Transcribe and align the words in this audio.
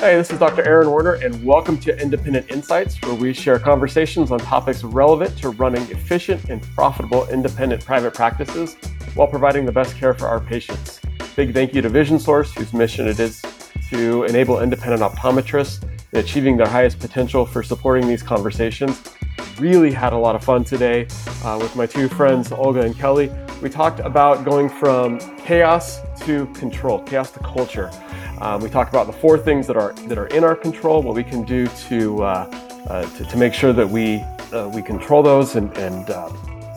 Hey, 0.00 0.16
this 0.16 0.30
is 0.30 0.38
Dr. 0.38 0.66
Aaron 0.66 0.90
Werner, 0.90 1.16
and 1.16 1.44
welcome 1.44 1.76
to 1.80 1.94
Independent 2.00 2.50
Insights, 2.50 2.98
where 3.02 3.12
we 3.12 3.34
share 3.34 3.58
conversations 3.58 4.30
on 4.30 4.38
topics 4.38 4.82
relevant 4.82 5.36
to 5.40 5.50
running 5.50 5.82
efficient 5.90 6.48
and 6.48 6.62
profitable 6.74 7.28
independent 7.28 7.84
private 7.84 8.14
practices 8.14 8.76
while 9.12 9.28
providing 9.28 9.66
the 9.66 9.72
best 9.72 9.94
care 9.96 10.14
for 10.14 10.26
our 10.26 10.40
patients. 10.40 11.02
Big 11.36 11.52
thank 11.52 11.74
you 11.74 11.82
to 11.82 11.90
Vision 11.90 12.18
Source, 12.18 12.50
whose 12.54 12.72
mission 12.72 13.06
it 13.06 13.20
is 13.20 13.42
to 13.90 14.24
enable 14.24 14.62
independent 14.62 15.02
optometrists 15.02 15.82
in 16.14 16.20
achieving 16.20 16.56
their 16.56 16.66
highest 16.66 16.98
potential 16.98 17.44
for 17.44 17.62
supporting 17.62 18.08
these 18.08 18.22
conversations. 18.22 19.02
Really 19.58 19.92
had 19.92 20.14
a 20.14 20.18
lot 20.18 20.34
of 20.34 20.42
fun 20.42 20.64
today 20.64 21.08
uh, 21.44 21.58
with 21.60 21.76
my 21.76 21.84
two 21.84 22.08
friends, 22.08 22.52
Olga 22.52 22.80
and 22.80 22.96
Kelly. 22.96 23.30
We 23.60 23.68
talked 23.68 24.00
about 24.00 24.46
going 24.46 24.70
from 24.70 25.18
chaos 25.40 26.00
to 26.20 26.46
control, 26.54 27.02
chaos 27.02 27.32
to 27.32 27.40
culture. 27.40 27.90
Um, 28.40 28.62
we 28.62 28.70
talked 28.70 28.88
about 28.88 29.06
the 29.06 29.12
four 29.12 29.36
things 29.36 29.66
that 29.66 29.76
are 29.76 29.92
that 30.08 30.16
are 30.16 30.26
in 30.28 30.44
our 30.44 30.56
control, 30.56 31.02
what 31.02 31.14
we 31.14 31.24
can 31.24 31.44
do 31.44 31.66
to 31.88 32.22
uh, 32.22 32.50
uh, 32.88 33.02
to, 33.16 33.24
to, 33.26 33.36
make 33.36 33.52
sure 33.52 33.74
that 33.74 33.86
we 33.86 34.24
uh, 34.52 34.70
we 34.74 34.80
control 34.80 35.22
those, 35.22 35.56
and, 35.56 35.76
and 35.76 36.08
uh, 36.08 36.28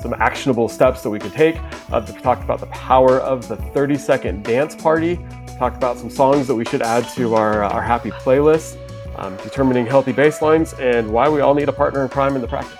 some 0.01 0.13
actionable 0.15 0.67
steps 0.67 1.03
that 1.03 1.09
we 1.09 1.19
could 1.19 1.31
take. 1.31 1.57
Uh, 1.89 2.05
we 2.05 2.19
talked 2.19 2.43
about 2.43 2.59
the 2.59 2.67
power 2.67 3.19
of 3.19 3.47
the 3.47 3.55
30 3.55 3.97
second 3.97 4.43
dance 4.43 4.75
party. 4.75 5.15
We 5.15 5.57
talked 5.57 5.77
about 5.77 5.97
some 5.97 6.09
songs 6.09 6.47
that 6.47 6.55
we 6.55 6.65
should 6.65 6.81
add 6.81 7.07
to 7.15 7.35
our 7.35 7.63
our 7.63 7.81
happy 7.81 8.11
playlist, 8.11 8.77
um, 9.17 9.37
determining 9.37 9.85
healthy 9.85 10.11
baselines, 10.11 10.77
and 10.79 11.09
why 11.09 11.29
we 11.29 11.39
all 11.39 11.53
need 11.53 11.69
a 11.69 11.73
partner 11.73 12.03
in 12.03 12.09
crime 12.09 12.35
in 12.35 12.41
the 12.41 12.47
practice. 12.47 12.77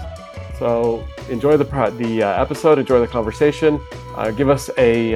So 0.60 1.08
enjoy 1.30 1.56
the 1.56 1.64
the 1.98 2.24
uh, 2.24 2.42
episode, 2.42 2.80
enjoy 2.80 3.00
the 3.00 3.08
conversation. 3.08 3.80
give 4.36 4.50
us 4.50 4.70
a 4.78 5.14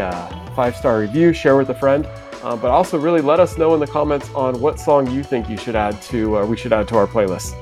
five 0.55 0.77
star 0.77 1.01
review, 1.01 1.33
share 1.33 1.57
with 1.57 1.69
a 1.69 1.75
friend. 1.75 2.07
Uh, 2.47 2.55
but 2.55 2.71
also 2.71 2.97
really 2.97 3.19
let 3.19 3.41
us 3.41 3.57
know 3.57 3.73
in 3.73 3.79
the 3.81 3.85
comments 3.85 4.29
on 4.33 4.57
what 4.61 4.79
song 4.79 5.05
you 5.11 5.21
think 5.21 5.49
you 5.49 5.57
should 5.57 5.75
add 5.75 6.01
to 6.01 6.37
uh, 6.37 6.45
we 6.45 6.55
should 6.55 6.71
add 6.71 6.87
to 6.87 6.95
our 6.95 7.05
playlist. 7.05 7.53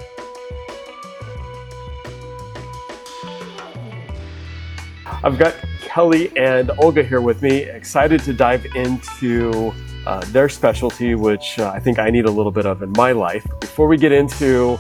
I've 5.24 5.40
got 5.40 5.56
Kelly 5.82 6.32
and 6.38 6.70
Olga 6.78 7.02
here 7.02 7.20
with 7.20 7.42
me, 7.42 7.64
excited 7.64 8.22
to 8.26 8.34
dive 8.34 8.64
into 8.76 9.74
uh, 10.06 10.24
their 10.26 10.48
specialty, 10.48 11.16
which 11.16 11.58
uh, 11.58 11.72
I 11.74 11.80
think 11.80 11.98
I 11.98 12.12
need 12.12 12.26
a 12.26 12.32
little 12.32 12.52
bit 12.52 12.68
of 12.68 12.84
in 12.84 12.92
my 12.92 13.12
life. 13.12 13.44
Before 13.62 13.88
we 13.88 13.98
get 13.98 14.12
into 14.12 14.78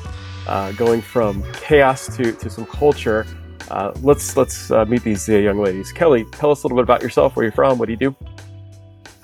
uh, 0.47 0.71
going 0.73 1.01
from 1.01 1.43
chaos 1.53 2.15
to, 2.15 2.31
to 2.31 2.47
some 2.47 2.67
culture, 2.67 3.25
let's 4.03 4.37
let's 4.37 4.69
meet 4.69 5.01
these 5.01 5.27
young 5.27 5.57
ladies. 5.57 5.91
Kelly, 5.91 6.25
tell 6.25 6.51
us 6.51 6.61
a 6.61 6.67
little 6.67 6.77
bit 6.77 6.83
about 6.83 7.01
yourself. 7.01 7.35
Where 7.35 7.43
you're 7.43 7.51
from? 7.51 7.79
What 7.79 7.87
do 7.87 7.93
you 7.93 7.97
do? 7.97 8.15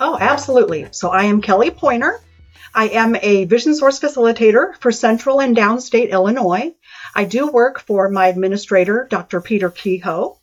Oh, 0.04 0.18
absolutely. 0.20 0.88
So 0.90 1.10
I 1.10 1.24
am 1.24 1.42
Kelly 1.42 1.70
Poyner. 1.70 2.18
I 2.74 2.88
am 2.88 3.14
a 3.14 3.44
Vision 3.44 3.76
Source 3.76 4.00
facilitator 4.00 4.74
for 4.80 4.90
Central 4.90 5.40
and 5.40 5.56
Downstate 5.56 6.10
Illinois. 6.10 6.74
I 7.14 7.22
do 7.24 7.46
work 7.46 7.78
for 7.78 8.08
my 8.08 8.26
administrator, 8.26 9.06
Dr. 9.08 9.40
Peter 9.40 9.70
Kehoe. 9.70 10.40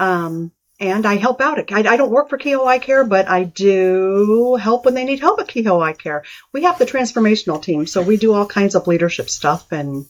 Um, 0.00 0.50
and 0.80 1.06
I 1.06 1.14
help 1.14 1.40
out. 1.40 1.70
I, 1.72 1.92
I 1.92 1.96
don't 1.96 2.10
work 2.10 2.28
for 2.28 2.38
Kehoe 2.38 2.66
Eye 2.66 2.80
Care, 2.80 3.04
but 3.04 3.28
I 3.28 3.44
do 3.44 4.56
help 4.56 4.84
when 4.84 4.94
they 4.94 5.04
need 5.04 5.20
help 5.20 5.38
at 5.38 5.46
Kehoe 5.46 5.80
Eye 5.80 5.92
Care. 5.92 6.24
We 6.52 6.64
have 6.64 6.80
the 6.80 6.84
transformational 6.84 7.62
team, 7.62 7.86
so 7.86 8.02
we 8.02 8.16
do 8.16 8.32
all 8.32 8.46
kinds 8.46 8.74
of 8.74 8.88
leadership 8.88 9.30
stuff, 9.30 9.70
and 9.70 10.06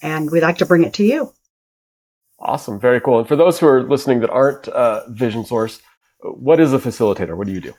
and 0.00 0.30
we 0.30 0.40
like 0.40 0.58
to 0.58 0.66
bring 0.66 0.84
it 0.84 0.94
to 0.94 1.04
you. 1.04 1.32
Awesome, 2.38 2.78
very 2.78 3.00
cool. 3.00 3.18
And 3.18 3.26
for 3.26 3.34
those 3.34 3.58
who 3.58 3.66
are 3.66 3.82
listening 3.82 4.20
that 4.20 4.30
aren't 4.30 4.68
uh, 4.68 5.08
Vision 5.08 5.44
Source, 5.44 5.80
what 6.20 6.60
is 6.60 6.72
a 6.72 6.78
facilitator? 6.78 7.36
What 7.36 7.48
do 7.48 7.52
you 7.52 7.60
do? 7.60 7.74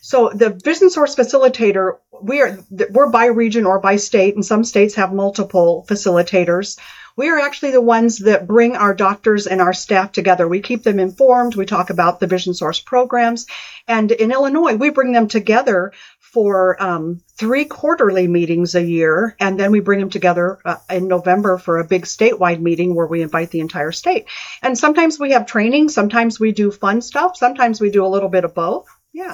So 0.00 0.30
the 0.34 0.50
Vision 0.50 0.90
Source 0.90 1.14
Facilitator, 1.14 1.98
we 2.22 2.40
are 2.40 2.58
we're 2.90 3.10
by 3.10 3.26
region 3.26 3.66
or 3.66 3.80
by 3.80 3.96
state, 3.96 4.34
and 4.34 4.44
some 4.44 4.64
states 4.64 4.94
have 4.94 5.12
multiple 5.12 5.84
facilitators. 5.88 6.78
We 7.16 7.30
are 7.30 7.38
actually 7.38 7.70
the 7.70 7.80
ones 7.80 8.18
that 8.18 8.46
bring 8.46 8.76
our 8.76 8.94
doctors 8.94 9.46
and 9.46 9.62
our 9.62 9.72
staff 9.72 10.12
together. 10.12 10.46
We 10.46 10.60
keep 10.60 10.82
them 10.82 10.98
informed. 10.98 11.56
We 11.56 11.64
talk 11.64 11.88
about 11.88 12.20
the 12.20 12.26
Vision 12.26 12.52
Source 12.52 12.80
programs, 12.80 13.46
and 13.88 14.12
in 14.12 14.32
Illinois, 14.32 14.74
we 14.74 14.90
bring 14.90 15.12
them 15.12 15.28
together 15.28 15.92
for 16.36 16.76
um, 16.82 17.22
three 17.38 17.64
quarterly 17.64 18.28
meetings 18.28 18.74
a 18.74 18.82
year, 18.82 19.34
and 19.40 19.58
then 19.58 19.70
we 19.70 19.80
bring 19.80 20.00
them 20.00 20.10
together 20.10 20.58
uh, 20.66 20.76
in 20.90 21.08
November 21.08 21.56
for 21.56 21.78
a 21.78 21.86
big 21.86 22.02
statewide 22.02 22.60
meeting 22.60 22.94
where 22.94 23.06
we 23.06 23.22
invite 23.22 23.50
the 23.50 23.60
entire 23.60 23.92
state. 23.92 24.26
And 24.60 24.76
sometimes 24.76 25.18
we 25.18 25.32
have 25.32 25.46
training, 25.46 25.88
sometimes 25.88 26.38
we 26.38 26.52
do 26.52 26.70
fun 26.70 27.00
stuff, 27.00 27.38
sometimes 27.38 27.80
we 27.80 27.90
do 27.90 28.04
a 28.04 28.08
little 28.08 28.28
bit 28.28 28.44
of 28.44 28.54
both. 28.54 28.86
Yeah. 29.14 29.32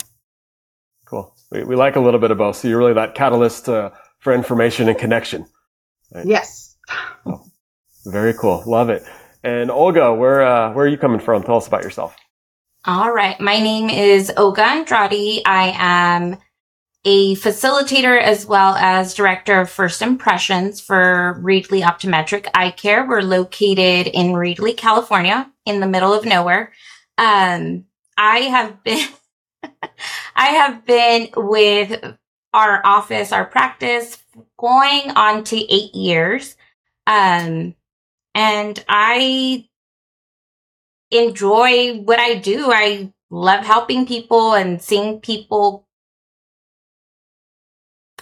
Cool. 1.12 1.37
We, 1.50 1.62
we 1.65 1.77
like 1.77 1.97
a 1.97 2.00
little 2.00 2.19
bit 2.19 2.31
of 2.31 2.39
both. 2.39 2.56
So 2.56 2.69
you're 2.69 2.78
really 2.78 2.95
that 2.95 3.15
catalyst 3.15 3.69
uh, 3.69 3.91
for 4.21 4.33
information 4.33 4.89
and 4.89 4.97
connection. 4.97 5.45
Right? 6.11 6.25
Yes. 6.25 6.75
Oh, 7.27 7.45
very 8.06 8.33
cool. 8.33 8.62
Love 8.67 8.89
it. 8.89 9.05
And 9.45 9.71
Olga, 9.71 10.15
where 10.15 10.41
uh, 10.41 10.73
where 10.73 10.87
are 10.87 10.89
you 10.89 10.97
coming 10.97 11.21
from? 11.21 11.43
Tell 11.43 11.59
us 11.59 11.67
about 11.67 11.83
yourself. 11.83 12.17
All 12.87 13.12
right. 13.12 13.39
My 13.39 13.61
name 13.61 13.91
is 13.91 14.33
Olga 14.39 14.65
Andrade. 14.65 15.43
I 15.45 15.75
am 15.77 16.39
a 17.05 17.34
facilitator 17.34 18.19
as 18.19 18.47
well 18.47 18.75
as 18.77 19.12
director 19.12 19.61
of 19.61 19.69
first 19.69 20.00
impressions 20.00 20.81
for 20.81 21.39
Reedley 21.44 21.83
Optometric 21.83 22.49
Eye 22.55 22.71
Care. 22.71 23.06
We're 23.06 23.21
located 23.21 24.06
in 24.06 24.29
Reedley, 24.29 24.75
California, 24.75 25.50
in 25.67 25.81
the 25.81 25.87
middle 25.87 26.15
of 26.15 26.25
nowhere. 26.25 26.73
Um, 27.19 27.84
I 28.17 28.39
have 28.39 28.83
been 28.83 29.06
I 30.34 30.47
have 30.48 30.84
been 30.84 31.28
with 31.37 32.16
our 32.53 32.84
office, 32.84 33.32
our 33.32 33.44
practice 33.44 34.19
going 34.59 35.10
on 35.10 35.44
to 35.44 35.56
eight 35.56 35.94
years. 35.94 36.56
Um, 37.06 37.75
and 38.34 38.84
I 38.88 39.69
enjoy 41.10 41.98
what 41.98 42.19
I 42.19 42.37
do. 42.37 42.72
I 42.72 43.12
love 43.31 43.65
helping 43.65 44.06
people 44.06 44.54
and 44.54 44.81
seeing 44.81 45.20
people 45.20 45.87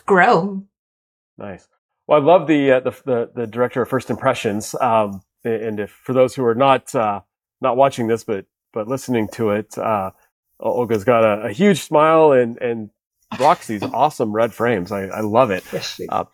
grow. 0.06 0.65
Nice. 1.38 1.69
Well, 2.06 2.21
I 2.21 2.25
love 2.25 2.48
the 2.48 2.72
uh, 2.72 2.81
the, 2.81 2.91
the, 3.04 3.31
the 3.34 3.47
director 3.47 3.82
of 3.82 3.88
First 3.88 4.10
Impressions. 4.10 4.75
Um, 4.81 5.22
and 5.44 5.81
if 5.81 5.91
for 5.91 6.12
those 6.12 6.34
who 6.34 6.44
are 6.44 6.54
not 6.54 6.94
uh, 6.94 7.21
not 7.60 7.77
watching 7.77 8.09
this 8.09 8.25
but 8.25 8.47
but 8.72 8.88
listening 8.88 9.28
to 9.28 9.50
it, 9.50 9.77
uh, 9.78 10.10
Olga's 10.60 11.04
got 11.04 11.25
a, 11.25 11.47
a, 11.47 11.53
huge 11.53 11.81
smile 11.81 12.32
and 12.32 12.59
and 12.59 12.91
rocks 13.38 13.66
these 13.66 13.82
awesome 13.94 14.32
red 14.32 14.53
frames. 14.53 14.93
I, 14.93 15.04
I 15.06 15.21
love 15.21 15.50
it. 15.50 15.65
Yes, 15.72 16.00
uh, 16.09 16.25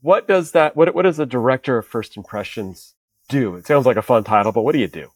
what 0.00 0.28
does 0.28 0.52
that? 0.52 0.76
What 0.76 0.94
what 0.94 1.02
does 1.02 1.18
a 1.18 1.26
director 1.26 1.78
of 1.78 1.86
first 1.86 2.16
impressions 2.16 2.94
do? 3.28 3.56
It 3.56 3.66
sounds 3.66 3.86
like 3.86 3.96
a 3.96 4.02
fun 4.02 4.24
title, 4.24 4.52
but 4.52 4.62
what 4.62 4.72
do 4.72 4.78
you 4.78 4.88
do? 4.88 5.10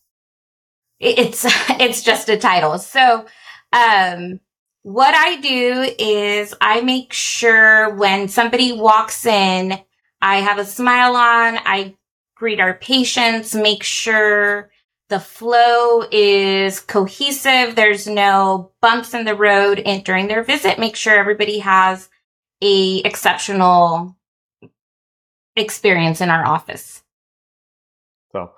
It's 0.98 1.44
it's 1.70 2.02
just 2.02 2.28
a 2.28 2.36
title. 2.36 2.78
So, 2.78 3.26
um, 3.72 4.40
what 4.82 5.14
I 5.14 5.40
do 5.40 5.94
is 5.98 6.54
I 6.60 6.80
make 6.80 7.12
sure 7.12 7.94
when 7.94 8.28
somebody 8.28 8.72
walks 8.72 9.26
in, 9.26 9.78
I 10.20 10.36
have 10.38 10.58
a 10.58 10.64
smile 10.64 11.16
on. 11.16 11.58
I 11.64 11.96
greet 12.36 12.60
our 12.60 12.74
patients, 12.74 13.54
make 13.54 13.82
sure 13.82 14.70
the 15.08 15.20
flow 15.20 16.02
is 16.10 16.80
cohesive. 16.80 17.76
There's 17.76 18.06
no 18.06 18.72
bumps 18.80 19.14
in 19.14 19.24
the 19.24 19.36
road 19.36 19.78
and 19.78 20.02
during 20.02 20.26
their 20.26 20.42
visit. 20.42 20.78
Make 20.78 20.96
sure 20.96 21.14
everybody 21.14 21.60
has 21.60 22.08
a 22.60 22.98
exceptional 22.98 24.16
experience 25.54 26.20
in 26.20 26.28
our 26.28 26.44
office. 26.44 27.02
So 28.32 28.50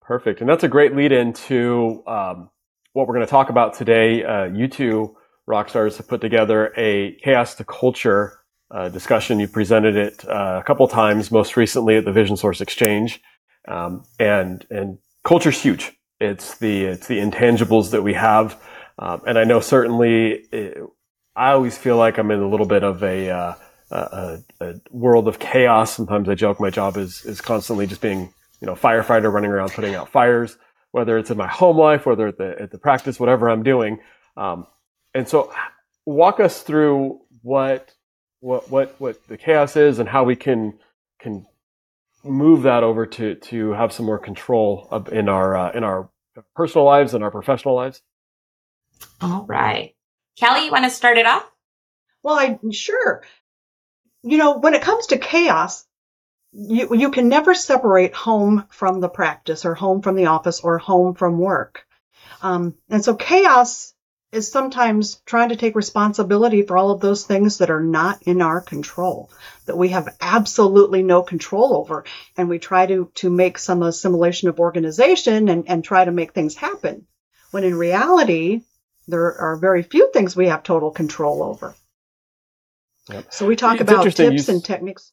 perfect. 0.00 0.40
And 0.40 0.48
that's 0.48 0.64
a 0.64 0.68
great 0.68 0.96
lead 0.96 1.12
into 1.12 2.02
um, 2.06 2.50
what 2.92 3.06
we're 3.06 3.14
going 3.14 3.26
to 3.26 3.30
talk 3.30 3.50
about 3.50 3.74
today. 3.74 4.24
Uh, 4.24 4.44
you 4.44 4.68
two 4.68 5.16
rock 5.46 5.68
stars 5.68 5.96
have 5.98 6.08
put 6.08 6.20
together 6.20 6.72
a 6.76 7.16
chaos 7.22 7.54
to 7.56 7.64
culture 7.64 8.38
uh, 8.70 8.88
discussion. 8.88 9.38
You 9.38 9.48
presented 9.48 9.96
it 9.96 10.26
uh, 10.26 10.60
a 10.60 10.64
couple 10.64 10.88
times, 10.88 11.30
most 11.30 11.56
recently 11.56 11.96
at 11.96 12.04
the 12.04 12.12
Vision 12.12 12.36
Source 12.36 12.60
Exchange. 12.60 13.20
Um, 13.68 14.04
and, 14.18 14.66
and 14.70 14.98
culture's 15.24 15.60
huge. 15.60 15.92
It's 16.20 16.58
the 16.58 16.84
it's 16.84 17.06
the 17.08 17.18
intangibles 17.18 17.90
that 17.90 18.02
we 18.02 18.14
have, 18.14 18.60
um, 18.98 19.22
and 19.26 19.38
I 19.38 19.44
know 19.44 19.60
certainly 19.60 20.46
it, 20.52 20.78
I 21.34 21.52
always 21.52 21.76
feel 21.76 21.96
like 21.96 22.18
I'm 22.18 22.30
in 22.30 22.40
a 22.40 22.48
little 22.48 22.66
bit 22.66 22.84
of 22.84 23.02
a, 23.02 23.30
uh, 23.30 23.54
a, 23.90 24.38
a 24.60 24.74
world 24.90 25.28
of 25.28 25.38
chaos. 25.38 25.94
Sometimes 25.94 26.28
I 26.28 26.34
joke 26.34 26.60
my 26.60 26.70
job 26.70 26.96
is 26.96 27.24
is 27.24 27.40
constantly 27.40 27.86
just 27.86 28.00
being 28.00 28.32
you 28.60 28.66
know 28.66 28.74
firefighter 28.74 29.32
running 29.32 29.50
around 29.50 29.72
putting 29.72 29.94
out 29.94 30.10
fires, 30.10 30.56
whether 30.92 31.18
it's 31.18 31.30
in 31.30 31.36
my 31.36 31.48
home 31.48 31.78
life, 31.78 32.06
whether 32.06 32.28
at 32.28 32.38
the 32.38 32.60
at 32.60 32.70
the 32.70 32.78
practice, 32.78 33.18
whatever 33.18 33.48
I'm 33.48 33.62
doing. 33.62 33.98
Um, 34.36 34.66
and 35.14 35.28
so, 35.28 35.52
walk 36.06 36.38
us 36.38 36.62
through 36.62 37.20
what 37.42 37.92
what 38.40 38.70
what 38.70 38.94
what 39.00 39.26
the 39.26 39.36
chaos 39.36 39.76
is 39.76 39.98
and 39.98 40.08
how 40.08 40.24
we 40.24 40.36
can 40.36 40.78
can 41.18 41.46
move 42.24 42.62
that 42.62 42.82
over 42.82 43.06
to 43.06 43.34
to 43.34 43.72
have 43.72 43.92
some 43.92 44.06
more 44.06 44.18
control 44.18 44.88
of, 44.90 45.12
in 45.12 45.28
our 45.28 45.56
uh, 45.56 45.72
in 45.72 45.84
our 45.84 46.10
personal 46.54 46.84
lives 46.84 47.14
and 47.14 47.24
our 47.24 47.30
professional 47.30 47.74
lives? 47.74 48.02
All 49.20 49.44
right, 49.46 49.94
Kelly, 50.38 50.66
you 50.66 50.72
want 50.72 50.84
to 50.84 50.90
start 50.90 51.18
it 51.18 51.26
off? 51.26 51.48
Well, 52.22 52.38
I 52.38 52.58
sure. 52.70 53.24
you 54.22 54.38
know, 54.38 54.58
when 54.58 54.74
it 54.74 54.82
comes 54.82 55.08
to 55.08 55.18
chaos, 55.18 55.84
you, 56.52 56.94
you 56.94 57.10
can 57.10 57.28
never 57.28 57.54
separate 57.54 58.14
home 58.14 58.66
from 58.70 59.00
the 59.00 59.08
practice 59.08 59.64
or 59.64 59.74
home 59.74 60.02
from 60.02 60.14
the 60.14 60.26
office 60.26 60.60
or 60.60 60.78
home 60.78 61.14
from 61.14 61.38
work. 61.38 61.84
Um, 62.42 62.74
and 62.88 63.04
so 63.04 63.14
chaos 63.14 63.91
is 64.32 64.50
sometimes 64.50 65.16
trying 65.26 65.50
to 65.50 65.56
take 65.56 65.76
responsibility 65.76 66.62
for 66.62 66.78
all 66.78 66.90
of 66.90 67.00
those 67.00 67.24
things 67.24 67.58
that 67.58 67.70
are 67.70 67.82
not 67.82 68.22
in 68.22 68.40
our 68.40 68.62
control, 68.62 69.30
that 69.66 69.76
we 69.76 69.90
have 69.90 70.16
absolutely 70.20 71.02
no 71.02 71.22
control 71.22 71.76
over. 71.76 72.04
And 72.36 72.48
we 72.48 72.58
try 72.58 72.86
to, 72.86 73.10
to 73.16 73.30
make 73.30 73.58
some 73.58 73.82
assimilation 73.82 74.48
of 74.48 74.58
organization 74.58 75.50
and, 75.50 75.68
and 75.68 75.84
try 75.84 76.04
to 76.04 76.10
make 76.10 76.32
things 76.32 76.54
happen. 76.54 77.06
When 77.50 77.62
in 77.62 77.76
reality, 77.76 78.62
there 79.06 79.38
are 79.38 79.56
very 79.56 79.82
few 79.82 80.10
things 80.12 80.34
we 80.34 80.48
have 80.48 80.62
total 80.62 80.90
control 80.90 81.42
over. 81.42 81.74
Yep. 83.10 83.26
So 83.30 83.46
we 83.46 83.56
talk 83.56 83.80
it's 83.80 83.82
about 83.82 84.10
tips 84.14 84.48
and 84.48 84.64
techniques. 84.64 85.12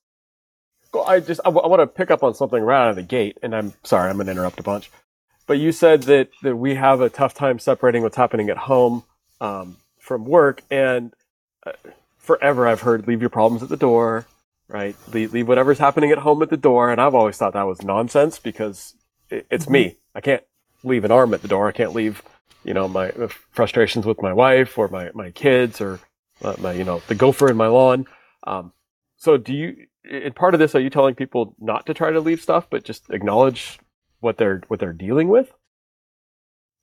Well, 0.93 1.03
I 1.03 1.19
just 1.19 1.41
I, 1.43 1.49
w- 1.49 1.63
I 1.63 1.67
want 1.67 1.81
to 1.81 1.87
pick 1.87 2.09
up 2.09 2.23
on 2.23 2.33
something 2.33 2.61
right 2.63 2.83
out 2.83 2.91
of 2.91 2.95
the 2.95 3.03
gate, 3.03 3.37
and 3.43 3.55
I'm 3.55 3.73
sorry, 3.83 4.09
I'm 4.09 4.15
going 4.15 4.27
to 4.27 4.31
interrupt 4.31 4.59
a 4.59 4.63
bunch. 4.63 4.89
But 5.45 5.57
you 5.57 5.71
said 5.71 6.03
that 6.03 6.29
that 6.43 6.55
we 6.55 6.75
have 6.75 7.01
a 7.01 7.09
tough 7.09 7.33
time 7.33 7.59
separating 7.59 8.03
what's 8.03 8.15
happening 8.15 8.49
at 8.49 8.57
home 8.57 9.03
um, 9.41 9.77
from 9.97 10.25
work, 10.25 10.63
and 10.69 11.13
uh, 11.65 11.71
forever 12.17 12.67
I've 12.67 12.81
heard 12.81 13.07
leave 13.07 13.21
your 13.21 13.29
problems 13.29 13.63
at 13.63 13.69
the 13.69 13.77
door, 13.77 14.25
right? 14.67 14.95
Leave, 15.13 15.33
leave 15.33 15.47
whatever's 15.47 15.79
happening 15.79 16.11
at 16.11 16.19
home 16.19 16.41
at 16.41 16.49
the 16.49 16.57
door, 16.57 16.91
and 16.91 16.99
I've 17.01 17.15
always 17.15 17.37
thought 17.37 17.53
that 17.53 17.67
was 17.67 17.81
nonsense 17.81 18.39
because 18.39 18.95
it, 19.29 19.47
it's 19.49 19.65
mm-hmm. 19.65 19.73
me. 19.73 19.97
I 20.15 20.21
can't 20.21 20.43
leave 20.83 21.05
an 21.05 21.11
arm 21.11 21.33
at 21.33 21.41
the 21.41 21.47
door. 21.47 21.67
I 21.67 21.71
can't 21.71 21.93
leave, 21.93 22.21
you 22.63 22.73
know, 22.73 22.87
my 22.87 23.11
frustrations 23.51 24.05
with 24.05 24.21
my 24.21 24.33
wife 24.33 24.77
or 24.77 24.87
my 24.87 25.11
my 25.13 25.31
kids 25.31 25.81
or 25.81 25.99
uh, 26.43 26.55
my 26.59 26.73
you 26.73 26.83
know 26.83 27.01
the 27.07 27.15
gopher 27.15 27.49
in 27.49 27.57
my 27.57 27.67
lawn. 27.67 28.05
Um, 28.45 28.73
so 29.17 29.37
do 29.37 29.53
you? 29.53 29.85
In 30.09 30.33
part 30.33 30.53
of 30.53 30.59
this, 30.59 30.73
are 30.75 30.79
you 30.79 30.89
telling 30.89 31.13
people 31.13 31.55
not 31.59 31.85
to 31.85 31.93
try 31.93 32.11
to 32.11 32.19
leave 32.19 32.41
stuff, 32.41 32.67
but 32.69 32.83
just 32.83 33.09
acknowledge 33.09 33.79
what 34.21 34.37
they're 34.37 34.61
what 34.67 34.79
they're 34.79 34.93
dealing 34.93 35.27
with? 35.27 35.53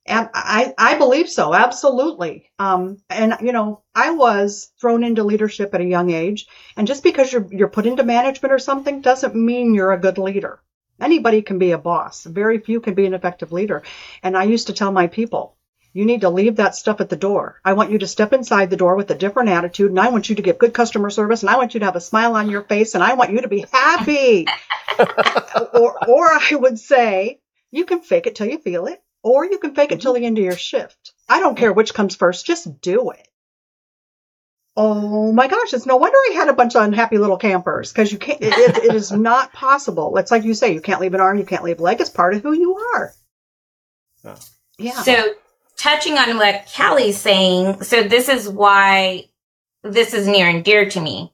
And 0.07 0.29
I, 0.33 0.73
I 0.77 0.97
believe 0.97 1.29
so, 1.29 1.53
absolutely. 1.53 2.49
Um, 2.57 3.01
and 3.09 3.35
you 3.41 3.51
know, 3.51 3.83
I 3.93 4.11
was 4.11 4.71
thrown 4.79 5.03
into 5.03 5.23
leadership 5.23 5.73
at 5.73 5.81
a 5.81 5.85
young 5.85 6.11
age, 6.11 6.47
and 6.77 6.87
just 6.87 7.03
because 7.03 7.31
you're 7.31 7.47
you're 7.51 7.67
put 7.67 7.85
into 7.85 8.03
management 8.03 8.53
or 8.53 8.59
something 8.59 9.01
doesn't 9.01 9.35
mean 9.35 9.75
you're 9.75 9.91
a 9.91 9.99
good 9.99 10.17
leader. 10.17 10.61
Anybody 10.99 11.41
can 11.41 11.59
be 11.59 11.71
a 11.71 11.77
boss. 11.77 12.23
Very 12.23 12.59
few 12.59 12.79
can 12.79 12.93
be 12.93 13.05
an 13.05 13.13
effective 13.13 13.51
leader. 13.51 13.83
And 14.23 14.35
I 14.37 14.45
used 14.45 14.67
to 14.67 14.73
tell 14.73 14.91
my 14.91 15.07
people, 15.07 15.57
you 15.93 16.05
need 16.05 16.21
to 16.21 16.29
leave 16.29 16.55
that 16.55 16.75
stuff 16.75 17.01
at 17.01 17.09
the 17.09 17.15
door. 17.15 17.59
I 17.65 17.73
want 17.73 17.91
you 17.91 17.99
to 17.99 18.07
step 18.07 18.31
inside 18.31 18.69
the 18.69 18.77
door 18.77 18.95
with 18.95 19.11
a 19.11 19.15
different 19.15 19.49
attitude, 19.49 19.91
and 19.91 19.99
I 19.99 20.09
want 20.09 20.29
you 20.29 20.35
to 20.35 20.41
give 20.41 20.57
good 20.57 20.73
customer 20.73 21.09
service, 21.09 21.43
and 21.43 21.49
I 21.49 21.57
want 21.57 21.73
you 21.73 21.81
to 21.81 21.85
have 21.85 21.97
a 21.97 22.01
smile 22.01 22.35
on 22.35 22.49
your 22.49 22.63
face, 22.63 22.95
and 22.95 23.03
I 23.03 23.15
want 23.15 23.31
you 23.31 23.41
to 23.41 23.47
be 23.49 23.65
happy. 23.71 24.47
or, 24.99 26.09
or 26.09 26.27
I 26.31 26.49
would 26.53 26.79
say, 26.79 27.41
you 27.71 27.85
can 27.85 27.99
fake 28.01 28.25
it 28.25 28.35
till 28.35 28.47
you 28.47 28.57
feel 28.57 28.85
it 28.87 29.01
or 29.27 29.45
you 29.45 29.57
can 29.57 29.75
fake 29.75 29.91
it 29.91 30.01
till 30.01 30.13
the 30.13 30.19
mm-hmm. 30.19 30.27
end 30.27 30.37
of 30.37 30.43
your 30.43 30.55
shift. 30.55 31.13
I 31.27 31.39
don't 31.39 31.57
care 31.57 31.73
which 31.73 31.93
comes 31.93 32.15
first, 32.15 32.45
just 32.45 32.81
do 32.81 33.11
it. 33.11 33.27
Oh 34.75 35.31
my 35.31 35.47
gosh, 35.47 35.73
it's 35.73 35.87
no 35.87 35.97
wonder 35.97 36.17
I 36.17 36.33
had 36.35 36.49
a 36.49 36.53
bunch 36.53 36.75
of 36.75 36.83
unhappy 36.83 37.17
little 37.17 37.37
campers 37.37 37.91
because 37.91 38.11
you 38.11 38.19
can't, 38.19 38.41
it, 38.41 38.77
it 38.77 38.93
is 38.93 39.11
not 39.31 39.51
possible. 39.51 40.15
It's 40.17 40.29
like 40.29 40.43
you 40.43 40.53
say, 40.53 40.73
you 40.73 40.81
can't 40.81 41.01
leave 41.01 41.15
an 41.15 41.19
arm, 41.19 41.39
you 41.39 41.45
can't 41.45 41.63
leave 41.63 41.79
a 41.79 41.83
leg. 41.83 41.99
It's 41.99 42.11
part 42.11 42.35
of 42.35 42.43
who 42.43 42.53
you 42.53 42.77
are. 42.93 43.11
Yeah. 44.23 44.35
yeah. 44.77 45.01
So, 45.01 45.33
touching 45.77 46.17
on 46.17 46.37
what 46.37 46.71
Callie's 46.75 47.17
saying, 47.17 47.83
so 47.83 48.03
this 48.03 48.29
is 48.29 48.47
why 48.47 49.29
this 49.83 50.13
is 50.13 50.27
near 50.27 50.47
and 50.47 50.63
dear 50.63 50.89
to 50.89 51.01
me. 51.01 51.33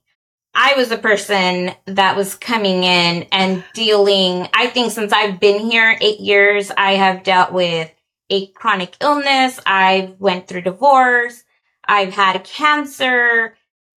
I 0.55 0.75
was 0.75 0.91
a 0.91 0.97
person 0.97 1.71
that 1.85 2.15
was 2.15 2.35
coming 2.35 2.83
in 2.83 3.27
and 3.31 3.63
dealing, 3.73 4.47
I 4.53 4.67
think 4.67 4.91
since 4.91 5.11
I've 5.11 5.39
been 5.39 5.59
here 5.59 5.97
eight 5.99 6.19
years, 6.19 6.71
I 6.77 6.93
have 6.93 7.23
dealt 7.23 7.51
with 7.51 7.91
a 8.29 8.47
chronic 8.47 8.95
illness. 9.01 9.59
I've 9.65 10.19
went 10.19 10.47
through 10.47 10.61
divorce. 10.61 11.43
I've 11.87 12.13
had 12.13 12.35
a 12.35 12.39
cancer. 12.39 13.55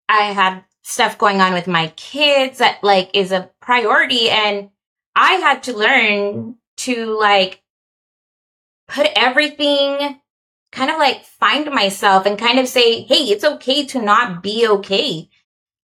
I 0.08 0.32
had 0.32 0.64
stuff 0.82 1.18
going 1.18 1.40
on 1.40 1.52
with 1.52 1.66
my 1.66 1.88
kids 1.96 2.58
that 2.58 2.82
like 2.82 3.10
is 3.14 3.32
a 3.32 3.50
priority. 3.60 4.30
And 4.30 4.70
I 5.14 5.34
had 5.34 5.64
to 5.64 5.76
learn 5.76 6.56
to 6.78 7.18
like 7.18 7.62
put 8.88 9.08
everything 9.14 10.20
kind 10.72 10.90
of 10.90 10.98
like 10.98 11.24
find 11.24 11.70
myself 11.70 12.24
and 12.24 12.38
kind 12.38 12.58
of 12.58 12.68
say, 12.68 13.02
Hey, 13.02 13.24
it's 13.24 13.44
okay 13.44 13.84
to 13.86 14.00
not 14.00 14.42
be 14.42 14.66
okay 14.66 15.28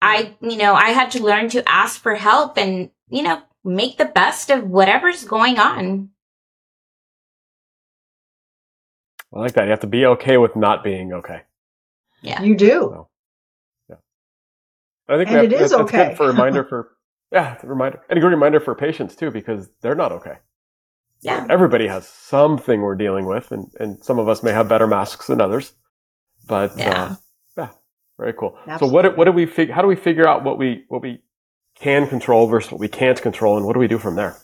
I, 0.01 0.36
you 0.42 0.57
know, 0.57 0.74
I 0.74 0.89
had 0.89 1.12
to 1.12 1.24
learn 1.24 1.50
to 1.50 1.68
ask 1.69 2.01
for 2.01 2.15
help 2.15 2.57
and, 2.57 2.89
you 3.09 3.21
know, 3.21 3.42
make 3.63 3.98
the 3.98 4.06
best 4.06 4.50
of 4.50 4.68
whatever's 4.68 5.24
going 5.24 5.59
on. 5.59 6.09
I 9.33 9.39
like 9.39 9.53
that. 9.53 9.65
You 9.65 9.69
have 9.69 9.80
to 9.81 9.88
be 9.88 10.06
okay 10.06 10.38
with 10.38 10.56
not 10.56 10.83
being 10.83 11.13
okay. 11.13 11.42
Yeah. 12.21 12.42
You 12.42 12.56
do. 12.56 12.68
So, 12.68 13.09
yeah. 13.89 13.95
I 15.07 15.18
think 15.18 15.30
and 15.30 15.45
it 15.45 15.53
is 15.53 15.71
that's, 15.71 15.81
okay. 15.83 16.09
good 16.09 16.18
for 16.18 16.25
a 16.25 16.27
reminder 16.31 16.63
for, 16.63 16.92
yeah, 17.31 17.57
a 17.62 17.68
reminder, 17.68 18.01
and 18.09 18.18
a 18.18 18.21
good 18.21 18.27
reminder 18.27 18.59
for 18.59 18.75
patients 18.75 19.15
too, 19.15 19.31
because 19.31 19.69
they're 19.81 19.95
not 19.95 20.12
okay. 20.12 20.36
Yeah. 21.21 21.45
Everybody 21.50 21.88
has 21.88 22.07
something 22.07 22.81
we're 22.81 22.95
dealing 22.95 23.25
with, 23.25 23.51
and, 23.51 23.71
and 23.80 24.03
some 24.03 24.18
of 24.18 24.27
us 24.27 24.42
may 24.42 24.51
have 24.51 24.68
better 24.68 24.88
masks 24.88 25.27
than 25.27 25.39
others. 25.39 25.74
But 26.48 26.77
yeah. 26.77 27.03
Uh, 27.03 27.15
very 28.21 28.33
cool. 28.33 28.56
Absolutely. 28.68 28.88
So 28.88 28.94
what 28.94 29.18
what 29.18 29.25
do 29.25 29.31
we 29.31 29.47
fig- 29.47 29.71
how 29.71 29.81
do 29.81 29.88
we 29.88 29.95
figure 29.95 30.27
out 30.27 30.44
what 30.44 30.59
we 30.59 30.85
what 30.89 31.01
we 31.01 31.21
can 31.73 32.07
control 32.07 32.45
versus 32.45 32.71
what 32.71 32.79
we 32.79 32.88
can't 32.88 33.19
control, 33.19 33.57
and 33.57 33.65
what 33.65 33.73
do 33.73 33.79
we 33.79 33.88
do 33.88 33.97
from 33.97 34.15
there? 34.15 34.38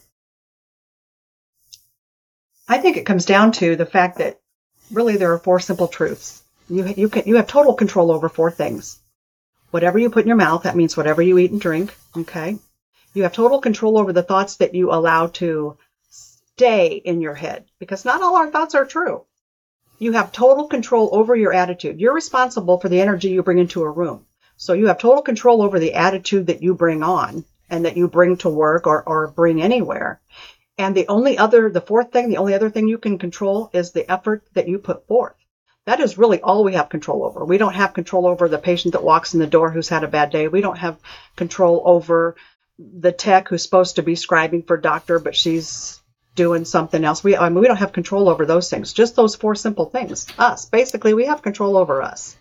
I 2.67 2.79
think 2.79 2.97
it 2.97 3.05
comes 3.05 3.25
down 3.25 3.51
to 3.53 3.75
the 3.75 3.85
fact 3.85 4.17
that 4.17 4.39
really 4.91 5.17
there 5.17 5.31
are 5.31 5.37
four 5.37 5.59
simple 5.59 5.87
truths. 5.87 6.41
You 6.67 6.87
you 6.97 7.07
can 7.07 7.23
you 7.27 7.35
have 7.35 7.45
total 7.45 7.75
control 7.75 8.11
over 8.11 8.29
four 8.29 8.49
things. 8.49 8.97
Whatever 9.69 9.99
you 9.99 10.09
put 10.09 10.23
in 10.23 10.27
your 10.27 10.37
mouth, 10.37 10.63
that 10.63 10.75
means 10.75 10.97
whatever 10.97 11.21
you 11.21 11.37
eat 11.37 11.51
and 11.51 11.61
drink. 11.61 11.95
Okay. 12.15 12.57
You 13.13 13.23
have 13.23 13.33
total 13.33 13.61
control 13.61 13.99
over 13.99 14.11
the 14.11 14.23
thoughts 14.23 14.55
that 14.55 14.73
you 14.73 14.91
allow 14.91 15.27
to 15.41 15.77
stay 16.09 16.95
in 16.95 17.21
your 17.21 17.35
head 17.35 17.65
because 17.77 18.05
not 18.05 18.23
all 18.23 18.37
our 18.37 18.49
thoughts 18.49 18.73
are 18.73 18.85
true. 18.85 19.23
You 19.99 20.11
have 20.13 20.31
total 20.31 20.67
control 20.67 21.09
over 21.11 21.35
your 21.35 21.53
attitude. 21.53 21.99
You're 21.99 22.13
responsible 22.13 22.79
for 22.79 22.89
the 22.89 23.01
energy 23.01 23.29
you 23.29 23.43
bring 23.43 23.57
into 23.57 23.83
a 23.83 23.89
room. 23.89 24.25
So 24.55 24.73
you 24.73 24.87
have 24.87 24.99
total 24.99 25.21
control 25.21 25.61
over 25.61 25.79
the 25.79 25.93
attitude 25.95 26.47
that 26.47 26.61
you 26.61 26.73
bring 26.73 27.03
on 27.03 27.45
and 27.69 27.85
that 27.85 27.97
you 27.97 28.07
bring 28.07 28.37
to 28.37 28.49
work 28.49 28.87
or, 28.87 29.03
or 29.03 29.27
bring 29.27 29.61
anywhere. 29.61 30.19
And 30.77 30.95
the 30.95 31.07
only 31.07 31.37
other, 31.37 31.69
the 31.69 31.81
fourth 31.81 32.11
thing, 32.11 32.29
the 32.29 32.37
only 32.37 32.53
other 32.53 32.69
thing 32.69 32.87
you 32.87 32.97
can 32.99 33.17
control 33.17 33.69
is 33.73 33.91
the 33.91 34.09
effort 34.09 34.43
that 34.53 34.67
you 34.67 34.77
put 34.77 35.07
forth. 35.07 35.35
That 35.85 35.99
is 35.99 36.17
really 36.17 36.41
all 36.41 36.63
we 36.63 36.73
have 36.73 36.89
control 36.89 37.23
over. 37.23 37.45
We 37.45 37.57
don't 37.57 37.73
have 37.73 37.93
control 37.93 38.27
over 38.27 38.47
the 38.47 38.57
patient 38.57 38.91
that 38.91 39.03
walks 39.03 39.33
in 39.33 39.39
the 39.39 39.47
door 39.47 39.71
who's 39.71 39.89
had 39.89 40.03
a 40.03 40.07
bad 40.07 40.31
day. 40.31 40.47
We 40.47 40.61
don't 40.61 40.77
have 40.77 40.99
control 41.35 41.81
over 41.85 42.35
the 42.77 43.11
tech 43.11 43.47
who's 43.47 43.63
supposed 43.63 43.95
to 43.95 44.03
be 44.03 44.13
scribing 44.13 44.67
for 44.67 44.77
doctor, 44.77 45.17
but 45.17 45.35
she's 45.35 45.99
doing 46.37 46.63
something 46.63 47.03
else. 47.03 47.21
We, 47.21 47.35
I 47.35 47.49
mean, 47.49 47.59
we 47.59 47.67
don't 47.67 47.75
have 47.75 47.91
control 47.91 48.29
over 48.29 48.45
those 48.45 48.69
things. 48.69 48.93
Just 48.93 49.17
those 49.17 49.35
four 49.35 49.55
simple 49.55 49.89
things. 49.89 50.25
Us. 50.37 50.65
Basically, 50.65 51.13
we 51.13 51.25
have 51.25 51.41
control 51.41 51.75
over 51.75 52.01
us. 52.01 52.37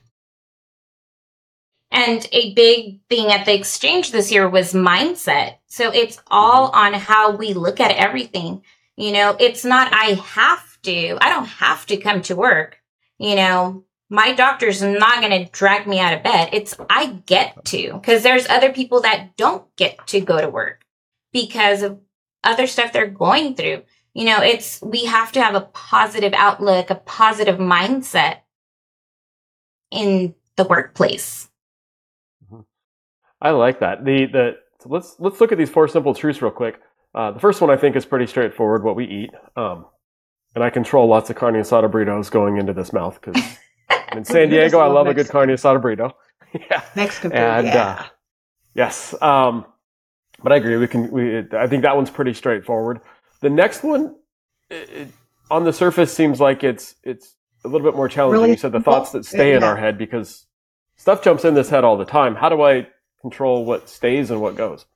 And 1.91 2.25
a 2.31 2.53
big 2.55 3.01
thing 3.09 3.33
at 3.33 3.47
the 3.47 3.55
exchange 3.55 4.13
this 4.13 4.31
year 4.31 4.49
was 4.49 4.73
mindset. 4.73 5.57
So 5.67 5.91
it's 5.93 6.21
all 6.29 6.71
mm-hmm. 6.71 6.79
on 6.79 6.93
how 6.95 7.37
we 7.37 7.55
look 7.55 7.81
at 7.81 7.97
everything. 7.97 8.63
You 8.97 9.13
know, 9.13 9.37
it's 9.41 9.65
not, 9.65 9.93
I 9.93 10.15
have 10.15 10.81
to, 10.83 11.19
I 11.21 11.29
don't 11.31 11.47
have 11.47 11.87
to 11.87 11.97
come 11.97 12.23
to 12.23 12.37
work. 12.37 12.79
You 13.19 13.35
know, 13.35 13.85
my 14.09 14.35
doctor's 14.35 14.83
not 14.83 15.21
going 15.21 15.45
to 15.45 15.51
drag 15.51 15.87
me 15.87 15.99
out 15.99 16.15
of 16.15 16.23
bed. 16.23 16.51
It's, 16.53 16.77
I 16.89 17.07
get 17.27 17.65
to, 17.67 17.95
because 17.95 18.23
there's 18.23 18.49
other 18.49 18.73
people 18.73 19.01
that 19.01 19.37
don't 19.37 19.65
get 19.77 20.07
to 20.09 20.21
go 20.21 20.41
to 20.41 20.49
work 20.49 20.85
because 21.33 21.83
of 21.83 21.99
other 22.47 22.67
stuff 22.67 22.93
they're 22.93 23.07
going 23.07 23.55
through. 23.55 23.83
You 24.15 24.25
know, 24.25 24.41
it's, 24.43 24.81
we 24.83 25.05
have 25.05 25.33
to 25.33 25.43
have 25.43 25.55
a 25.55 25.61
positive 25.61 26.33
outlook, 26.33 26.91
a 26.91 26.95
positive 26.95 27.59
mindset 27.59 28.39
in 29.91 30.35
the 30.57 30.65
workplace. 30.65 31.51
Mm-hmm. 32.45 32.63
I 33.43 33.51
like 33.51 33.81
that. 33.81 34.05
The, 34.05 34.27
the, 34.27 34.57
so 34.81 34.89
let's, 34.89 35.17
let's 35.19 35.41
look 35.41 35.53
at 35.53 35.59
these 35.59 35.71
four 35.71 35.87
simple 35.89 36.15
truths 36.15 36.41
real 36.41 36.51
quick. 36.51 36.81
Uh, 37.15 37.33
the 37.33 37.41
first 37.41 37.61
one 37.61 37.71
I 37.71 37.77
think 37.77 37.97
is 37.97 38.07
pretty 38.07 38.27
straightforward, 38.27 38.83
what 38.85 38.97
we 38.97 39.05
eat. 39.05 39.31
Um, 39.57 39.87
and 40.55 40.65
I 40.65 40.71
control 40.71 41.07
lots 41.07 41.29
of 41.29 41.37
carne 41.37 41.55
asada 41.55 41.91
burritos 41.91 42.31
going 42.31 42.57
into 42.57 42.73
this 42.73 42.93
mouth 42.93 43.21
because 43.21 43.43
in 44.13 44.25
San 44.25 44.49
Diego, 44.49 44.79
I 44.79 44.87
love 44.87 45.07
Mexican. 45.07 45.21
a 45.21 45.25
good 45.25 45.31
carne 45.31 45.49
asada 45.49 45.83
burrito. 45.83 46.13
yeah. 46.71 46.83
Mexican 46.95 47.31
food, 47.31 47.39
and, 47.39 47.67
yeah. 47.67 47.89
Uh, 47.89 48.05
yes. 48.75 49.15
Um, 49.21 49.67
but 50.43 50.53
I 50.53 50.57
agree. 50.57 50.77
We 50.77 50.89
can. 50.89 51.11
We, 51.11 51.39
I 51.53 51.67
think 51.67 51.83
that 51.83 51.97
one's 51.97 52.11
pretty 52.11 52.35
straightforward. 52.35 53.01
The 53.41 53.51
next 53.51 53.83
one, 53.83 54.17
it, 54.71 54.91
it, 54.91 55.09
on 55.51 55.65
the 55.65 55.73
surface, 55.73 56.13
seems 56.13 56.41
like 56.41 56.65
it's 56.65 56.95
it's 57.03 57.35
a 57.65 57.69
little 57.69 57.87
bit 57.87 57.97
more 57.97 58.09
challenging. 58.09 58.41
Really? 58.41 58.51
You 58.53 58.57
said 58.57 58.73
the 58.73 58.81
thoughts 58.81 59.13
that 59.13 59.25
stay 59.25 59.55
in 59.55 59.63
our 59.63 59.77
head 59.77 59.99
because 59.99 60.47
stuff 60.97 61.23
jumps 61.23 61.45
in 61.45 61.55
this 61.55 61.69
head 61.69 61.85
all 61.85 61.97
the 61.97 62.05
time. 62.05 62.35
How 62.35 62.49
do 62.49 62.63
I 62.63 62.87
control 63.21 63.65
what 63.65 63.89
stays 63.89 64.31
and 64.31 64.41
what 64.41 64.57
goes? 64.57 64.87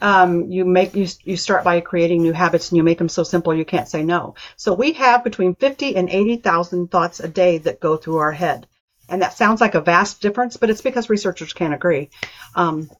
Um, 0.00 0.50
you 0.50 0.64
make 0.64 0.96
you 0.96 1.06
you 1.22 1.36
start 1.36 1.62
by 1.62 1.80
creating 1.80 2.22
new 2.22 2.32
habits 2.32 2.70
and 2.70 2.76
you 2.76 2.82
make 2.82 2.98
them 2.98 3.08
so 3.08 3.22
simple 3.22 3.54
you 3.54 3.64
can't 3.64 3.88
say 3.88 4.02
no. 4.02 4.34
So 4.56 4.74
we 4.74 4.92
have 4.92 5.22
between 5.22 5.54
fifty 5.54 5.94
and 5.94 6.08
eighty 6.08 6.36
thousand 6.36 6.90
thoughts 6.90 7.20
a 7.20 7.28
day 7.28 7.58
that 7.58 7.78
go 7.80 7.96
through 7.96 8.16
our 8.16 8.32
head, 8.32 8.66
and 9.08 9.22
that 9.22 9.34
sounds 9.34 9.60
like 9.60 9.76
a 9.76 9.80
vast 9.80 10.20
difference, 10.20 10.56
but 10.56 10.70
it's 10.70 10.80
because 10.80 11.08
researchers 11.08 11.52
can't 11.52 11.72
agree. 11.72 12.10
Um, 12.56 12.90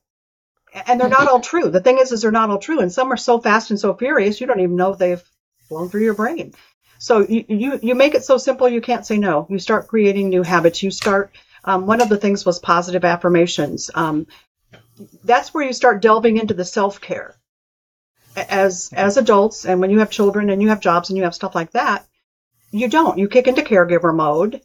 and 0.75 1.01
they're 1.01 1.09
not 1.09 1.29
all 1.29 1.41
true. 1.41 1.69
The 1.69 1.81
thing 1.81 1.99
is, 1.99 2.13
is 2.13 2.23
they're 2.23 2.31
not 2.31 2.51
all 2.51 2.59
true, 2.59 2.81
and 2.81 2.93
some 2.93 3.13
are 3.13 3.17
so 3.17 3.41
fast 3.41 3.71
and 3.71 3.79
so 3.79 3.95
furious 3.95 4.41
you 4.41 4.47
don't 4.47 4.61
even 4.61 4.77
know 4.77 4.95
they've 4.95 5.23
flown 5.69 5.89
through 5.89 6.05
your 6.05 6.15
brain. 6.15 6.55
So 6.99 7.21
you 7.21 7.45
you, 7.49 7.81
you 7.83 7.95
make 7.95 8.15
it 8.15 8.25
so 8.25 8.39
simple 8.39 8.69
you 8.69 8.81
can't 8.81 9.07
say 9.07 9.19
no. 9.19 9.47
You 9.51 9.59
start 9.59 9.89
creating 9.89 10.29
new 10.29 10.43
habits. 10.43 10.83
You 10.83 10.91
start. 10.91 11.33
Um, 11.65 11.87
one 11.87 12.01
of 12.01 12.09
the 12.09 12.17
things 12.17 12.45
was 12.45 12.59
positive 12.59 13.05
affirmations. 13.05 13.91
Um, 13.95 14.27
that's 15.23 15.55
where 15.55 15.65
you 15.65 15.73
start 15.73 16.03
delving 16.03 16.37
into 16.37 16.55
the 16.55 16.65
self 16.65 17.01
care. 17.01 17.35
As 18.35 18.91
as 18.95 19.17
adults, 19.17 19.67
and 19.67 19.81
when 19.81 19.91
you 19.91 19.99
have 19.99 20.11
children 20.11 20.49
and 20.49 20.63
you 20.63 20.69
have 20.69 20.81
jobs 20.81 21.11
and 21.11 21.17
you 21.19 21.25
have 21.25 21.35
stuff 21.35 21.55
like 21.55 21.73
that, 21.73 22.07
you 22.71 22.89
don't. 22.89 23.19
You 23.19 23.29
kick 23.29 23.47
into 23.47 23.63
caregiver 23.63 24.15
mode, 24.15 24.63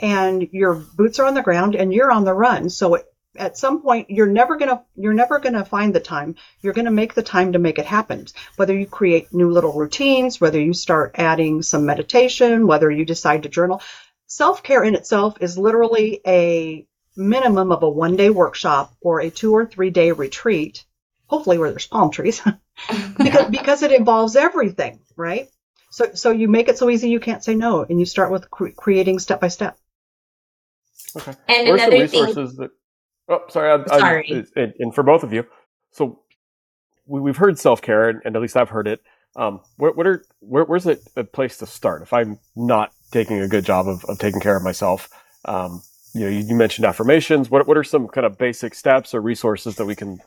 and 0.00 0.48
your 0.52 0.74
boots 0.74 1.18
are 1.18 1.26
on 1.26 1.34
the 1.34 1.42
ground 1.42 1.74
and 1.74 1.92
you're 1.92 2.10
on 2.10 2.24
the 2.24 2.34
run. 2.34 2.70
So 2.70 2.94
it, 2.94 3.04
at 3.36 3.56
some 3.56 3.82
point 3.82 4.10
you're 4.10 4.26
never 4.26 4.56
going 4.56 4.68
to 4.68 4.80
you're 4.96 5.14
never 5.14 5.38
going 5.38 5.54
to 5.54 5.64
find 5.64 5.94
the 5.94 6.00
time 6.00 6.34
you're 6.60 6.72
going 6.72 6.84
to 6.84 6.90
make 6.90 7.14
the 7.14 7.22
time 7.22 7.52
to 7.52 7.58
make 7.58 7.78
it 7.78 7.86
happen 7.86 8.26
whether 8.56 8.76
you 8.76 8.86
create 8.86 9.32
new 9.32 9.50
little 9.50 9.72
routines 9.72 10.40
whether 10.40 10.60
you 10.60 10.72
start 10.72 11.12
adding 11.16 11.62
some 11.62 11.86
meditation 11.86 12.66
whether 12.66 12.90
you 12.90 13.04
decide 13.04 13.42
to 13.42 13.48
journal 13.48 13.80
self-care 14.26 14.84
in 14.84 14.94
itself 14.94 15.36
is 15.40 15.58
literally 15.58 16.20
a 16.26 16.86
minimum 17.16 17.70
of 17.70 17.82
a 17.82 17.88
one 17.88 18.16
day 18.16 18.30
workshop 18.30 18.94
or 19.00 19.20
a 19.20 19.30
two 19.30 19.52
or 19.52 19.66
three 19.66 19.90
day 19.90 20.12
retreat 20.12 20.84
hopefully 21.26 21.58
where 21.58 21.70
there's 21.70 21.86
palm 21.86 22.10
trees 22.10 22.40
because, 23.18 23.50
because 23.50 23.82
it 23.82 23.92
involves 23.92 24.36
everything 24.36 25.00
right 25.16 25.48
so 25.90 26.12
so 26.14 26.30
you 26.30 26.48
make 26.48 26.68
it 26.68 26.78
so 26.78 26.90
easy 26.90 27.08
you 27.08 27.20
can't 27.20 27.44
say 27.44 27.54
no 27.54 27.82
and 27.82 28.00
you 28.00 28.06
start 28.06 28.30
with 28.32 28.50
cre- 28.50 28.70
creating 28.70 29.18
step 29.18 29.40
by 29.40 29.48
step 29.48 29.78
Okay. 31.16 31.34
And 31.48 31.68
What 31.68 31.76
are 31.76 31.78
some 31.78 31.94
another 31.94 32.08
thing, 32.08 32.56
that? 32.56 32.70
Oh, 33.28 33.40
sorry. 33.48 33.70
I, 33.70 33.94
I- 33.94 33.98
Sorry. 33.98 34.44
and, 34.56 34.74
and 34.78 34.94
for 34.94 35.02
both 35.02 35.22
of 35.22 35.32
you, 35.32 35.46
so 35.92 36.20
we, 37.06 37.20
we've 37.20 37.36
heard 37.36 37.58
self 37.58 37.80
care, 37.82 38.08
and, 38.08 38.20
and 38.24 38.36
at 38.36 38.42
least 38.42 38.56
I've 38.56 38.68
heard 38.70 38.86
it. 38.86 39.00
Um, 39.36 39.60
what, 39.78 39.96
what 39.96 40.06
are 40.06 40.24
where, 40.40 40.64
where's 40.64 40.86
it 40.86 41.00
a 41.16 41.24
place 41.24 41.56
to 41.58 41.66
start 41.66 42.02
if 42.02 42.12
I'm 42.12 42.38
not 42.54 42.92
taking 43.10 43.40
a 43.40 43.48
good 43.48 43.64
job 43.64 43.88
of, 43.88 44.04
of 44.04 44.18
taking 44.18 44.40
care 44.40 44.56
of 44.56 44.62
myself? 44.62 45.08
Um, 45.44 45.82
you 46.14 46.20
know, 46.20 46.28
you, 46.28 46.38
you 46.40 46.54
mentioned 46.54 46.86
affirmations. 46.86 47.50
What 47.50 47.66
what 47.66 47.76
are 47.76 47.84
some 47.84 48.06
kind 48.08 48.26
of 48.26 48.38
basic 48.38 48.74
steps 48.74 49.14
or 49.14 49.20
resources 49.20 49.76
that 49.76 49.86
we 49.86 49.94
can 49.96 50.18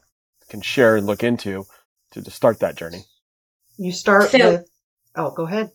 can 0.49 0.61
share 0.61 0.95
and 0.97 1.05
look 1.07 1.23
into 1.23 1.65
to, 2.11 2.21
to 2.21 2.31
start 2.31 2.59
that 2.59 2.75
journey? 2.75 3.05
you 3.77 3.91
start 3.91 4.31
So- 4.31 4.37
with 4.53 4.69
oh 5.15 5.31
go 5.31 5.45
ahead 5.45 5.71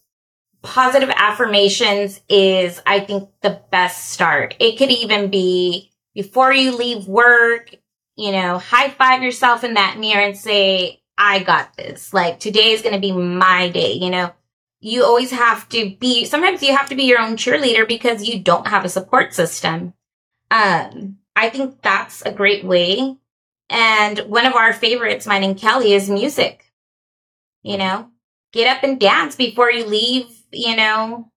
positive 0.63 1.11
affirmations 1.17 2.21
is, 2.29 2.81
I 2.87 3.01
think, 3.01 3.29
the 3.43 3.61
best 3.71 4.11
start. 4.13 4.55
It 4.61 4.77
could 4.79 4.91
even 4.91 5.29
be 5.31 5.92
before 6.15 6.53
you 6.53 6.77
leave 6.77 7.07
work, 7.07 7.75
you 8.17 8.33
know, 8.33 8.59
high 8.59 8.91
five 8.91 9.23
yourself 9.23 9.65
in 9.65 9.75
that 9.75 9.99
mirror 9.99 10.23
and 10.23 10.37
say, 10.37 11.03
I 11.17 11.41
got 11.43 11.77
this. 11.77 12.13
Like 12.13 12.41
today 12.41 12.73
is 12.73 12.83
going 12.83 12.95
to 12.95 13.01
be 13.01 13.13
my 13.13 13.69
day, 13.71 13.93
you 13.95 14.11
know. 14.11 14.33
You 14.85 15.05
always 15.05 15.31
have 15.31 15.69
to 15.69 15.95
be, 16.01 16.25
sometimes 16.25 16.61
you 16.61 16.77
have 16.77 16.89
to 16.89 16.97
be 16.97 17.05
your 17.05 17.21
own 17.21 17.37
cheerleader 17.37 17.87
because 17.87 18.29
you 18.29 18.41
don't 18.41 18.67
have 18.67 18.85
a 18.85 18.89
support 18.89 19.33
system. 19.33 19.95
Um, 20.51 21.19
I 21.37 21.51
think 21.51 21.81
that's 21.83 22.23
a 22.23 22.33
great 22.33 22.65
way. 22.65 23.17
And 23.71 24.19
one 24.21 24.45
of 24.45 24.55
our 24.55 24.73
favorites, 24.73 25.27
mine 25.27 25.45
and 25.45 25.57
Kelly, 25.57 25.93
is 25.95 26.11
music. 26.11 26.73
You 27.63 27.79
know, 27.79 28.11
get 28.53 28.77
up 28.77 28.83
and 28.83 28.99
dance 28.99 29.37
before 29.37 29.71
you 29.71 29.87
leave, 29.87 30.27
you 30.51 30.75
know, 30.75 31.31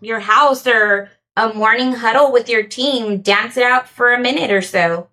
your 0.00 0.20
house 0.20 0.66
or 0.66 1.10
a 1.38 1.54
morning 1.54 1.92
huddle 1.92 2.32
with 2.32 2.48
your 2.48 2.64
team. 2.64 3.22
Dance 3.22 3.56
it 3.56 3.62
out 3.62 3.88
for 3.88 4.12
a 4.12 4.20
minute 4.20 4.50
or 4.50 4.60
so. 4.60 5.08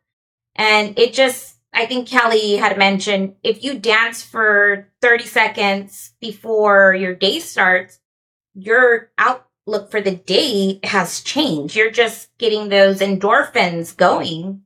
And 0.56 0.98
it 0.98 1.14
just, 1.14 1.58
I 1.72 1.86
think 1.86 2.08
Kelly 2.08 2.56
had 2.56 2.78
mentioned 2.80 3.36
if 3.44 3.64
you 3.64 3.78
dance 3.78 4.24
for 4.24 4.90
30 5.02 5.26
seconds 5.26 6.14
before 6.20 6.96
your 6.96 7.14
day 7.14 7.40
starts, 7.40 8.00
your 8.56 9.12
outlook 9.20 9.92
for 9.92 10.02
the 10.02 10.16
day 10.16 10.80
has 10.84 11.22
changed. 11.22 11.76
You're 11.76 11.92
just 11.92 12.36
getting 12.40 12.70
those 12.70 13.02
endorphins 13.02 13.96
going. 13.96 14.64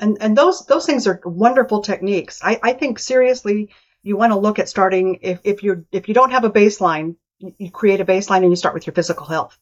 and 0.00 0.18
and 0.20 0.36
those 0.36 0.66
those 0.66 0.86
things 0.86 1.06
are 1.06 1.20
wonderful 1.24 1.82
techniques. 1.82 2.40
I, 2.42 2.58
I 2.62 2.72
think 2.72 2.98
seriously 2.98 3.70
you 4.02 4.16
want 4.16 4.32
to 4.32 4.38
look 4.38 4.58
at 4.58 4.68
starting 4.68 5.18
if, 5.22 5.40
if 5.44 5.62
you 5.62 5.86
if 5.92 6.08
you 6.08 6.14
don't 6.14 6.32
have 6.32 6.44
a 6.44 6.50
baseline, 6.50 7.16
you 7.38 7.70
create 7.70 8.00
a 8.00 8.04
baseline 8.04 8.38
and 8.38 8.50
you 8.50 8.56
start 8.56 8.74
with 8.74 8.86
your 8.86 8.94
physical 8.94 9.26
health. 9.26 9.58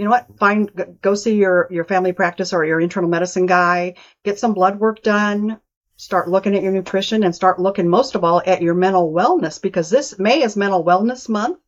You 0.00 0.04
know 0.06 0.12
what? 0.12 0.38
Find 0.38 0.96
go 1.02 1.14
see 1.14 1.36
your 1.36 1.68
your 1.70 1.84
family 1.84 2.14
practice 2.14 2.54
or 2.54 2.64
your 2.64 2.80
internal 2.80 3.10
medicine 3.10 3.44
guy. 3.44 3.96
Get 4.24 4.38
some 4.38 4.54
blood 4.54 4.80
work 4.80 5.02
done. 5.02 5.60
Start 5.96 6.26
looking 6.26 6.56
at 6.56 6.62
your 6.62 6.72
nutrition 6.72 7.22
and 7.22 7.34
start 7.34 7.60
looking 7.60 7.86
most 7.86 8.14
of 8.14 8.24
all 8.24 8.40
at 8.46 8.62
your 8.62 8.72
mental 8.72 9.12
wellness 9.12 9.60
because 9.60 9.90
this 9.90 10.18
May 10.18 10.42
is 10.42 10.56
mental 10.56 10.82
wellness 10.82 11.28
month 11.28 11.58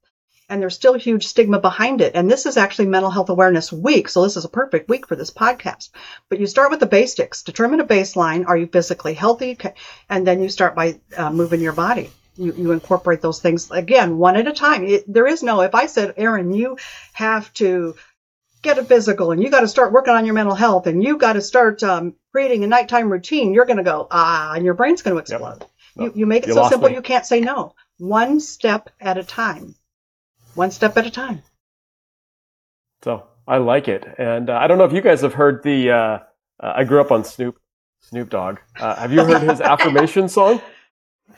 and 0.48 0.62
there's 0.62 0.74
still 0.74 0.94
huge 0.94 1.26
stigma 1.26 1.60
behind 1.60 2.00
it. 2.00 2.12
And 2.14 2.30
this 2.30 2.46
is 2.46 2.56
actually 2.56 2.86
mental 2.86 3.10
health 3.10 3.28
awareness 3.28 3.70
week. 3.70 4.08
So 4.08 4.22
this 4.22 4.38
is 4.38 4.46
a 4.46 4.48
perfect 4.48 4.88
week 4.88 5.06
for 5.06 5.14
this 5.14 5.30
podcast. 5.30 5.90
But 6.30 6.40
you 6.40 6.46
start 6.46 6.70
with 6.70 6.80
the 6.80 6.86
basics, 6.86 7.42
determine 7.42 7.80
a 7.80 7.84
baseline. 7.84 8.48
Are 8.48 8.56
you 8.56 8.66
physically 8.66 9.12
healthy? 9.12 9.58
And 10.08 10.26
then 10.26 10.42
you 10.42 10.48
start 10.48 10.74
by 10.74 11.00
uh, 11.18 11.30
moving 11.30 11.60
your 11.60 11.74
body. 11.74 12.10
You, 12.36 12.54
you 12.56 12.72
incorporate 12.72 13.20
those 13.20 13.42
things 13.42 13.70
again, 13.70 14.16
one 14.16 14.36
at 14.36 14.48
a 14.48 14.54
time. 14.54 14.84
It, 14.84 15.04
there 15.06 15.26
is 15.26 15.42
no, 15.42 15.60
if 15.60 15.74
I 15.74 15.84
said, 15.84 16.14
Aaron, 16.16 16.54
you 16.54 16.78
have 17.12 17.52
to 17.54 17.94
get 18.62 18.78
a 18.78 18.84
physical 18.84 19.32
and 19.32 19.42
you 19.42 19.50
got 19.50 19.60
to 19.60 19.68
start 19.68 19.92
working 19.92 20.14
on 20.14 20.24
your 20.24 20.34
mental 20.34 20.54
health 20.54 20.86
and 20.86 21.02
you 21.02 21.18
got 21.18 21.34
to 21.34 21.40
start 21.40 21.82
um, 21.82 22.14
creating 22.30 22.64
a 22.64 22.66
nighttime 22.66 23.10
routine, 23.10 23.52
you're 23.52 23.64
going 23.66 23.76
to 23.78 23.82
go, 23.82 24.06
ah, 24.10 24.52
and 24.54 24.64
your 24.64 24.74
brain's 24.74 25.02
going 25.02 25.14
to 25.14 25.20
explode. 25.20 25.64
No, 25.96 26.04
You, 26.06 26.12
you 26.14 26.26
make 26.26 26.44
it 26.44 26.48
you 26.48 26.54
so 26.54 26.68
simple 26.68 26.88
me. 26.88 26.94
you 26.94 27.02
can't 27.02 27.26
say 27.26 27.40
no. 27.40 27.74
One 27.98 28.40
step 28.40 28.90
at 29.00 29.18
a 29.18 29.24
time. 29.24 29.74
One 30.54 30.70
step 30.70 30.96
at 30.96 31.06
a 31.06 31.10
time. 31.10 31.42
So 33.02 33.24
I 33.46 33.58
like 33.58 33.88
it, 33.88 34.06
and 34.18 34.48
uh, 34.48 34.56
I 34.56 34.66
don't 34.68 34.78
know 34.78 34.84
if 34.84 34.92
you 34.92 35.00
guys 35.00 35.22
have 35.22 35.34
heard 35.34 35.62
the. 35.62 35.90
Uh, 35.90 35.96
uh, 35.96 36.18
I 36.76 36.84
grew 36.84 37.00
up 37.00 37.10
on 37.10 37.24
Snoop, 37.24 37.58
Snoop 38.00 38.30
Dogg. 38.30 38.58
Uh, 38.78 38.94
have 38.94 39.12
you 39.12 39.24
heard 39.24 39.42
his 39.42 39.60
affirmation 39.72 40.28
song? 40.28 40.60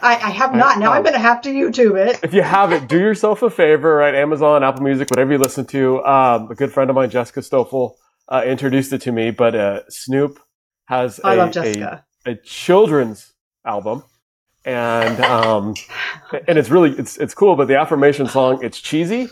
I, 0.00 0.14
I 0.16 0.30
have 0.30 0.52
I- 0.54 0.58
not. 0.58 0.78
Now 0.78 0.90
um, 0.90 0.98
I'm 0.98 1.02
going 1.02 1.14
to 1.14 1.18
have 1.20 1.40
to 1.42 1.50
YouTube 1.50 1.96
it. 1.96 2.20
If 2.22 2.34
you 2.34 2.42
haven't, 2.42 2.88
do 2.88 2.98
yourself 2.98 3.42
a 3.42 3.50
favor, 3.50 3.96
right? 3.96 4.14
Amazon, 4.14 4.62
Apple 4.64 4.82
Music, 4.82 5.10
whatever 5.10 5.32
you 5.32 5.38
listen 5.38 5.64
to. 5.66 6.04
Um, 6.04 6.50
a 6.50 6.54
good 6.54 6.72
friend 6.72 6.90
of 6.90 6.96
mine, 6.96 7.10
Jessica 7.10 7.40
Stoffel, 7.42 7.96
uh, 8.28 8.42
introduced 8.46 8.92
it 8.92 9.00
to 9.02 9.12
me. 9.12 9.30
But 9.30 9.54
uh, 9.54 9.80
Snoop 9.88 10.38
has 10.86 11.20
I 11.24 11.34
a, 11.34 11.36
love 11.36 11.48
a, 11.50 11.52
Jessica. 11.52 12.04
a 12.26 12.34
children's 12.36 13.32
album, 13.64 14.02
and 14.64 15.20
um, 15.20 15.74
and 16.48 16.58
it's 16.58 16.70
really 16.70 16.90
it's 16.98 17.16
it's 17.18 17.34
cool. 17.34 17.56
But 17.56 17.68
the 17.68 17.78
affirmation 17.78 18.26
song, 18.26 18.62
it's 18.62 18.80
cheesy, 18.80 19.28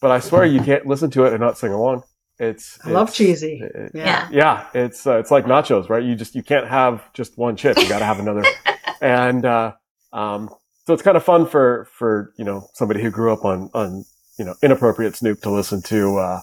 but 0.00 0.10
I 0.10 0.20
swear 0.20 0.44
you 0.44 0.60
can't 0.62 0.86
listen 0.86 1.10
to 1.12 1.24
it 1.24 1.32
and 1.32 1.40
not 1.40 1.58
sing 1.58 1.72
along. 1.72 2.04
It's 2.38 2.78
I 2.84 2.90
love 2.90 3.12
cheesy. 3.12 3.60
it- 3.62 3.90
Yeah. 3.94 4.28
yeah, 4.30 4.66
it's 4.72 5.06
uh, 5.06 5.18
it's 5.18 5.30
like 5.32 5.44
nachos, 5.46 5.88
right? 5.88 6.02
You 6.04 6.14
just 6.14 6.34
you 6.36 6.42
can't 6.42 6.68
have 6.68 7.12
just 7.12 7.36
one 7.36 7.56
chip. 7.56 7.76
You 7.78 7.88
got 7.88 7.98
to 7.98 8.04
have 8.04 8.20
another, 8.20 8.44
and 9.02 9.44
uh, 9.44 9.72
um, 10.12 10.50
so 10.86 10.94
it's 10.94 11.02
kind 11.02 11.16
of 11.16 11.24
fun 11.24 11.46
for 11.46 11.88
for 11.92 12.32
you 12.38 12.44
know 12.44 12.68
somebody 12.74 13.02
who 13.02 13.10
grew 13.10 13.32
up 13.32 13.44
on 13.44 13.70
on 13.74 14.04
you 14.38 14.44
know 14.44 14.54
inappropriate 14.62 15.16
Snoop 15.16 15.40
to 15.42 15.50
listen 15.50 15.82
to 15.82 16.18
uh, 16.18 16.40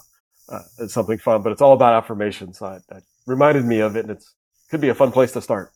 uh, 0.49 0.59
it's 0.79 0.93
something 0.93 1.17
fun. 1.17 1.41
But 1.41 1.51
it's 1.51 1.61
all 1.61 1.73
about 1.73 1.93
affirmations. 1.93 2.59
So 2.59 2.79
it 2.89 3.03
reminded 3.25 3.65
me 3.65 3.79
of 3.79 3.95
it, 3.95 4.01
and 4.01 4.11
it's 4.11 4.33
could 4.69 4.81
be 4.81 4.89
a 4.89 4.95
fun 4.95 5.11
place 5.11 5.31
to 5.33 5.41
start. 5.41 5.71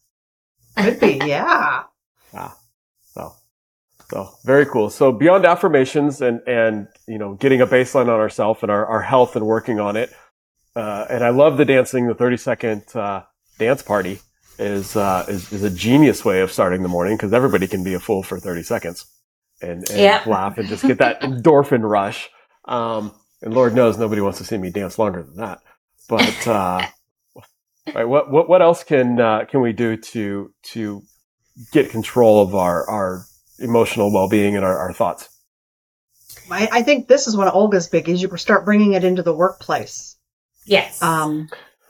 Could 0.77 0.99
be. 1.01 1.21
Yeah. 2.33 2.51
So, 3.13 3.33
so 4.11 4.29
very 4.45 4.65
cool. 4.65 4.89
So 4.89 5.11
beyond 5.11 5.45
affirmations 5.45 6.21
and 6.21 6.41
and 6.47 6.87
you 7.07 7.17
know 7.17 7.35
getting 7.35 7.61
a 7.61 7.67
baseline 7.67 8.03
on 8.03 8.19
ourselves 8.19 8.61
and 8.61 8.71
our, 8.71 8.85
our 8.85 9.01
health 9.01 9.35
and 9.35 9.45
working 9.45 9.79
on 9.79 9.97
it. 9.97 10.11
Uh, 10.75 11.05
and 11.09 11.23
I 11.23 11.29
love 11.29 11.57
the 11.57 11.65
dancing. 11.65 12.07
The 12.07 12.13
thirty 12.15 12.37
second 12.37 12.83
uh, 12.95 13.23
dance 13.57 13.81
party 13.81 14.19
is, 14.59 14.95
uh, 14.97 15.25
is 15.29 15.53
is 15.53 15.63
a 15.63 15.71
genius 15.71 16.25
way 16.25 16.41
of 16.41 16.51
starting 16.51 16.83
the 16.83 16.89
morning 16.89 17.17
because 17.17 17.33
everybody 17.33 17.67
can 17.67 17.83
be 17.83 17.95
a 17.95 18.01
fool 18.01 18.23
for 18.23 18.39
thirty 18.39 18.63
seconds 18.63 19.05
and, 19.61 19.89
and 19.91 19.99
Yep. 19.99 20.25
laugh 20.25 20.59
and 20.59 20.69
just 20.69 20.85
get 20.87 20.99
that 20.99 21.21
endorphin 21.21 21.89
rush. 21.89 22.29
Um, 22.65 23.13
and 23.41 23.53
Lord 23.55 23.75
knows 23.75 23.97
nobody 23.97 24.21
wants 24.21 24.39
to 24.39 24.45
see 24.45 24.57
me 24.57 24.71
dance 24.71 24.99
longer 24.99 25.23
than 25.23 25.37
that. 25.37 25.59
But 26.09 26.47
uh, 26.47 26.87
right, 27.95 28.05
what 28.07 28.31
what 28.31 28.49
what 28.49 28.61
else 28.61 28.83
can 28.83 29.19
uh, 29.21 29.45
can 29.45 29.61
we 29.61 29.73
do 29.73 29.97
to 29.97 30.53
to 30.73 31.03
get 31.71 31.91
control 31.91 32.41
of 32.43 32.55
our 32.55 32.89
our 32.89 33.25
emotional 33.59 34.13
well 34.13 34.29
being 34.29 34.55
and 34.57 34.65
our, 34.65 34.77
our 34.77 34.93
thoughts? 34.93 35.29
I, 36.51 36.69
I 36.71 36.83
think 36.83 37.07
this 37.07 37.27
is 37.27 37.37
one 37.37 37.47
of 37.47 37.55
Olga's 37.55 37.89
biggies. 37.89 38.19
You 38.19 38.35
start 38.37 38.65
bringing 38.65 38.93
it 38.93 39.03
into 39.03 39.23
the 39.23 39.35
workplace. 39.35 40.17
Yes. 40.65 41.01
Um, 41.01 41.49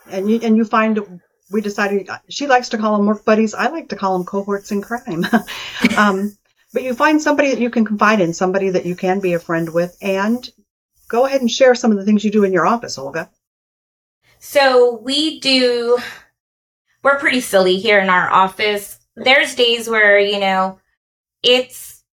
and 0.10 0.30
you, 0.30 0.40
and 0.44 0.58
you 0.58 0.66
find 0.66 1.22
we 1.52 1.62
decided 1.62 2.10
she 2.30 2.48
likes 2.48 2.70
to 2.70 2.78
call 2.78 2.98
them 2.98 3.06
work 3.06 3.26
buddies. 3.26 3.54
I 3.54 3.70
like 3.70 3.90
to 3.90 3.96
call 3.96 4.18
them 4.18 4.26
cohorts 4.26 4.72
in 4.72 4.82
crime. 4.82 5.26
um, 5.98 6.38
but 6.74 6.84
you 6.84 6.94
find 6.94 7.22
somebody 7.22 7.50
that 7.50 7.60
you 7.60 7.70
can 7.70 7.86
confide 7.86 8.22
in, 8.22 8.34
somebody 8.34 8.70
that 8.70 8.86
you 8.86 8.96
can 8.96 9.20
be 9.20 9.34
a 9.34 9.40
friend 9.40 9.74
with, 9.74 9.98
and 10.02 10.48
go 11.08 11.26
ahead 11.26 11.42
and 11.42 11.50
share 11.50 11.74
some 11.74 11.92
of 11.92 11.98
the 11.98 12.06
things 12.06 12.24
you 12.24 12.32
do 12.32 12.44
in 12.44 12.54
your 12.54 12.68
office, 12.68 12.98
Olga. 12.98 13.30
So 14.38 15.00
we 15.04 15.40
do, 15.40 15.98
we're 17.04 17.20
pretty 17.20 17.42
silly 17.42 17.78
here 17.78 18.00
in 18.00 18.10
our 18.10 18.32
office. 18.32 19.00
There's 19.16 19.56
days 19.56 19.90
where, 19.90 20.20
you 20.20 20.40
know, 20.40 20.80
it's 21.44 22.04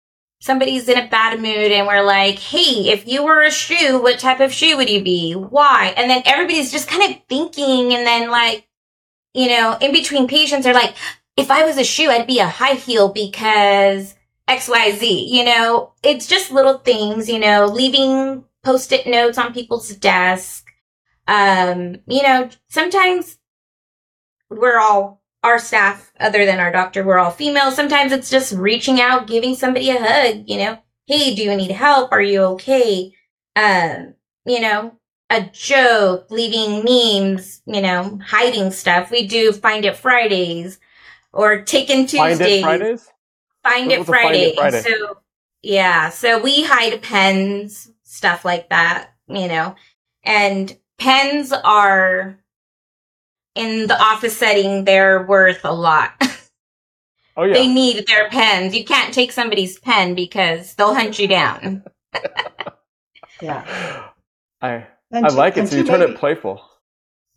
somebody's 0.40 0.88
in 0.88 0.98
a 0.98 1.08
bad 1.08 1.38
mood 1.38 1.72
and 1.72 1.86
we're 1.86 2.02
like, 2.02 2.38
hey, 2.38 2.90
if 2.90 3.06
you 3.06 3.24
were 3.24 3.42
a 3.42 3.50
shoe, 3.50 4.00
what 4.00 4.18
type 4.18 4.40
of 4.40 4.52
shoe 4.52 4.76
would 4.76 4.88
you 4.88 5.02
be? 5.02 5.34
Why? 5.34 5.92
And 5.96 6.08
then 6.10 6.22
everybody's 6.24 6.72
just 6.72 6.88
kind 6.88 7.12
of 7.12 7.20
thinking 7.28 7.92
and 7.92 8.06
then 8.06 8.30
like, 8.30 8.65
you 9.36 9.48
know, 9.48 9.76
in 9.80 9.92
between 9.92 10.26
patients 10.26 10.66
are 10.66 10.74
like, 10.74 10.94
if 11.36 11.50
I 11.50 11.64
was 11.64 11.76
a 11.76 11.84
shoe, 11.84 12.10
I'd 12.10 12.26
be 12.26 12.38
a 12.38 12.48
high 12.48 12.74
heel 12.74 13.12
because 13.12 14.14
XYZ, 14.48 15.28
you 15.28 15.44
know, 15.44 15.92
it's 16.02 16.26
just 16.26 16.50
little 16.50 16.78
things, 16.78 17.28
you 17.28 17.38
know, 17.38 17.66
leaving 17.66 18.44
post-it 18.64 19.06
notes 19.06 19.36
on 19.36 19.52
people's 19.52 19.90
desk. 19.96 20.66
Um, 21.28 21.96
you 22.06 22.22
know, 22.22 22.48
sometimes 22.68 23.38
we're 24.48 24.78
all 24.78 25.22
our 25.42 25.58
staff, 25.58 26.10
other 26.18 26.44
than 26.46 26.58
our 26.58 26.72
doctor, 26.72 27.04
we're 27.04 27.18
all 27.18 27.30
female. 27.30 27.70
Sometimes 27.70 28.12
it's 28.12 28.30
just 28.30 28.52
reaching 28.52 29.00
out, 29.00 29.26
giving 29.26 29.54
somebody 29.54 29.90
a 29.90 29.98
hug, 29.98 30.44
you 30.46 30.58
know, 30.58 30.78
hey, 31.06 31.34
do 31.34 31.42
you 31.42 31.54
need 31.54 31.70
help? 31.70 32.10
Are 32.10 32.22
you 32.22 32.40
okay? 32.42 33.12
Um, 33.54 34.14
you 34.44 34.60
know, 34.60 34.98
a 35.30 35.42
joke, 35.52 36.30
leaving 36.30 36.84
memes, 36.84 37.62
you 37.66 37.80
know, 37.80 38.18
hiding 38.24 38.70
stuff. 38.70 39.10
We 39.10 39.26
do 39.26 39.52
Find 39.52 39.84
It 39.84 39.96
Fridays 39.96 40.78
or 41.32 41.62
Taken 41.62 42.06
Tuesdays. 42.06 42.18
Find 42.18 42.42
It 42.42 42.62
Fridays? 42.62 43.12
Find 43.62 43.92
It 43.92 44.06
Friday. 44.06 44.54
Find 44.56 44.74
it 44.74 44.82
Friday. 44.82 44.98
So, 44.98 45.18
yeah, 45.62 46.10
so 46.10 46.40
we 46.40 46.62
hide 46.62 47.02
pens, 47.02 47.90
stuff 48.04 48.44
like 48.44 48.68
that, 48.70 49.10
you 49.26 49.48
know, 49.48 49.74
and 50.22 50.76
pens 50.98 51.52
are 51.52 52.38
in 53.56 53.86
the 53.86 54.00
office 54.00 54.36
setting, 54.36 54.84
they're 54.84 55.24
worth 55.24 55.64
a 55.64 55.72
lot. 55.72 56.12
Oh 57.38 57.44
yeah. 57.44 57.52
they 57.52 57.66
need 57.66 58.06
their 58.06 58.30
pens. 58.30 58.74
You 58.74 58.82
can't 58.82 59.12
take 59.12 59.30
somebody's 59.30 59.78
pen 59.78 60.14
because 60.14 60.74
they'll 60.74 60.94
hunt 60.94 61.18
you 61.18 61.28
down. 61.28 61.84
yeah. 63.42 64.08
I 64.62 64.86
and 65.10 65.26
I 65.26 65.28
to, 65.30 65.34
like 65.34 65.56
it. 65.56 65.68
So 65.68 65.76
you 65.76 65.84
turn 65.84 66.00
maybe, 66.00 66.12
it 66.12 66.18
playful. 66.18 66.62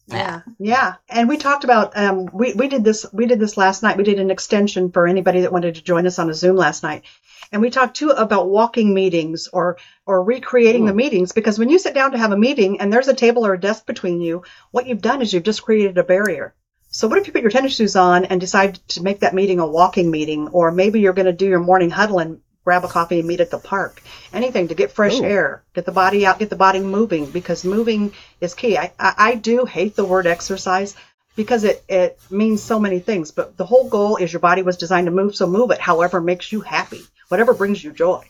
Yeah. 0.07 0.41
Yeah. 0.57 0.95
And 1.07 1.29
we 1.29 1.37
talked 1.37 1.63
about 1.63 1.95
um 1.95 2.29
we, 2.33 2.53
we 2.53 2.67
did 2.67 2.83
this 2.83 3.05
we 3.13 3.25
did 3.25 3.39
this 3.39 3.57
last 3.57 3.83
night. 3.83 3.97
We 3.97 4.03
did 4.03 4.19
an 4.19 4.31
extension 4.31 4.91
for 4.91 5.07
anybody 5.07 5.41
that 5.41 5.51
wanted 5.51 5.75
to 5.75 5.83
join 5.83 6.07
us 6.07 6.19
on 6.19 6.29
a 6.29 6.33
Zoom 6.33 6.55
last 6.55 6.83
night. 6.83 7.03
And 7.51 7.61
we 7.61 7.69
talked 7.69 7.97
too 7.97 8.09
about 8.09 8.49
walking 8.49 8.93
meetings 8.93 9.47
or 9.51 9.77
or 10.05 10.23
recreating 10.23 10.83
Ooh. 10.83 10.87
the 10.87 10.93
meetings 10.93 11.31
because 11.31 11.59
when 11.59 11.69
you 11.69 11.79
sit 11.79 11.93
down 11.93 12.11
to 12.11 12.17
have 12.17 12.31
a 12.31 12.37
meeting 12.37 12.79
and 12.79 12.91
there's 12.91 13.07
a 13.07 13.13
table 13.13 13.45
or 13.45 13.53
a 13.53 13.59
desk 13.59 13.85
between 13.85 14.21
you, 14.21 14.43
what 14.71 14.87
you've 14.87 15.01
done 15.01 15.21
is 15.21 15.31
you've 15.31 15.43
just 15.43 15.63
created 15.63 15.97
a 15.97 16.03
barrier. 16.03 16.55
So 16.91 17.07
what 17.07 17.19
if 17.19 17.27
you 17.27 17.33
put 17.33 17.43
your 17.43 17.51
tennis 17.51 17.75
shoes 17.75 17.95
on 17.95 18.25
and 18.25 18.41
decide 18.41 18.75
to 18.89 19.03
make 19.03 19.19
that 19.19 19.35
meeting 19.35 19.59
a 19.59 19.67
walking 19.67 20.09
meeting 20.09 20.47
or 20.47 20.71
maybe 20.71 20.99
you're 20.99 21.13
going 21.13 21.27
to 21.27 21.33
do 21.33 21.47
your 21.47 21.59
morning 21.59 21.91
huddle 21.91 22.17
and 22.17 22.41
grab 22.69 22.85
a 22.85 22.87
coffee 22.87 23.17
and 23.17 23.27
meet 23.27 23.39
at 23.39 23.49
the 23.49 23.57
park. 23.57 24.03
Anything 24.31 24.67
to 24.67 24.75
get 24.75 24.91
fresh 24.91 25.19
Ooh. 25.19 25.23
air, 25.23 25.63
get 25.73 25.87
the 25.87 25.91
body 25.91 26.23
out, 26.23 26.37
get 26.37 26.51
the 26.51 26.55
body 26.55 26.81
moving 26.81 27.25
because 27.25 27.65
moving 27.65 28.13
is 28.39 28.53
key. 28.53 28.77
I, 28.77 28.93
I, 28.99 29.13
I 29.17 29.35
do 29.35 29.65
hate 29.65 29.95
the 29.95 30.05
word 30.05 30.27
exercise 30.27 30.95
because 31.35 31.63
it, 31.63 31.83
it 31.89 32.19
means 32.29 32.61
so 32.61 32.79
many 32.79 32.99
things, 32.99 33.31
but 33.31 33.57
the 33.57 33.65
whole 33.65 33.89
goal 33.89 34.17
is 34.17 34.31
your 34.31 34.39
body 34.39 34.61
was 34.61 34.77
designed 34.77 35.07
to 35.07 35.11
move, 35.11 35.35
so 35.35 35.47
move 35.47 35.71
it 35.71 35.79
however 35.79 36.21
makes 36.21 36.51
you 36.51 36.61
happy 36.61 37.01
whatever 37.29 37.53
brings 37.55 37.83
you 37.83 37.91
joy. 37.91 38.23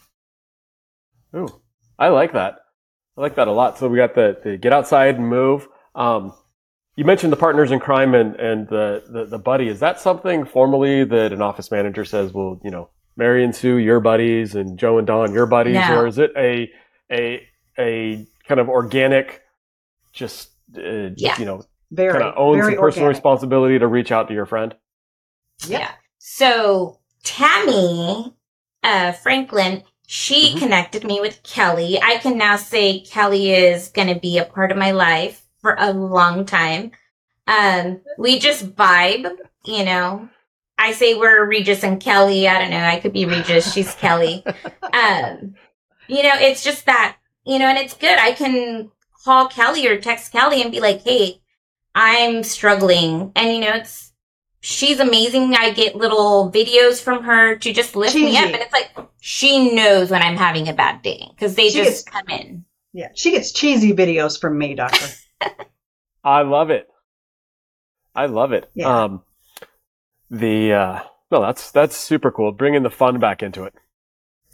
Ooh, 1.36 1.62
I 1.98 2.10
like 2.10 2.34
that. 2.34 2.60
I 3.18 3.22
like 3.22 3.36
that 3.36 3.50
a 3.50 3.52
lot. 3.52 3.78
So 3.78 3.90
we 3.90 3.98
got 3.98 4.16
the, 4.16 4.40
the 4.42 4.58
get 4.58 4.72
outside 4.72 5.16
and 5.16 5.28
move. 5.28 5.68
Um, 5.96 6.34
you 6.96 7.04
mentioned 7.04 7.34
the 7.34 7.38
partners 7.38 7.72
in 7.72 7.80
crime 7.80 8.14
and, 8.14 8.36
and 8.36 8.68
the, 8.68 9.04
the, 9.10 9.26
the 9.26 9.40
buddy. 9.40 9.68
Is 9.68 9.80
that 9.80 10.00
something 10.00 10.46
formally 10.46 11.04
that 11.04 11.34
an 11.34 11.42
office 11.42 11.72
manager 11.72 12.06
says, 12.06 12.32
well, 12.32 12.62
you 12.64 12.72
know, 12.72 12.90
Mary 13.20 13.44
and 13.44 13.56
Sue, 13.56 13.78
your 13.78 14.00
buddies, 14.00 14.56
and 14.56 14.80
Joe 14.80 14.98
and 14.98 15.06
Don, 15.06 15.34
your 15.34 15.46
buddies, 15.46 15.76
no. 15.76 16.00
or 16.00 16.08
is 16.08 16.18
it 16.18 16.32
a 16.36 16.72
a 17.12 17.48
a 17.78 18.26
kind 18.48 18.60
of 18.60 18.70
organic, 18.70 19.44
just 20.12 20.50
uh, 20.76 21.10
yeah. 21.16 21.38
you 21.38 21.46
know, 21.46 21.64
very, 21.92 22.14
kind 22.14 22.24
of 22.24 22.34
own 22.38 22.62
some 22.62 22.72
personal 22.72 22.86
organic. 22.86 23.10
responsibility 23.10 23.78
to 23.78 23.88
reach 23.88 24.12
out 24.12 24.30
to 24.30 24.34
your 24.34 24.46
friend? 24.48 24.74
Yeah. 25.68 25.92
So 26.18 27.00
Tammy 27.24 28.34
uh, 28.84 29.12
Franklin, 29.12 29.84
she 30.08 30.50
mm-hmm. 30.50 30.60
connected 30.60 31.04
me 31.04 31.20
with 31.20 31.44
Kelly. 31.44 32.02
I 32.02 32.18
can 32.18 32.38
now 32.38 32.56
say 32.56 33.02
Kelly 33.02 33.52
is 33.52 33.90
going 33.90 34.14
to 34.14 34.20
be 34.20 34.38
a 34.38 34.46
part 34.46 34.72
of 34.72 34.78
my 34.78 34.92
life 34.92 35.46
for 35.62 35.76
a 35.78 35.94
long 35.94 36.46
time. 36.46 36.92
Um, 37.48 38.02
we 38.18 38.40
just 38.40 38.76
vibe, 38.76 39.30
you 39.66 39.84
know. 39.84 40.30
I 40.80 40.94
say 40.94 41.14
we're 41.14 41.46
Regis 41.46 41.84
and 41.84 42.00
Kelly. 42.00 42.48
I 42.48 42.58
don't 42.58 42.72
know. 42.72 42.78
I 42.78 43.00
could 43.00 43.12
be 43.14 43.26
Regis. 43.26 43.72
She's 43.74 43.94
Kelly. 43.96 44.44
Um, 44.92 45.54
you 46.08 46.24
know, 46.24 46.34
it's 46.34 46.64
just 46.64 46.88
that, 46.88 47.18
you 47.46 47.60
know, 47.60 47.68
and 47.68 47.78
it's 47.78 47.94
good. 47.94 48.18
I 48.18 48.32
can 48.32 48.90
call 49.24 49.48
Kelly 49.48 49.86
or 49.88 50.02
text 50.02 50.32
Kelly 50.32 50.64
and 50.64 50.72
be 50.72 50.80
like, 50.80 51.04
Hey, 51.04 51.42
I'm 51.94 52.42
struggling. 52.42 53.32
And, 53.36 53.54
you 53.54 53.60
know, 53.60 53.76
it's, 53.76 54.12
she's 54.62 55.00
amazing. 55.00 55.54
I 55.54 55.72
get 55.74 55.96
little 55.96 56.52
videos 56.52 57.00
from 57.00 57.24
her 57.24 57.56
to 57.58 57.72
just 57.72 57.96
lift 57.96 58.14
Cheesy. 58.14 58.32
me 58.32 58.38
up. 58.38 58.46
And 58.46 58.56
it's 58.56 58.74
like, 58.74 58.90
she 59.20 59.76
knows 59.76 60.10
when 60.10 60.24
I'm 60.24 60.38
having 60.38 60.68
a 60.68 60.74
bad 60.74 61.04
day 61.04 61.28
because 61.36 61.54
they 61.54 61.70
she 61.70 61.84
just 61.84 62.08
gets, 62.08 62.16
come 62.16 62.30
in. 62.30 62.66
Yeah. 62.92 63.10
She 63.14 63.30
gets 63.30 63.52
cheesy 63.52 63.94
videos 63.94 64.42
from 64.42 64.58
me, 64.58 64.74
doctor. 64.74 65.06
I 66.24 66.42
love 66.42 66.72
it. 66.72 66.88
I 68.16 68.26
love 68.26 68.54
it. 68.54 68.72
Yeah. 68.74 69.04
Um, 69.04 69.22
the, 70.30 70.74
uh, 70.74 71.04
no, 71.32 71.42
that's, 71.42 71.72
that's 71.72 71.98
super 71.98 72.32
cool. 72.32 72.52
Bringing 72.52 72.84
the 72.84 72.90
fun 72.90 73.20
back 73.20 73.44
into 73.44 73.64
it. 73.64 73.74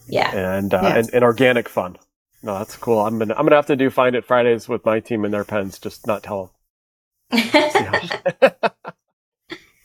Yeah. 0.07 0.31
And, 0.35 0.73
uh, 0.73 0.81
yes. 0.83 1.07
and, 1.07 1.15
and 1.15 1.23
organic 1.23 1.69
fun. 1.69 1.97
No, 2.45 2.59
that's 2.59 2.77
cool. 2.77 2.99
I'm 2.99 3.17
gonna, 3.17 3.33
I'm 3.33 3.43
gonna 3.45 3.55
have 3.55 3.65
to 3.65 3.75
do 3.75 3.89
Find 3.89 4.15
It 4.15 4.23
Fridays 4.23 4.69
with 4.69 4.85
my 4.85 4.99
team 4.99 5.25
and 5.25 5.33
their 5.33 5.43
pens. 5.43 5.79
Just 5.79 6.05
not 6.05 6.21
tell 6.21 6.53
them. 7.31 8.51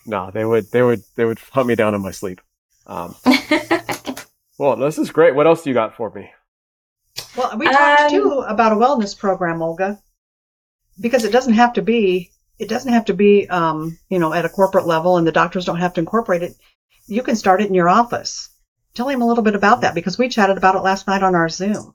no, 0.06 0.30
they 0.30 0.44
would 0.44 0.70
they 0.70 0.82
would 0.82 1.02
they 1.16 1.24
would 1.24 1.38
hunt 1.38 1.68
me 1.68 1.74
down 1.74 1.94
in 1.94 2.02
my 2.02 2.10
sleep. 2.10 2.38
Um, 2.86 3.16
well, 4.58 4.76
this 4.76 4.98
is 4.98 5.10
great. 5.10 5.34
What 5.34 5.46
else 5.46 5.62
do 5.62 5.70
you 5.70 5.74
got 5.74 5.96
for 5.96 6.10
me? 6.10 6.30
Well, 7.34 7.56
we 7.56 7.64
talked 7.64 8.02
um, 8.02 8.10
too 8.10 8.44
about 8.46 8.72
a 8.72 8.76
wellness 8.76 9.18
program, 9.18 9.62
Olga, 9.62 9.98
because 11.00 11.24
it 11.24 11.32
doesn't 11.32 11.54
have 11.54 11.72
to 11.74 11.82
be 11.82 12.30
it 12.60 12.68
doesn't 12.68 12.92
have 12.92 13.06
to 13.06 13.14
be 13.14 13.48
um, 13.48 13.98
you 14.08 14.18
know 14.18 14.32
at 14.32 14.44
a 14.44 14.50
corporate 14.50 14.86
level, 14.86 15.16
and 15.16 15.26
the 15.26 15.32
doctors 15.32 15.64
don't 15.64 15.80
have 15.80 15.94
to 15.94 16.00
incorporate 16.00 16.42
it. 16.42 16.54
You 17.06 17.22
can 17.22 17.34
start 17.34 17.62
it 17.62 17.68
in 17.68 17.74
your 17.74 17.88
office. 17.88 18.50
Tell 18.94 19.08
him 19.08 19.22
a 19.22 19.26
little 19.26 19.42
bit 19.44 19.54
about 19.54 19.80
that 19.80 19.94
because 19.94 20.18
we 20.18 20.28
chatted 20.28 20.58
about 20.58 20.76
it 20.76 20.82
last 20.82 21.06
night 21.06 21.22
on 21.22 21.34
our 21.34 21.48
Zoom. 21.48 21.94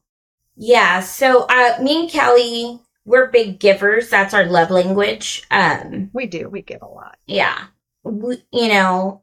Yeah. 0.56 1.02
So 1.02 1.46
uh, 1.50 1.78
me 1.82 2.02
and 2.02 2.10
Kelly, 2.10 2.80
we're 3.06 3.30
big 3.30 3.60
givers. 3.60 4.10
That's 4.10 4.34
our 4.34 4.46
love 4.46 4.72
language. 4.72 5.44
Um, 5.52 6.10
we 6.14 6.26
do. 6.26 6.50
We 6.50 6.62
give 6.62 6.82
a 6.82 6.88
lot. 6.88 7.18
Yeah 7.28 7.66
We, 8.04 8.44
you 8.52 8.70
know, 8.70 9.22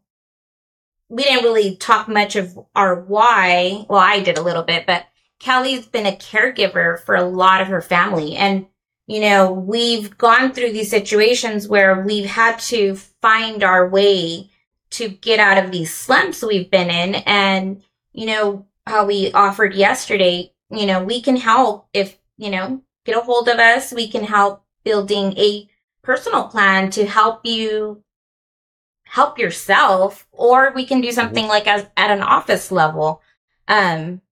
we 1.08 1.24
didn't 1.24 1.44
really 1.44 1.76
talk 1.76 2.08
much 2.08 2.36
of 2.36 2.58
our 2.74 3.00
why. 3.00 3.84
Well, 3.88 4.00
I 4.00 4.20
did 4.20 4.38
a 4.38 4.42
little 4.42 4.62
bit, 4.62 4.86
but 4.86 5.06
Kelly's 5.40 5.86
been 5.86 6.06
a 6.06 6.12
caregiver 6.12 7.00
for 7.00 7.14
a 7.14 7.24
lot 7.24 7.60
of 7.60 7.68
her 7.68 7.82
family. 7.82 8.36
And, 8.36 8.66
you 9.06 9.20
know, 9.20 9.52
we've 9.52 10.16
gone 10.16 10.52
through 10.52 10.72
these 10.72 10.90
situations 10.90 11.68
where 11.68 12.02
we've 12.02 12.28
had 12.28 12.58
to 12.60 12.94
find 12.94 13.62
our 13.62 13.88
way 13.88 14.50
to 14.90 15.08
get 15.08 15.40
out 15.40 15.62
of 15.62 15.70
these 15.70 15.92
slumps 15.92 16.42
we've 16.42 16.70
been 16.70 16.90
in. 16.90 17.16
And, 17.26 17.82
you 18.12 18.26
know, 18.26 18.66
how 18.86 19.06
we 19.06 19.32
offered 19.32 19.74
yesterday, 19.74 20.52
you 20.70 20.86
know, 20.86 21.02
we 21.02 21.20
can 21.20 21.36
help 21.36 21.88
if, 21.92 22.18
you 22.36 22.50
know, 22.50 22.82
get 23.04 23.16
a 23.16 23.20
hold 23.20 23.48
of 23.48 23.58
us. 23.58 23.92
We 23.92 24.08
can 24.08 24.24
help 24.24 24.64
building 24.84 25.36
a 25.38 25.68
personal 26.02 26.44
plan 26.44 26.90
to 26.90 27.06
help 27.06 27.44
you 27.44 28.02
help 29.04 29.38
yourself 29.38 30.26
or 30.32 30.72
we 30.74 30.86
can 30.86 31.00
do 31.00 31.08
mm-hmm. 31.08 31.14
something 31.14 31.46
like 31.46 31.66
as 31.66 31.86
at 31.96 32.10
an 32.10 32.22
office 32.22 32.72
level. 32.72 33.20
Um, 33.68 34.22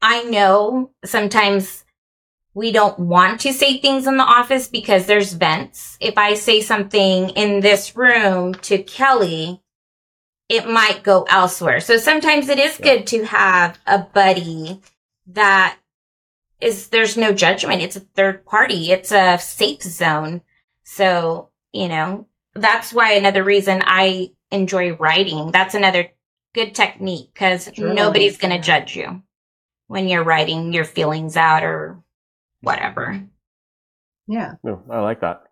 I 0.00 0.24
know 0.24 0.90
sometimes 1.04 1.81
we 2.54 2.72
don't 2.72 2.98
want 2.98 3.40
to 3.40 3.52
say 3.52 3.78
things 3.78 4.06
in 4.06 4.16
the 4.16 4.24
office 4.24 4.68
because 4.68 5.06
there's 5.06 5.32
vents. 5.32 5.96
If 6.00 6.18
I 6.18 6.34
say 6.34 6.60
something 6.60 7.30
in 7.30 7.60
this 7.60 7.96
room 7.96 8.54
to 8.54 8.82
Kelly, 8.82 9.62
it 10.48 10.68
might 10.68 11.02
go 11.02 11.22
elsewhere. 11.24 11.80
So 11.80 11.96
sometimes 11.96 12.48
it 12.48 12.58
is 12.58 12.76
good 12.76 13.06
to 13.08 13.24
have 13.24 13.78
a 13.86 13.98
buddy 14.00 14.82
that 15.28 15.78
is, 16.60 16.88
there's 16.88 17.16
no 17.16 17.32
judgment. 17.32 17.80
It's 17.80 17.96
a 17.96 18.00
third 18.00 18.44
party. 18.44 18.92
It's 18.92 19.12
a 19.12 19.38
safe 19.38 19.82
zone. 19.82 20.42
So, 20.84 21.48
you 21.72 21.88
know, 21.88 22.26
that's 22.54 22.92
why 22.92 23.12
another 23.12 23.42
reason 23.42 23.82
I 23.82 24.32
enjoy 24.50 24.92
writing. 24.96 25.52
That's 25.52 25.74
another 25.74 26.10
good 26.54 26.74
technique 26.74 27.30
because 27.32 27.70
nobody's 27.78 28.36
going 28.36 28.54
to 28.54 28.60
judge 28.60 28.94
you 28.94 29.22
when 29.86 30.06
you're 30.06 30.22
writing 30.22 30.74
your 30.74 30.84
feelings 30.84 31.34
out 31.36 31.64
or 31.64 32.02
whatever. 32.62 33.22
Yeah. 34.26 34.54
No, 34.62 34.82
I 34.90 35.00
like 35.00 35.20
that. 35.20 35.42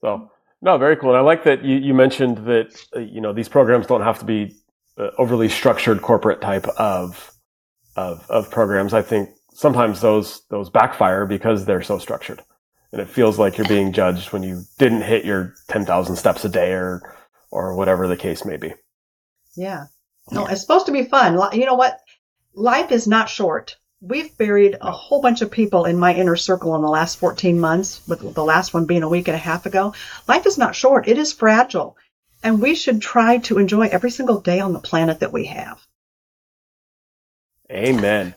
So, 0.00 0.30
no, 0.62 0.78
very 0.78 0.96
cool. 0.96 1.10
And 1.10 1.18
I 1.18 1.22
like 1.22 1.44
that 1.44 1.64
you, 1.64 1.76
you 1.76 1.94
mentioned 1.94 2.38
that, 2.46 2.74
uh, 2.96 3.00
you 3.00 3.20
know, 3.20 3.32
these 3.32 3.48
programs 3.48 3.86
don't 3.86 4.02
have 4.02 4.18
to 4.20 4.24
be 4.24 4.54
uh, 4.98 5.10
overly 5.18 5.48
structured 5.48 6.02
corporate 6.02 6.40
type 6.40 6.66
of, 6.68 7.32
of, 7.96 8.24
of 8.30 8.50
programs. 8.50 8.94
I 8.94 9.02
think 9.02 9.30
sometimes 9.52 10.00
those, 10.00 10.42
those 10.50 10.70
backfire 10.70 11.26
because 11.26 11.64
they're 11.64 11.82
so 11.82 11.98
structured. 11.98 12.42
And 12.92 13.00
it 13.00 13.08
feels 13.08 13.38
like 13.38 13.56
you're 13.56 13.68
being 13.68 13.92
judged 13.92 14.32
when 14.32 14.42
you 14.42 14.62
didn't 14.78 15.02
hit 15.02 15.24
your 15.24 15.54
10,000 15.68 16.16
steps 16.16 16.44
a 16.44 16.48
day 16.48 16.72
or, 16.72 17.16
or 17.50 17.76
whatever 17.76 18.08
the 18.08 18.16
case 18.16 18.44
may 18.44 18.56
be. 18.56 18.72
Yeah. 19.56 19.86
No, 20.32 20.46
it's 20.46 20.60
supposed 20.60 20.86
to 20.86 20.92
be 20.92 21.04
fun. 21.04 21.38
You 21.52 21.66
know 21.66 21.74
what? 21.74 22.00
Life 22.54 22.92
is 22.92 23.06
not 23.06 23.28
short. 23.28 23.76
We've 24.02 24.36
buried 24.38 24.78
a 24.80 24.90
whole 24.90 25.20
bunch 25.20 25.42
of 25.42 25.50
people 25.50 25.84
in 25.84 25.98
my 25.98 26.14
inner 26.14 26.36
circle 26.36 26.74
in 26.74 26.80
the 26.80 26.88
last 26.88 27.18
14 27.18 27.60
months, 27.60 28.00
with 28.08 28.34
the 28.34 28.44
last 28.44 28.72
one 28.72 28.86
being 28.86 29.02
a 29.02 29.08
week 29.08 29.28
and 29.28 29.34
a 29.34 29.38
half 29.38 29.66
ago. 29.66 29.92
Life 30.26 30.46
is 30.46 30.56
not 30.56 30.74
short. 30.74 31.06
It 31.06 31.18
is 31.18 31.34
fragile. 31.34 31.98
And 32.42 32.62
we 32.62 32.74
should 32.74 33.02
try 33.02 33.38
to 33.38 33.58
enjoy 33.58 33.88
every 33.88 34.10
single 34.10 34.40
day 34.40 34.60
on 34.60 34.72
the 34.72 34.78
planet 34.78 35.20
that 35.20 35.32
we 35.32 35.46
have. 35.46 35.86
Amen. 37.70 38.34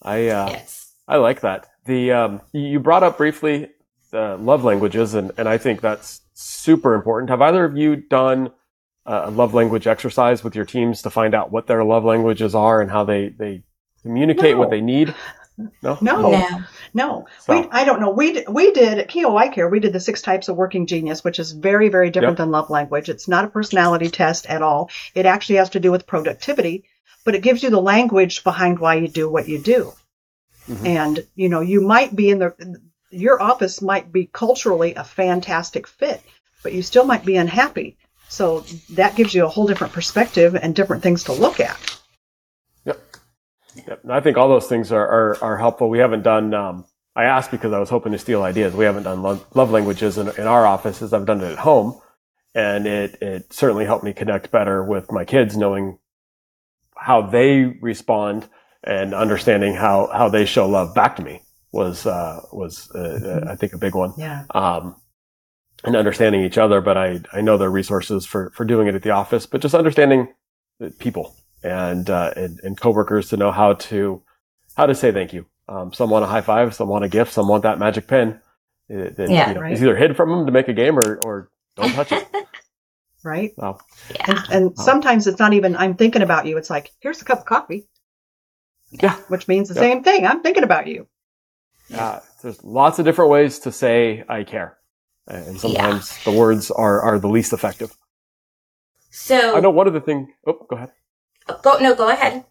I, 0.00 0.28
uh, 0.28 0.48
yes. 0.48 0.92
I 1.06 1.16
like 1.16 1.42
that. 1.42 1.68
The 1.84 2.12
um, 2.12 2.40
you 2.52 2.62
you 2.62 2.80
brought 2.80 3.02
up 3.02 3.18
briefly 3.18 3.68
the 4.10 4.36
love 4.36 4.64
languages, 4.64 5.14
and, 5.14 5.32
and 5.36 5.48
I 5.48 5.58
think 5.58 5.80
that's 5.80 6.20
super 6.32 6.94
important. 6.94 7.30
Have 7.30 7.42
either 7.42 7.64
of 7.64 7.76
you 7.76 7.96
done 7.96 8.52
uh, 9.04 9.22
a 9.24 9.30
love 9.30 9.52
language 9.52 9.86
exercise 9.86 10.44
with 10.44 10.54
your 10.54 10.64
teams 10.64 11.02
to 11.02 11.10
find 11.10 11.34
out 11.34 11.50
what 11.50 11.66
their 11.66 11.84
love 11.84 12.04
languages 12.04 12.54
are 12.54 12.80
and 12.80 12.90
how 12.90 13.04
they 13.04 13.28
they 13.28 13.62
communicate 14.02 14.56
what 14.56 14.70
they 14.70 14.80
need? 14.80 15.14
No, 15.82 15.98
No, 16.00 16.30
No. 16.30 16.62
no. 16.94 17.26
So- 17.40 17.60
We, 17.62 17.68
I 17.70 17.84
don't 17.84 18.00
know. 18.00 18.10
We, 18.10 18.44
we 18.48 18.72
did 18.72 18.98
at 18.98 19.08
Kehoe 19.08 19.36
Eye 19.36 19.48
Care, 19.48 19.68
we 19.68 19.80
did 19.80 19.92
the 19.92 20.00
six 20.00 20.22
types 20.22 20.48
of 20.48 20.56
working 20.56 20.86
genius, 20.86 21.22
which 21.22 21.38
is 21.38 21.52
very, 21.52 21.88
very 21.88 22.10
different 22.10 22.32
Yep. 22.38 22.44
than 22.44 22.50
love 22.50 22.70
language. 22.70 23.08
It's 23.08 23.28
not 23.28 23.44
a 23.44 23.48
personality 23.48 24.08
test 24.08 24.46
at 24.46 24.62
all. 24.62 24.90
It 25.14 25.26
actually 25.26 25.56
has 25.56 25.70
to 25.70 25.80
do 25.80 25.90
with 25.90 26.06
productivity, 26.06 26.84
but 27.24 27.34
it 27.34 27.42
gives 27.42 27.62
you 27.62 27.70
the 27.70 27.80
language 27.80 28.42
behind 28.44 28.78
why 28.78 28.94
you 28.96 29.08
do 29.08 29.30
what 29.30 29.48
you 29.48 29.58
do. 29.58 29.92
Mhm. 30.68 30.86
And, 30.86 31.26
you 31.34 31.48
know, 31.48 31.60
you 31.60 31.80
might 31.80 32.14
be 32.16 32.30
in 32.30 32.38
the, 32.38 32.54
your 33.10 33.40
office 33.42 33.82
might 33.82 34.10
be 34.10 34.30
culturally 34.32 34.94
a 34.94 35.04
fantastic 35.04 35.86
fit, 35.86 36.22
but 36.62 36.72
you 36.72 36.82
still 36.82 37.04
might 37.04 37.24
be 37.24 37.36
unhappy. 37.36 37.96
So 38.28 38.64
that 38.90 39.16
gives 39.16 39.34
you 39.34 39.44
a 39.44 39.48
whole 39.48 39.66
different 39.66 39.92
perspective 39.92 40.54
and 40.54 40.74
different 40.74 41.02
things 41.02 41.24
to 41.24 41.32
look 41.32 41.60
at. 41.60 41.76
Yep. 43.74 44.02
I 44.08 44.20
think 44.20 44.36
all 44.36 44.48
those 44.48 44.66
things 44.66 44.92
are, 44.92 45.06
are, 45.06 45.38
are 45.42 45.58
helpful. 45.58 45.88
We 45.88 45.98
haven't 45.98 46.22
done, 46.22 46.54
um, 46.54 46.84
I 47.14 47.24
asked 47.24 47.50
because 47.50 47.72
I 47.72 47.78
was 47.78 47.90
hoping 47.90 48.12
to 48.12 48.18
steal 48.18 48.42
ideas. 48.42 48.74
We 48.74 48.84
haven't 48.84 49.04
done 49.04 49.22
love, 49.22 49.44
love 49.54 49.70
languages 49.70 50.18
in, 50.18 50.28
in 50.38 50.46
our 50.46 50.66
offices. 50.66 51.12
I've 51.12 51.26
done 51.26 51.40
it 51.40 51.52
at 51.52 51.58
home 51.58 52.00
and 52.54 52.86
it, 52.86 53.20
it 53.22 53.52
certainly 53.52 53.84
helped 53.84 54.04
me 54.04 54.12
connect 54.12 54.50
better 54.50 54.84
with 54.84 55.10
my 55.10 55.24
kids, 55.24 55.56
knowing 55.56 55.98
how 56.96 57.22
they 57.22 57.64
respond 57.80 58.48
and 58.84 59.14
understanding 59.14 59.74
how, 59.74 60.10
how 60.12 60.28
they 60.28 60.44
show 60.44 60.68
love 60.68 60.94
back 60.94 61.16
to 61.16 61.22
me 61.22 61.42
was, 61.72 62.06
uh, 62.06 62.40
was, 62.52 62.90
uh, 62.94 63.46
I 63.48 63.56
think 63.56 63.72
a 63.72 63.78
big 63.78 63.94
one. 63.94 64.12
Yeah. 64.18 64.44
Um, 64.54 64.96
and 65.84 65.96
understanding 65.96 66.42
each 66.42 66.58
other, 66.58 66.80
but 66.80 66.96
I, 66.96 67.20
I 67.32 67.40
know 67.40 67.58
there 67.58 67.68
are 67.68 67.72
resources 67.72 68.24
for, 68.24 68.50
for 68.50 68.64
doing 68.64 68.86
it 68.86 68.94
at 68.94 69.02
the 69.02 69.10
office, 69.10 69.46
but 69.46 69.60
just 69.60 69.74
understanding 69.74 70.32
people 70.98 71.34
and, 71.62 72.08
uh, 72.10 72.32
and, 72.36 72.60
and 72.62 72.80
coworkers 72.80 73.28
to 73.30 73.36
know 73.36 73.50
how 73.52 73.74
to, 73.74 74.22
how 74.76 74.86
to 74.86 74.94
say 74.94 75.12
thank 75.12 75.32
you. 75.32 75.46
Um, 75.68 75.92
some 75.92 76.10
want 76.10 76.24
a 76.24 76.28
high 76.28 76.40
five, 76.40 76.74
some 76.74 76.88
want 76.88 77.04
a 77.04 77.08
gift, 77.08 77.32
some 77.32 77.48
want 77.48 77.62
that 77.62 77.78
magic 77.78 78.06
pen. 78.06 78.40
It, 78.88 79.18
it, 79.18 79.30
Yeah. 79.30 79.48
you 79.50 79.54
know, 79.54 79.60
Right. 79.60 79.72
It's 79.72 79.80
either 79.82 79.96
hid 79.96 80.16
from 80.16 80.30
them 80.30 80.46
to 80.46 80.52
make 80.52 80.68
a 80.68 80.72
game 80.72 80.98
or, 80.98 81.18
or 81.24 81.50
don't 81.76 81.92
touch 81.92 82.12
it. 82.12 82.26
Right. 83.24 83.52
Wow. 83.56 83.78
Yeah. 84.12 84.24
And, 84.26 84.38
and 84.52 84.74
Oh. 84.76 84.82
sometimes 84.82 85.28
it's 85.28 85.38
not 85.38 85.52
even, 85.52 85.76
I'm 85.76 85.94
thinking 85.94 86.22
about 86.22 86.44
you. 86.44 86.56
It's 86.58 86.68
like, 86.70 86.90
here's 86.98 87.22
a 87.22 87.24
cup 87.24 87.38
of 87.38 87.44
coffee. 87.44 87.86
Yeah. 88.90 89.14
Which 89.28 89.46
means 89.46 89.68
the 89.68 89.76
Yep. 89.76 89.80
same 89.82 90.02
thing. 90.02 90.26
I'm 90.26 90.42
thinking 90.42 90.64
about 90.64 90.88
you. 90.88 91.06
Uh, 91.94 92.18
there's 92.42 92.64
lots 92.64 92.98
of 92.98 93.04
different 93.04 93.30
ways 93.30 93.60
to 93.60 93.70
say 93.70 94.24
I 94.28 94.42
care. 94.42 94.76
And 95.28 95.56
sometimes 95.60 96.18
the 96.24 96.32
words 96.32 96.72
are, 96.72 97.00
are 97.00 97.20
the 97.20 97.28
least 97.28 97.52
effective. 97.52 97.96
So 99.10 99.56
I 99.56 99.60
know 99.60 99.70
one 99.70 99.86
of 99.86 99.92
the 99.92 100.00
things, 100.00 100.28
oh, 100.46 100.66
go 100.68 100.74
ahead. 100.74 100.90
Go 101.62 101.78
no, 101.78 101.94
go 101.94 102.08
ahead. 102.08 102.44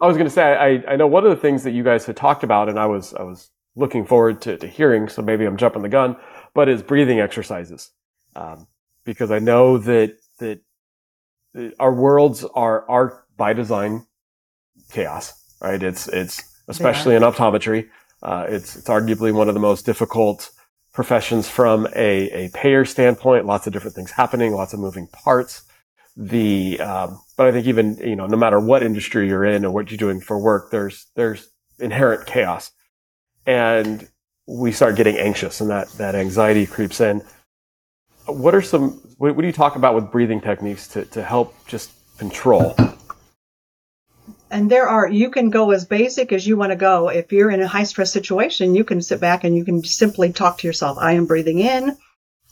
I 0.00 0.06
was 0.06 0.16
going 0.16 0.26
to 0.26 0.34
say, 0.34 0.42
I, 0.42 0.92
I 0.92 0.96
know 0.96 1.06
one 1.06 1.24
of 1.24 1.30
the 1.30 1.36
things 1.36 1.62
that 1.62 1.70
you 1.70 1.84
guys 1.84 2.04
had 2.04 2.16
talked 2.16 2.42
about, 2.42 2.68
and 2.68 2.78
I 2.78 2.86
was, 2.86 3.14
I 3.14 3.22
was 3.22 3.50
looking 3.76 4.04
forward 4.04 4.42
to, 4.42 4.56
to 4.58 4.66
hearing, 4.66 5.08
so 5.08 5.22
maybe 5.22 5.44
I'm 5.44 5.56
jumping 5.56 5.82
the 5.82 5.88
gun, 5.88 6.16
but 6.52 6.68
is 6.68 6.82
breathing 6.82 7.20
exercises. 7.20 7.90
Um, 8.36 8.66
because 9.04 9.30
I 9.30 9.38
know 9.38 9.78
that, 9.78 10.16
that 10.40 10.60
that 11.54 11.72
our 11.78 11.94
worlds 11.94 12.44
are, 12.54 12.88
are 12.90 13.24
by 13.36 13.52
design 13.52 14.06
chaos, 14.92 15.32
right? 15.60 15.82
It's, 15.82 16.08
it's, 16.08 16.42
especially 16.68 17.14
in 17.14 17.22
optometry, 17.22 17.88
uh, 18.22 18.46
it's, 18.48 18.76
it's 18.76 18.88
arguably 18.88 19.32
one 19.32 19.48
of 19.48 19.54
the 19.54 19.60
most 19.60 19.86
difficult 19.86 20.50
professions 20.92 21.48
from 21.48 21.86
a, 21.94 22.46
a 22.46 22.50
payer 22.50 22.84
standpoint, 22.84 23.46
lots 23.46 23.66
of 23.66 23.72
different 23.72 23.94
things 23.94 24.10
happening, 24.10 24.52
lots 24.52 24.72
of 24.72 24.80
moving 24.80 25.06
parts 25.08 25.62
the 26.16 26.80
um, 26.80 27.20
but 27.36 27.46
I 27.46 27.52
think 27.52 27.66
even 27.66 27.96
you 27.98 28.16
know 28.16 28.26
no 28.26 28.36
matter 28.36 28.60
what 28.60 28.82
industry 28.82 29.28
you're 29.28 29.44
in 29.44 29.64
or 29.64 29.70
what 29.70 29.90
you're 29.90 29.98
doing 29.98 30.20
for 30.20 30.38
work, 30.38 30.70
there's 30.70 31.06
there's 31.16 31.48
inherent 31.78 32.26
chaos, 32.26 32.70
and 33.46 34.08
we 34.46 34.72
start 34.72 34.96
getting 34.96 35.16
anxious, 35.16 35.60
and 35.60 35.70
that 35.70 35.88
that 35.92 36.14
anxiety 36.14 36.66
creeps 36.66 37.00
in. 37.00 37.22
What 38.26 38.54
are 38.54 38.62
some 38.62 38.92
what, 39.18 39.34
what 39.34 39.42
do 39.42 39.46
you 39.46 39.52
talk 39.52 39.76
about 39.76 39.94
with 39.94 40.10
breathing 40.10 40.40
techniques 40.40 40.88
to 40.88 41.04
to 41.06 41.22
help 41.22 41.54
just 41.66 41.90
control? 42.18 42.76
And 44.50 44.70
there 44.70 44.88
are, 44.88 45.08
you 45.08 45.30
can 45.30 45.50
go 45.50 45.72
as 45.72 45.84
basic 45.84 46.32
as 46.32 46.46
you 46.46 46.56
want 46.56 46.70
to 46.70 46.76
go. 46.76 47.08
If 47.08 47.32
you're 47.32 47.50
in 47.50 47.60
a 47.60 47.66
high 47.66 47.82
stress 47.82 48.12
situation, 48.12 48.76
you 48.76 48.84
can 48.84 49.02
sit 49.02 49.20
back 49.20 49.42
and 49.42 49.56
you 49.56 49.64
can 49.64 49.82
simply 49.82 50.32
talk 50.32 50.58
to 50.58 50.66
yourself. 50.68 50.96
I 51.00 51.12
am 51.12 51.26
breathing 51.26 51.58
in. 51.58 51.96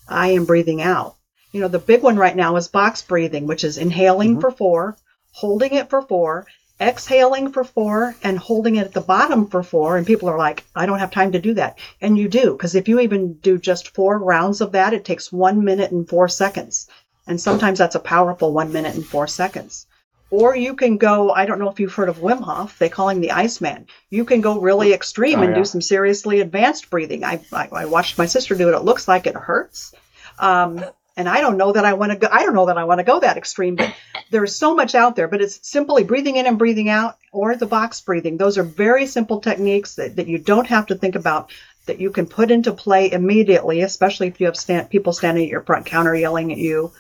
I 0.09 0.31
am 0.31 0.45
breathing 0.45 0.83
out. 0.83 1.15
You 1.53 1.61
know, 1.61 1.69
the 1.69 1.79
big 1.79 2.03
one 2.03 2.17
right 2.17 2.35
now 2.35 2.57
is 2.57 2.69
box 2.69 3.03
breathing, 3.03 3.47
which 3.47 3.63
is 3.63 3.79
inhaling 3.79 4.37
Mhm. 4.37 4.41
for 4.41 4.51
four, 4.51 4.97
holding 5.33 5.75
it 5.75 5.91
for 5.91 6.03
four, 6.03 6.47
exhaling 6.81 7.53
for 7.53 7.63
four, 7.63 8.17
and 8.25 8.39
holding 8.39 8.77
it 8.77 8.87
at 8.87 8.95
the 8.95 9.01
bottom 9.01 9.47
for 9.47 9.63
four. 9.63 9.97
And 9.97 10.07
people 10.07 10.29
are 10.29 10.39
like, 10.39 10.65
I 10.75 10.87
don't 10.87 10.99
have 10.99 11.11
time 11.11 11.33
to 11.33 11.39
do 11.39 11.55
that. 11.55 11.79
And 12.01 12.19
you 12.19 12.29
do, 12.29 12.53
because 12.53 12.75
if 12.75 12.89
you 12.89 13.01
even 13.01 13.35
do 13.35 13.59
just 13.59 13.95
four 13.95 14.19
rounds 14.19 14.61
of 14.61 14.73
that, 14.73 14.95
it 14.95 15.05
takes 15.05 15.31
one 15.33 15.63
minute 15.65 15.93
and 15.93 16.09
four 16.09 16.29
seconds. 16.29 16.89
And 17.27 17.41
sometimes 17.41 17.79
that's 17.79 17.95
a 17.95 18.01
powerful 18.01 18.53
one 18.53 18.73
minute 18.73 18.95
and 18.95 19.07
four 19.07 19.27
seconds. 19.27 19.87
Or 20.31 20.57
you 20.57 20.75
can 20.75 20.97
go, 20.97 21.31
I 21.31 21.45
don't 21.45 21.59
know 21.59 21.69
if 21.69 21.79
you've 21.79 21.93
heard 21.93 22.09
of 22.09 22.19
Wim 22.19 22.41
Hof, 22.41 22.79
they 22.79 22.89
call 22.89 23.11
him 23.11 23.21
the 23.21 23.33
Iceman. 23.33 23.87
You 24.09 24.25
can 24.25 24.41
go 24.41 24.59
really 24.59 24.95
extreme 24.95 25.41
Oh, 25.41 25.43
and 25.43 25.51
yeah. 25.53 25.59
do 25.59 25.65
some 25.67 25.83
seriously 25.83 26.41
advanced 26.41 26.89
breathing. 26.89 27.23
I, 27.23 27.41
I, 27.53 27.69
I 27.71 27.85
watched 27.85 28.17
my 28.17 28.25
sister 28.25 28.55
do 28.55 28.71
it. 28.71 28.75
It 28.75 28.83
looks 28.83 29.07
like 29.07 29.27
it 29.27 29.35
hurts. 29.37 29.93
Um, 30.39 30.83
and 31.17 31.29
I 31.29 31.41
don't 31.41 31.59
know 31.59 31.73
that 31.73 31.85
I 31.85 31.95
want 31.95 32.13
to 32.13 32.19
go, 32.19 32.29
I 32.31 32.43
don't 32.43 32.55
know 32.55 32.67
that 32.67 32.79
I 32.79 32.85
want 32.85 32.99
to 32.99 33.05
go 33.05 33.21
that 33.21 33.37
extreme, 33.37 33.77
but 33.77 33.95
there's 34.31 34.57
so 34.57 34.75
much 34.75 34.95
out 34.95 35.17
there, 35.17 35.29
but 35.29 35.43
it's 35.43 35.61
simply 35.69 36.05
breathing 36.05 36.37
in 36.37 36.47
and 36.47 36.59
breathing 36.59 36.89
out 36.89 37.19
or 37.33 37.55
the 37.57 37.67
box 37.67 38.01
breathing. 38.01 38.37
Those 38.37 38.59
are 38.59 38.63
very 38.63 39.07
simple 39.07 39.41
techniques 39.41 39.97
that, 39.97 40.17
that 40.17 40.29
you 40.29 40.39
don't 40.39 40.67
have 40.69 40.87
to 40.87 40.95
think 40.95 41.15
about 41.15 41.51
that 41.87 42.01
you 42.01 42.11
can 42.11 42.27
put 42.27 42.51
into 42.51 42.73
play 42.73 43.11
immediately, 43.11 43.81
especially 43.81 44.29
if 44.29 44.41
you 44.41 44.47
have 44.47 44.57
stand, 44.57 44.89
people 44.89 45.13
standing 45.13 45.45
at 45.45 45.51
your 45.51 45.63
front 45.63 45.87
counter 45.87 46.15
yelling 46.15 46.53
at 46.53 46.59
you. 46.59 46.93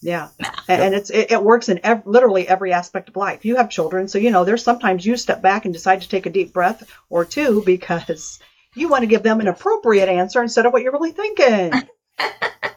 Yeah. 0.00 0.28
And, 0.68 0.82
and 0.82 0.94
it's, 0.94 1.10
it, 1.10 1.30
it 1.30 1.42
works 1.42 1.68
in 1.68 1.80
ev- 1.84 2.06
literally 2.06 2.46
every 2.46 2.72
aspect 2.72 3.08
of 3.08 3.16
life. 3.16 3.44
You 3.44 3.56
have 3.56 3.70
children, 3.70 4.08
so 4.08 4.18
you 4.18 4.32
know, 4.32 4.44
there's 4.44 4.64
sometimes 4.64 5.06
you 5.06 5.16
step 5.16 5.40
back 5.40 5.64
and 5.64 5.72
decide 5.72 6.02
to 6.02 6.08
take 6.08 6.26
a 6.26 6.30
deep 6.30 6.52
breath 6.52 6.90
or 7.08 7.24
two 7.24 7.62
because 7.64 8.40
you 8.74 8.88
want 8.88 9.02
to 9.02 9.06
give 9.06 9.22
them 9.22 9.40
an 9.40 9.48
appropriate 9.48 10.08
answer 10.08 10.42
instead 10.42 10.66
of 10.66 10.72
what 10.72 10.82
you're 10.82 10.92
really 10.92 11.12
thinking. 11.12 11.88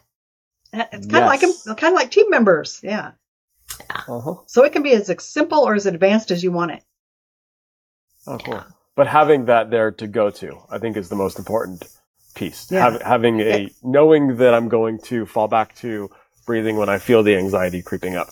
it's 0.92 1.08
kind 1.08 1.24
of 1.24 1.30
like, 1.30 1.42
kind 1.78 1.94
of 1.94 2.00
like 2.00 2.12
team 2.12 2.30
members. 2.30 2.80
Yeah. 2.84 3.12
Uh-huh. 3.90 4.36
So 4.46 4.64
it 4.64 4.74
can 4.74 4.84
be 4.84 4.92
as 4.92 5.12
simple 5.24 5.60
or 5.60 5.76
as 5.76 5.86
advanced 5.86 6.32
as 6.32 6.44
you 6.44 6.52
want 6.52 6.72
it. 6.72 6.84
Oh, 8.28 8.38
cool. 8.38 8.64
But 8.96 9.08
having 9.08 9.46
that 9.46 9.70
there 9.70 9.92
to 9.92 10.08
go 10.08 10.30
to, 10.32 10.58
I 10.70 10.78
think, 10.80 10.98
is 10.98 11.10
the 11.10 11.16
most 11.16 11.38
important 11.38 11.84
piece. 12.36 12.72
Yeah. 12.72 12.92
Hav- 12.92 13.02
having 13.02 13.40
a 13.42 13.70
knowing 13.84 14.38
that 14.38 14.54
I'm 14.54 14.70
going 14.70 15.00
to 15.06 15.26
fall 15.26 15.48
back 15.48 15.76
to 15.78 16.10
breathing 16.46 16.78
when 16.78 16.90
I 16.90 17.00
feel 17.00 17.24
the 17.24 17.36
anxiety 17.36 17.82
creeping 17.82 18.16
up. 18.16 18.30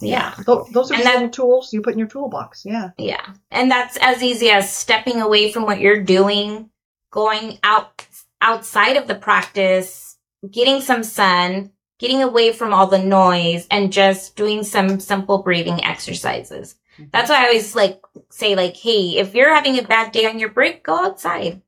Yeah. 0.00 0.34
Tho- 0.46 0.66
those 0.72 0.90
are 0.90 0.94
And 0.94 1.02
just 1.04 1.18
that- 1.18 1.32
tools 1.32 1.72
you 1.72 1.82
put 1.82 1.92
in 1.92 1.98
your 1.98 2.08
toolbox. 2.08 2.64
Yeah. 2.64 2.90
Yeah. 2.98 3.24
And 3.50 3.70
that's 3.70 3.96
as 4.00 4.22
easy 4.22 4.50
as 4.50 4.74
stepping 4.74 5.20
away 5.20 5.52
from 5.52 5.64
what 5.64 5.80
you're 5.80 6.02
doing, 6.02 6.70
going 7.10 7.58
out 7.62 8.06
outside 8.42 8.96
of 8.96 9.06
the 9.06 9.14
practice, 9.14 10.16
getting 10.48 10.80
some 10.80 11.02
sun, 11.02 11.72
getting 11.98 12.22
away 12.22 12.52
from 12.52 12.72
all 12.72 12.86
the 12.86 12.98
noise 12.98 13.66
and 13.70 13.92
just 13.92 14.36
doing 14.36 14.62
some 14.62 15.00
simple 15.00 15.42
breathing 15.42 15.84
exercises. 15.84 16.76
Mm-hmm. 16.94 17.04
That's 17.12 17.30
why 17.30 17.42
I 17.42 17.46
always 17.46 17.74
like 17.74 18.00
say 18.30 18.54
like, 18.54 18.76
hey, 18.76 19.18
if 19.18 19.34
you're 19.34 19.54
having 19.54 19.78
a 19.78 19.82
bad 19.82 20.12
day 20.12 20.26
on 20.26 20.38
your 20.38 20.48
break, 20.48 20.82
go 20.82 21.04
outside. 21.04 21.60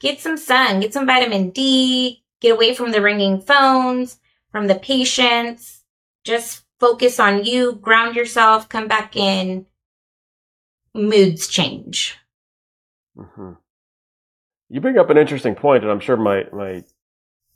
Get 0.00 0.20
some 0.20 0.36
sun, 0.36 0.80
get 0.80 0.92
some 0.92 1.06
vitamin 1.06 1.50
D, 1.50 2.24
get 2.40 2.52
away 2.52 2.74
from 2.74 2.92
the 2.92 3.00
ringing 3.00 3.40
phones, 3.40 4.18
from 4.50 4.66
the 4.66 4.74
patients. 4.74 5.82
Just 6.24 6.62
focus 6.80 7.20
on 7.20 7.44
you, 7.44 7.74
ground 7.74 8.16
yourself, 8.16 8.68
come 8.68 8.88
back 8.88 9.16
in. 9.16 9.66
Moods 10.94 11.46
change. 11.48 12.18
Mm-hmm. 13.16 13.52
You 14.70 14.80
bring 14.80 14.98
up 14.98 15.10
an 15.10 15.18
interesting 15.18 15.54
point, 15.54 15.82
and 15.82 15.92
I'm 15.92 16.00
sure 16.00 16.16
my 16.16 16.44
my 16.52 16.84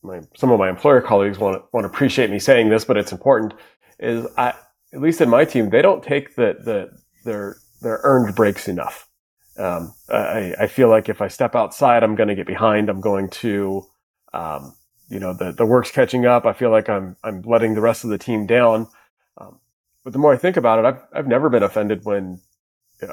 my 0.02 0.20
some 0.36 0.50
of 0.50 0.58
my 0.58 0.68
employer 0.68 1.00
colleagues 1.00 1.38
won't 1.38 1.62
won't 1.72 1.86
appreciate 1.86 2.30
me 2.30 2.38
saying 2.38 2.68
this, 2.68 2.84
but 2.84 2.96
it's 2.96 3.12
important. 3.12 3.54
Is 3.98 4.26
I 4.36 4.54
at 4.92 5.00
least 5.00 5.20
in 5.20 5.28
my 5.28 5.44
team, 5.44 5.70
they 5.70 5.82
don't 5.82 6.02
take 6.02 6.36
the 6.36 6.56
the 6.62 6.90
their 7.24 7.56
their 7.82 8.00
earned 8.02 8.34
breaks 8.34 8.68
enough. 8.68 9.08
Um, 9.56 9.92
I, 10.08 10.54
I 10.58 10.66
feel 10.68 10.88
like 10.88 11.08
if 11.08 11.20
I 11.20 11.28
step 11.28 11.56
outside, 11.56 12.02
I'm 12.02 12.14
going 12.14 12.28
to 12.28 12.34
get 12.36 12.46
behind. 12.46 12.88
I'm 12.88 13.00
going 13.00 13.28
to, 13.30 13.84
um, 14.32 14.74
you 15.08 15.18
know, 15.18 15.34
the 15.34 15.52
the 15.52 15.66
work's 15.66 15.90
catching 15.90 16.26
up. 16.26 16.46
I 16.46 16.52
feel 16.52 16.70
like 16.70 16.88
I'm 16.88 17.16
I'm 17.24 17.42
letting 17.42 17.74
the 17.74 17.80
rest 17.80 18.04
of 18.04 18.10
the 18.10 18.18
team 18.18 18.46
down. 18.46 18.86
Um, 19.36 19.58
but 20.04 20.12
the 20.12 20.18
more 20.18 20.32
I 20.32 20.36
think 20.36 20.56
about 20.56 20.78
it, 20.78 20.84
I've 20.84 21.02
I've 21.12 21.26
never 21.26 21.48
been 21.48 21.62
offended 21.64 22.04
when 22.04 22.40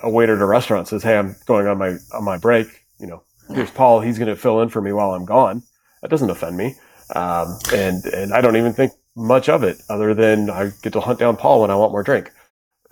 a 0.02 0.10
waiter 0.10 0.36
at 0.36 0.42
a 0.42 0.46
restaurant 0.46 0.88
says, 0.88 1.04
"Hey, 1.04 1.18
I'm 1.18 1.36
going 1.46 1.68
on 1.68 1.78
my 1.78 1.96
on 2.14 2.24
my 2.24 2.38
break." 2.38 2.68
You 3.00 3.08
know, 3.08 3.24
here's 3.50 3.72
Paul. 3.72 4.02
He's 4.02 4.20
going 4.20 4.30
to 4.30 4.36
fill 4.36 4.62
in 4.62 4.70
for 4.70 4.82
me 4.82 4.94
while 4.94 5.12
I'm 5.12 5.26
gone. 5.26 5.64
That 6.06 6.12
doesn't 6.12 6.30
offend 6.30 6.56
me. 6.56 6.76
Um, 7.16 7.58
and, 7.74 8.06
and 8.06 8.32
I 8.32 8.40
don't 8.40 8.58
even 8.58 8.74
think 8.74 8.92
much 9.16 9.50
of 9.50 9.64
it 9.64 9.82
other 9.90 10.14
than 10.14 10.52
I 10.52 10.72
get 10.84 10.94
to 10.94 11.00
hunt 11.00 11.18
down 11.18 11.36
Paul 11.36 11.62
when 11.62 11.72
I 11.72 11.76
want 11.76 11.94
more 11.94 12.04
drink. 12.04 12.32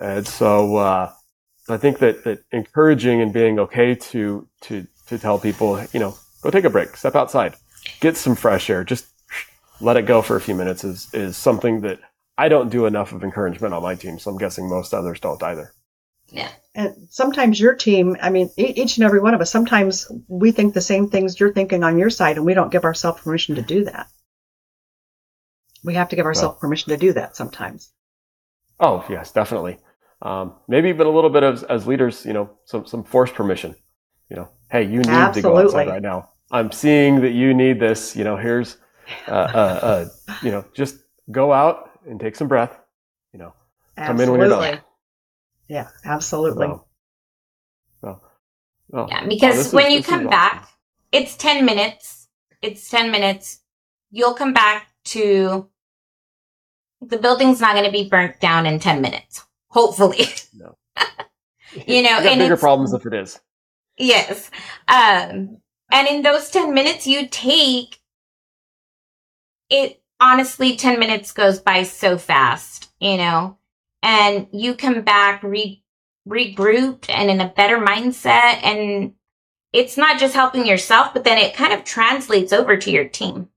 And 0.00 0.26
so, 0.26 0.74
uh, 0.74 1.12
I 1.68 1.76
think 1.76 2.00
that, 2.00 2.24
that 2.24 2.40
encouraging 2.50 3.20
and 3.20 3.32
being 3.32 3.60
okay 3.60 3.94
to, 3.94 4.48
to, 4.62 4.88
to 5.06 5.16
tell 5.16 5.38
people, 5.38 5.80
you 5.92 6.00
know, 6.00 6.18
go 6.42 6.50
take 6.50 6.64
a 6.64 6.70
break, 6.70 6.96
step 6.96 7.14
outside, 7.14 7.54
get 8.00 8.16
some 8.16 8.34
fresh 8.34 8.68
air, 8.68 8.82
just 8.82 9.06
let 9.80 9.96
it 9.96 10.06
go 10.06 10.20
for 10.20 10.34
a 10.34 10.40
few 10.40 10.56
minutes 10.56 10.82
is, 10.82 11.08
is 11.14 11.36
something 11.36 11.82
that 11.82 12.00
I 12.36 12.48
don't 12.48 12.68
do 12.68 12.86
enough 12.86 13.12
of 13.12 13.22
encouragement 13.22 13.74
on 13.74 13.82
my 13.84 13.94
team. 13.94 14.18
So 14.18 14.32
I'm 14.32 14.38
guessing 14.38 14.68
most 14.68 14.92
others 14.92 15.20
don't 15.20 15.40
either. 15.40 15.72
Yeah. 16.30 16.50
And 16.74 17.06
sometimes 17.08 17.60
your 17.60 17.74
team, 17.74 18.16
I 18.20 18.30
mean, 18.30 18.50
each 18.56 18.96
and 18.96 19.04
every 19.04 19.20
one 19.20 19.32
of 19.32 19.40
us, 19.40 19.50
sometimes 19.50 20.10
we 20.26 20.50
think 20.50 20.74
the 20.74 20.80
same 20.80 21.08
things 21.08 21.38
you're 21.38 21.52
thinking 21.52 21.84
on 21.84 21.98
your 21.98 22.10
side, 22.10 22.36
and 22.36 22.44
we 22.44 22.54
don't 22.54 22.72
give 22.72 22.84
ourselves 22.84 23.20
permission 23.22 23.54
to 23.54 23.62
do 23.62 23.84
that. 23.84 24.08
We 25.84 25.94
have 25.94 26.08
to 26.08 26.16
give 26.16 26.26
ourselves 26.26 26.54
well, 26.54 26.60
permission 26.60 26.90
to 26.90 26.96
do 26.96 27.12
that 27.12 27.36
sometimes. 27.36 27.92
Oh, 28.80 29.04
yes, 29.08 29.30
definitely. 29.30 29.78
Um, 30.20 30.54
maybe 30.66 30.88
even 30.88 31.06
a 31.06 31.10
little 31.10 31.30
bit 31.30 31.44
of, 31.44 31.62
as 31.64 31.86
leaders, 31.86 32.26
you 32.26 32.32
know, 32.32 32.50
some, 32.64 32.86
some 32.86 33.04
forced 33.04 33.34
permission. 33.34 33.76
You 34.28 34.36
know, 34.36 34.48
hey, 34.70 34.82
you 34.82 34.98
need 34.98 35.08
Absolutely. 35.08 35.42
to 35.42 35.48
go 35.48 35.58
outside 35.58 35.88
right 35.88 36.02
now. 36.02 36.30
I'm 36.50 36.72
seeing 36.72 37.20
that 37.20 37.32
you 37.32 37.54
need 37.54 37.78
this. 37.78 38.16
You 38.16 38.24
know, 38.24 38.36
here's, 38.36 38.78
uh, 39.28 39.30
uh, 39.30 39.78
uh, 39.82 40.08
you 40.42 40.50
know, 40.50 40.64
just 40.74 40.96
go 41.30 41.52
out 41.52 41.90
and 42.08 42.18
take 42.18 42.34
some 42.34 42.48
breath. 42.48 42.76
You 43.32 43.38
know, 43.38 43.54
come 43.96 44.18
in 44.18 44.30
when 44.30 44.40
you're 44.40 44.48
done. 44.48 44.80
Yeah, 45.68 45.88
absolutely. 46.04 46.68
yeah, 49.08 49.26
because 49.26 49.72
when 49.72 49.86
is, 49.86 49.94
you 49.94 50.02
come 50.02 50.28
back, 50.28 50.62
awesome. 50.62 50.68
it's 51.12 51.36
10 51.36 51.64
minutes. 51.64 52.28
It's 52.62 52.88
10 52.90 53.10
minutes. 53.10 53.60
You'll 54.10 54.34
come 54.34 54.52
back 54.52 54.88
to 55.06 55.68
the 57.00 57.18
building's 57.18 57.60
not 57.60 57.72
going 57.72 57.84
to 57.84 57.90
be 57.90 58.08
burnt 58.08 58.40
down 58.40 58.66
in 58.66 58.78
10 58.78 59.00
minutes. 59.00 59.44
Hopefully. 59.68 60.26
No. 60.56 60.76
you 61.88 62.00
know, 62.02 62.20
you 62.20 62.28
and 62.28 62.38
bigger 62.38 62.56
problems 62.56 62.92
if 62.92 63.04
it 63.06 63.12
is. 63.12 63.40
Yes. 63.98 64.52
Um, 64.86 65.58
and 65.90 66.08
in 66.08 66.22
those 66.22 66.48
10 66.50 66.72
minutes 66.72 67.04
you 67.08 67.26
take 67.26 67.98
it 69.68 70.00
honestly 70.20 70.76
10 70.76 71.00
minutes 71.00 71.32
goes 71.32 71.58
by 71.58 71.82
so 71.82 72.16
fast, 72.16 72.92
you 73.00 73.16
know 73.16 73.58
and 74.04 74.46
you 74.52 74.74
come 74.74 75.00
back 75.00 75.42
re- 75.42 75.82
regrouped 76.28 77.06
and 77.08 77.30
in 77.30 77.40
a 77.40 77.48
better 77.48 77.78
mindset. 77.78 78.62
And 78.62 79.14
it's 79.72 79.96
not 79.96 80.20
just 80.20 80.34
helping 80.34 80.66
yourself, 80.66 81.14
but 81.14 81.24
then 81.24 81.38
it 81.38 81.56
kind 81.56 81.72
of 81.72 81.84
translates 81.84 82.52
over 82.52 82.76
to 82.76 82.90
your 82.90 83.08
team. 83.08 83.48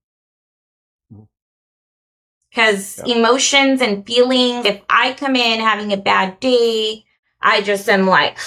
Mm-hmm. 1.14 1.24
Because 2.50 3.02
yeah. 3.06 3.18
emotions 3.18 3.82
and 3.82 4.08
feelings, 4.08 4.66
if 4.66 4.82
I 4.90 5.14
come 5.14 5.36
in 5.36 5.60
having 5.60 5.92
a 5.92 5.98
bad 5.98 6.40
day, 6.40 7.04
I 7.42 7.62
just 7.62 7.90
am 7.90 8.08
like, 8.08 8.40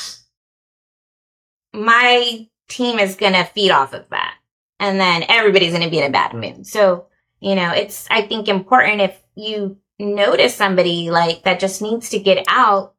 my 1.74 2.48
team 2.68 2.98
is 2.98 3.14
going 3.14 3.34
to 3.34 3.44
feed 3.44 3.70
off 3.70 3.92
of 3.92 4.08
that. 4.08 4.34
And 4.78 4.98
then 4.98 5.24
everybody's 5.28 5.72
going 5.72 5.84
to 5.84 5.90
be 5.90 5.98
in 5.98 6.08
a 6.08 6.10
bad 6.10 6.32
mood. 6.32 6.66
So, 6.66 7.08
you 7.40 7.54
know, 7.54 7.72
it's, 7.72 8.06
I 8.10 8.22
think, 8.22 8.48
important 8.48 9.02
if 9.02 9.22
you 9.34 9.76
notice 10.06 10.54
somebody 10.54 11.10
like 11.10 11.44
that 11.44 11.60
just 11.60 11.82
needs 11.82 12.10
to 12.10 12.18
get 12.18 12.44
out, 12.48 12.94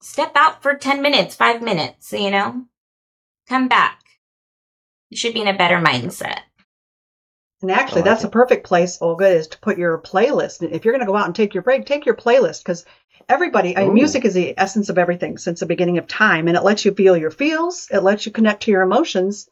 step 0.00 0.32
out 0.34 0.62
for 0.62 0.74
10 0.74 1.02
minutes, 1.02 1.34
five 1.34 1.62
minutes, 1.62 2.12
you 2.12 2.30
know, 2.30 2.66
come 3.48 3.68
back. 3.68 4.02
You 5.10 5.16
should 5.16 5.34
be 5.34 5.42
in 5.42 5.48
a 5.48 5.56
better 5.56 5.78
mindset. 5.78 6.40
And 7.62 7.70
actually, 7.70 8.02
like 8.02 8.10
that's 8.10 8.24
it. 8.24 8.28
a 8.28 8.30
perfect 8.30 8.66
place, 8.66 8.98
Olga, 9.00 9.28
is 9.28 9.48
to 9.48 9.58
put 9.58 9.78
your 9.78 9.98
playlist. 9.98 10.62
If 10.62 10.84
you're 10.84 10.92
going 10.92 11.04
to 11.04 11.10
go 11.10 11.16
out 11.16 11.26
and 11.26 11.34
take 11.34 11.54
your 11.54 11.62
break, 11.62 11.86
take 11.86 12.04
your 12.04 12.14
playlist 12.14 12.62
because 12.62 12.84
everybody, 13.28 13.76
I 13.76 13.84
mean, 13.84 13.94
music 13.94 14.24
is 14.24 14.34
the 14.34 14.54
essence 14.58 14.88
of 14.88 14.98
everything 14.98 15.38
since 15.38 15.60
the 15.60 15.66
beginning 15.66 15.98
of 15.98 16.06
time, 16.06 16.48
and 16.48 16.56
it 16.56 16.64
lets 16.64 16.84
you 16.84 16.92
feel 16.92 17.16
your 17.16 17.30
feels, 17.30 17.88
it 17.90 18.00
lets 18.00 18.26
you 18.26 18.32
connect 18.32 18.64
to 18.64 18.70
your 18.70 18.82
emotions. 18.82 19.48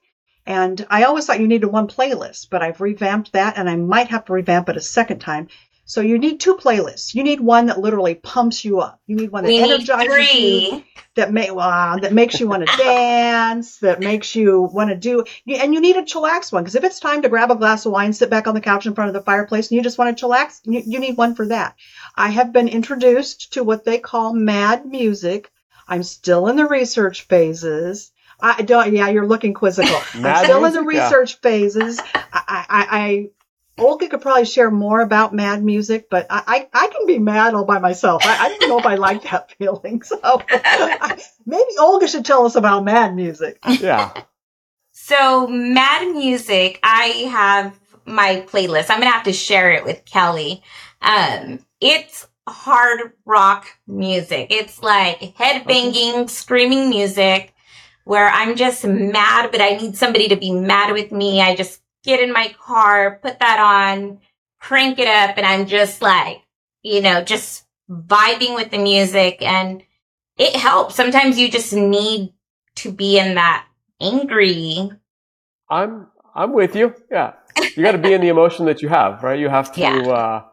And 0.47 0.87
I 0.91 1.05
always 1.05 1.25
thought 1.25 1.41
you 1.41 1.49
needed 1.49 1.67
one 1.67 1.89
playlist, 1.89 2.51
but 2.51 2.63
I've 2.63 2.83
revamped 2.83 3.33
that, 3.33 3.57
and 3.57 3.71
I 3.71 3.77
might 3.77 4.09
have 4.09 4.27
to 4.27 4.35
revamp 4.35 4.69
it 4.69 4.77
a 4.77 4.83
second 4.83 5.21
time 5.21 5.49
so 5.87 6.01
you 6.01 6.19
need 6.19 6.41
two 6.41 6.57
playlists. 6.57 7.15
You 7.15 7.23
need 7.23 7.41
one 7.41 7.67
that 7.67 7.79
literally 7.79 8.15
pumps 8.15 8.65
you 8.65 8.81
up. 8.81 9.01
You 9.07 9.17
need 9.17 9.31
one 9.31 9.45
that 9.45 9.49
we 9.49 9.63
energizes 9.63 10.35
you, 10.35 10.85
that 11.15 11.33
may 11.33 11.51
uh, 11.51 11.97
that 11.99 12.13
makes 12.13 12.41
you 12.41 12.49
want 12.49 12.67
to 12.67 12.77
dance, 12.79 13.79
that 13.79 14.01
makes 14.01 14.35
you 14.35 14.63
want 14.63 14.91
to 14.91 14.97
do, 14.97 15.25
and 15.47 15.75
you 15.75 15.81
need 15.81 15.97
a 15.97 16.03
chillax 16.03 16.53
one 16.53 16.63
because 16.63 16.75
if 16.75 16.85
it's 16.85 17.01
time 17.01 17.23
to 17.23 17.29
grab 17.29 17.51
a 17.51 17.57
glass 17.57 17.85
of 17.85 17.93
wine, 17.93 18.13
sit 18.13 18.31
back 18.31 18.47
on 18.47 18.55
the 18.55 18.61
couch 18.61 18.87
in 18.87 18.95
front 18.95 19.09
of 19.09 19.15
the 19.15 19.23
fireplace, 19.23 19.71
and 19.71 19.77
you 19.77 19.83
just 19.83 19.99
want 19.99 20.17
to 20.17 20.27
chillax, 20.27 20.61
you, 20.65 20.83
you 20.85 20.99
need 21.01 21.17
one 21.17 21.35
for 21.35 21.47
that. 21.49 21.77
I 22.17 22.31
have 22.31 22.53
been 22.53 22.69
introduced 22.69 23.53
to 23.55 23.65
what 23.65 23.85
they 23.85 23.99
call 23.99 24.33
mad 24.33 24.87
music. 24.87 25.51
I'm 25.87 26.03
still 26.03 26.49
in 26.49 26.57
the 26.57 26.67
research 26.67 27.23
phases. 27.23 28.11
I 28.41 28.63
don't. 28.63 28.93
Yeah, 28.93 29.09
you're 29.09 29.27
looking 29.27 29.55
quizzical. 29.55 29.95
I'm 30.15 30.45
still 30.45 30.61
music, 30.61 30.79
in 30.79 30.85
the 30.85 30.89
research 30.89 31.33
yeah. 31.33 31.51
phases. 31.51 32.01
I, 32.15 32.23
I, 32.33 32.87
I 32.91 33.29
Olga 33.77 34.09
could 34.09 34.21
probably 34.21 34.45
share 34.45 34.71
more 34.71 35.01
about 35.01 35.35
mad 35.35 35.65
music, 35.65 36.09
but 36.09 36.27
I, 36.31 36.69
I, 36.73 36.85
I 36.85 36.87
can 36.89 37.07
be 37.07 37.19
mad 37.19 37.55
all 37.55 37.65
by 37.65 37.79
myself. 37.81 38.23
I, 38.25 38.47
I 38.47 38.49
don't 38.49 38.69
know 38.69 38.79
if 38.79 38.87
I 38.87 38.95
like 38.95 39.23
that 39.25 39.53
feeling. 39.59 40.03
So 40.03 40.19
I, 40.23 41.21
maybe 41.45 41.71
Olga 41.79 42.07
should 42.07 42.25
tell 42.25 42.47
us 42.47 42.55
about 42.55 42.85
mad 42.85 43.17
music. 43.17 43.59
Yeah. 43.67 44.13
So 44.93 45.49
mad 45.49 46.15
music, 46.15 46.79
I 46.83 47.29
have 47.31 47.79
my 48.07 48.45
playlist. 48.49 48.91
I'm 48.91 49.01
going 49.01 49.11
to 49.11 49.15
have 49.15 49.25
to 49.25 49.33
share 49.33 49.73
it 49.73 49.85
with 49.85 50.05
Kelly. 50.05 50.63
Um, 51.03 51.59
it's 51.81 52.29
hard 52.47 53.13
rock 53.25 53.67
music. 53.87 54.49
It's 54.51 54.83
like 54.83 55.35
head 55.37 55.67
banging, 55.67 56.15
okay. 56.15 56.27
screaming 56.29 56.91
music 56.91 57.55
where 58.05 58.29
I'm 58.29 58.55
just 58.55 58.85
mad, 58.85 59.51
but 59.51 59.61
I 59.61 59.77
need 59.77 59.97
somebody 59.97 60.29
to 60.29 60.37
be 60.37 60.53
mad 60.53 60.93
with 60.93 61.11
me. 61.11 61.41
I 61.41 61.57
just 61.57 61.81
get 62.05 62.21
in 62.21 62.33
my 62.33 62.55
car, 62.61 63.19
put 63.21 63.41
that 63.41 63.59
on, 63.59 64.21
crank 64.61 64.99
it 64.99 65.09
up, 65.09 65.37
and 65.37 65.47
I'm 65.47 65.67
just 65.67 66.01
like, 66.03 66.43
you 66.83 67.01
know, 67.01 67.25
just 67.25 67.65
vibing 67.91 68.55
with 68.55 68.71
the 68.71 68.79
music 68.79 69.43
and 69.43 69.83
it 70.39 70.55
helps. 70.55 70.95
Sometimes 70.95 71.39
you 71.39 71.51
just 71.51 71.73
need 71.73 72.33
to 72.77 72.93
be 72.93 73.19
in 73.19 73.35
that 73.35 73.67
angry. 74.01 74.91
I'm 75.69 76.09
I'm 76.35 76.53
with 76.53 76.77
you. 76.77 76.95
Yeah. 77.11 77.35
You 77.77 77.83
got 77.83 77.93
to 77.93 77.99
be 77.99 78.13
in 78.13 78.21
the 78.21 78.29
emotion 78.29 78.67
that 78.67 78.83
you 78.83 78.89
have, 78.89 79.23
right? 79.23 79.39
You 79.39 79.49
have 79.49 79.73
to 79.73 79.81
yeah. 79.81 79.99
uh 79.99 80.45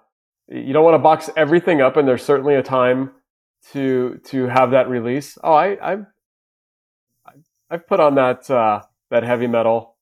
you 0.47 0.73
don't 0.73 0.83
want 0.83 0.95
to 0.95 0.99
box 0.99 1.29
everything 1.35 1.81
up 1.81 1.97
and 1.97 2.07
there's 2.07 2.23
certainly 2.23 2.55
a 2.55 2.63
time 2.63 3.11
to 3.71 4.19
to 4.25 4.47
have 4.47 4.71
that 4.71 4.89
release. 4.89 5.37
Oh, 5.43 5.53
I 5.53 5.91
I've 5.91 6.05
I've 7.69 7.87
put 7.87 7.99
on 7.99 8.15
that 8.15 8.49
uh 8.49 8.81
that 9.09 9.23
heavy 9.23 9.47
metal 9.47 9.95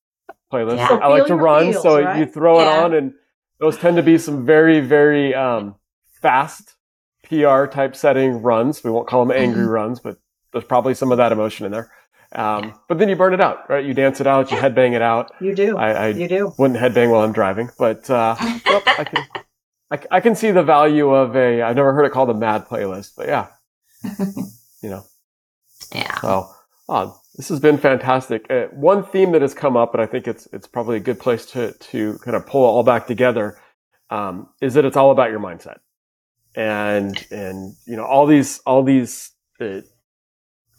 playlist. 0.51 0.77
Yeah. 0.77 0.99
I 1.01 1.07
like 1.07 1.27
to 1.27 1.35
run, 1.35 1.71
feels, 1.71 1.83
so 1.83 2.01
right? 2.01 2.19
you 2.19 2.25
throw 2.25 2.59
yeah. 2.59 2.63
it 2.63 2.83
on, 2.83 2.93
and 2.93 3.13
those 3.59 3.77
tend 3.77 3.97
to 3.97 4.03
be 4.03 4.17
some 4.17 4.45
very, 4.45 4.79
very 4.79 5.33
um, 5.33 5.75
fast 6.21 6.75
PR 7.27 7.65
type 7.65 7.95
setting 7.95 8.41
runs. 8.41 8.83
We 8.83 8.91
won't 8.91 9.07
call 9.07 9.25
them 9.25 9.35
angry 9.35 9.63
mm-hmm. 9.63 9.71
runs, 9.71 9.99
but 9.99 10.17
there's 10.51 10.65
probably 10.65 10.93
some 10.93 11.12
of 11.12 11.17
that 11.17 11.31
emotion 11.31 11.65
in 11.65 11.71
there. 11.71 11.91
Um, 12.31 12.63
yeah. 12.63 12.73
But 12.88 12.99
then 12.99 13.09
you 13.09 13.15
burn 13.15 13.33
it 13.33 13.41
out, 13.41 13.69
right? 13.69 13.83
You 13.83 13.93
dance 13.93 14.21
it 14.21 14.27
out, 14.27 14.51
you 14.51 14.57
headbang 14.57 14.93
it 14.93 15.01
out. 15.01 15.31
You 15.41 15.55
do. 15.55 15.77
I, 15.77 15.91
I 15.91 16.07
you 16.09 16.27
do. 16.27 16.53
Wouldn't 16.57 16.79
headbang 16.79 17.12
while 17.12 17.21
I'm 17.21 17.33
driving, 17.33 17.69
but 17.77 18.09
uh, 18.09 18.35
well, 18.65 18.83
I 18.85 19.03
can 19.03 19.27
I, 19.91 19.99
I 20.12 20.19
can 20.19 20.35
see 20.35 20.51
the 20.51 20.63
value 20.63 21.09
of 21.09 21.35
a, 21.35 21.63
I've 21.63 21.75
never 21.75 21.93
heard 21.93 22.05
it 22.05 22.12
called 22.12 22.29
a 22.29 22.33
mad 22.33 22.67
playlist, 22.67 23.13
but 23.17 23.27
yeah, 23.27 23.47
you 24.83 24.89
know. 24.89 25.03
Yeah. 25.93 26.19
So, 26.19 26.49
oh, 26.88 27.18
this 27.39 27.47
has 27.47 27.62
been 27.62 27.78
fantastic. 27.78 28.45
Uh, 28.52 28.65
one 28.73 29.02
theme 29.02 29.32
that 29.32 29.41
has 29.41 29.54
come 29.54 29.78
up, 29.78 29.93
and 29.93 30.04
I 30.04 30.08
think 30.08 30.28
it's, 30.28 30.45
it's 30.52 30.67
probably 30.67 30.97
a 30.97 30.99
good 30.99 31.21
place 31.21 31.45
to, 31.52 31.71
to 31.71 32.17
kind 32.17 32.36
of 32.36 32.45
pull 32.45 32.65
it 32.65 32.67
all 32.67 32.84
back 32.84 33.08
together, 33.08 33.58
um, 34.10 34.49
is 34.60 34.73
that 34.73 34.84
it's 34.84 34.97
all 34.97 35.10
about 35.10 35.30
your 35.30 35.39
mindset. 35.39 35.78
And, 36.54 37.15
and, 37.32 37.78
you 37.88 37.95
know, 37.95 38.04
all 38.04 38.25
these, 38.25 38.60
all 38.65 38.84
these, 38.84 39.32
uh, 39.62 39.80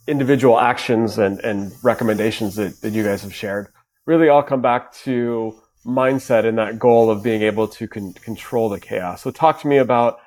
individual 0.07 0.61
actions 0.61 1.17
and, 1.17 1.41
and 1.41 1.73
recommendations 1.83 2.57
that, 2.57 2.79
that 2.83 2.93
you 2.93 3.05
guys 3.05 3.23
have 3.23 3.35
shared 3.35 3.69
really 4.05 4.29
all 4.29 4.43
come 4.43 4.61
back 4.61 4.93
to 4.93 5.59
mindset 5.87 6.45
and 6.45 6.59
that 6.59 6.79
goal 6.79 7.11
of 7.11 7.23
being 7.23 7.41
able 7.41 7.69
to 7.69 7.89
con- 7.89 8.13
control 8.13 8.69
the 8.69 8.79
chaos. 8.79 9.23
So 9.23 9.31
talk 9.31 9.63
to 9.63 9.67
me 9.67 9.79
about 9.79 10.19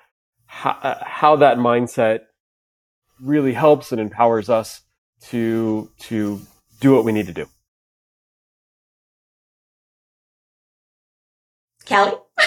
how, 0.48 0.72
uh, 0.82 1.04
how 1.06 1.36
that 1.36 1.58
mindset 1.58 2.22
really 3.22 3.54
helps 3.54 3.92
and 3.92 4.02
empowers 4.02 4.50
us 4.50 4.82
to, 5.30 5.90
to 6.00 6.42
do 6.80 6.94
what 6.94 7.06
we 7.06 7.12
need 7.12 7.28
to 7.28 7.34
do. 7.34 7.48
Kelly? 11.86 12.14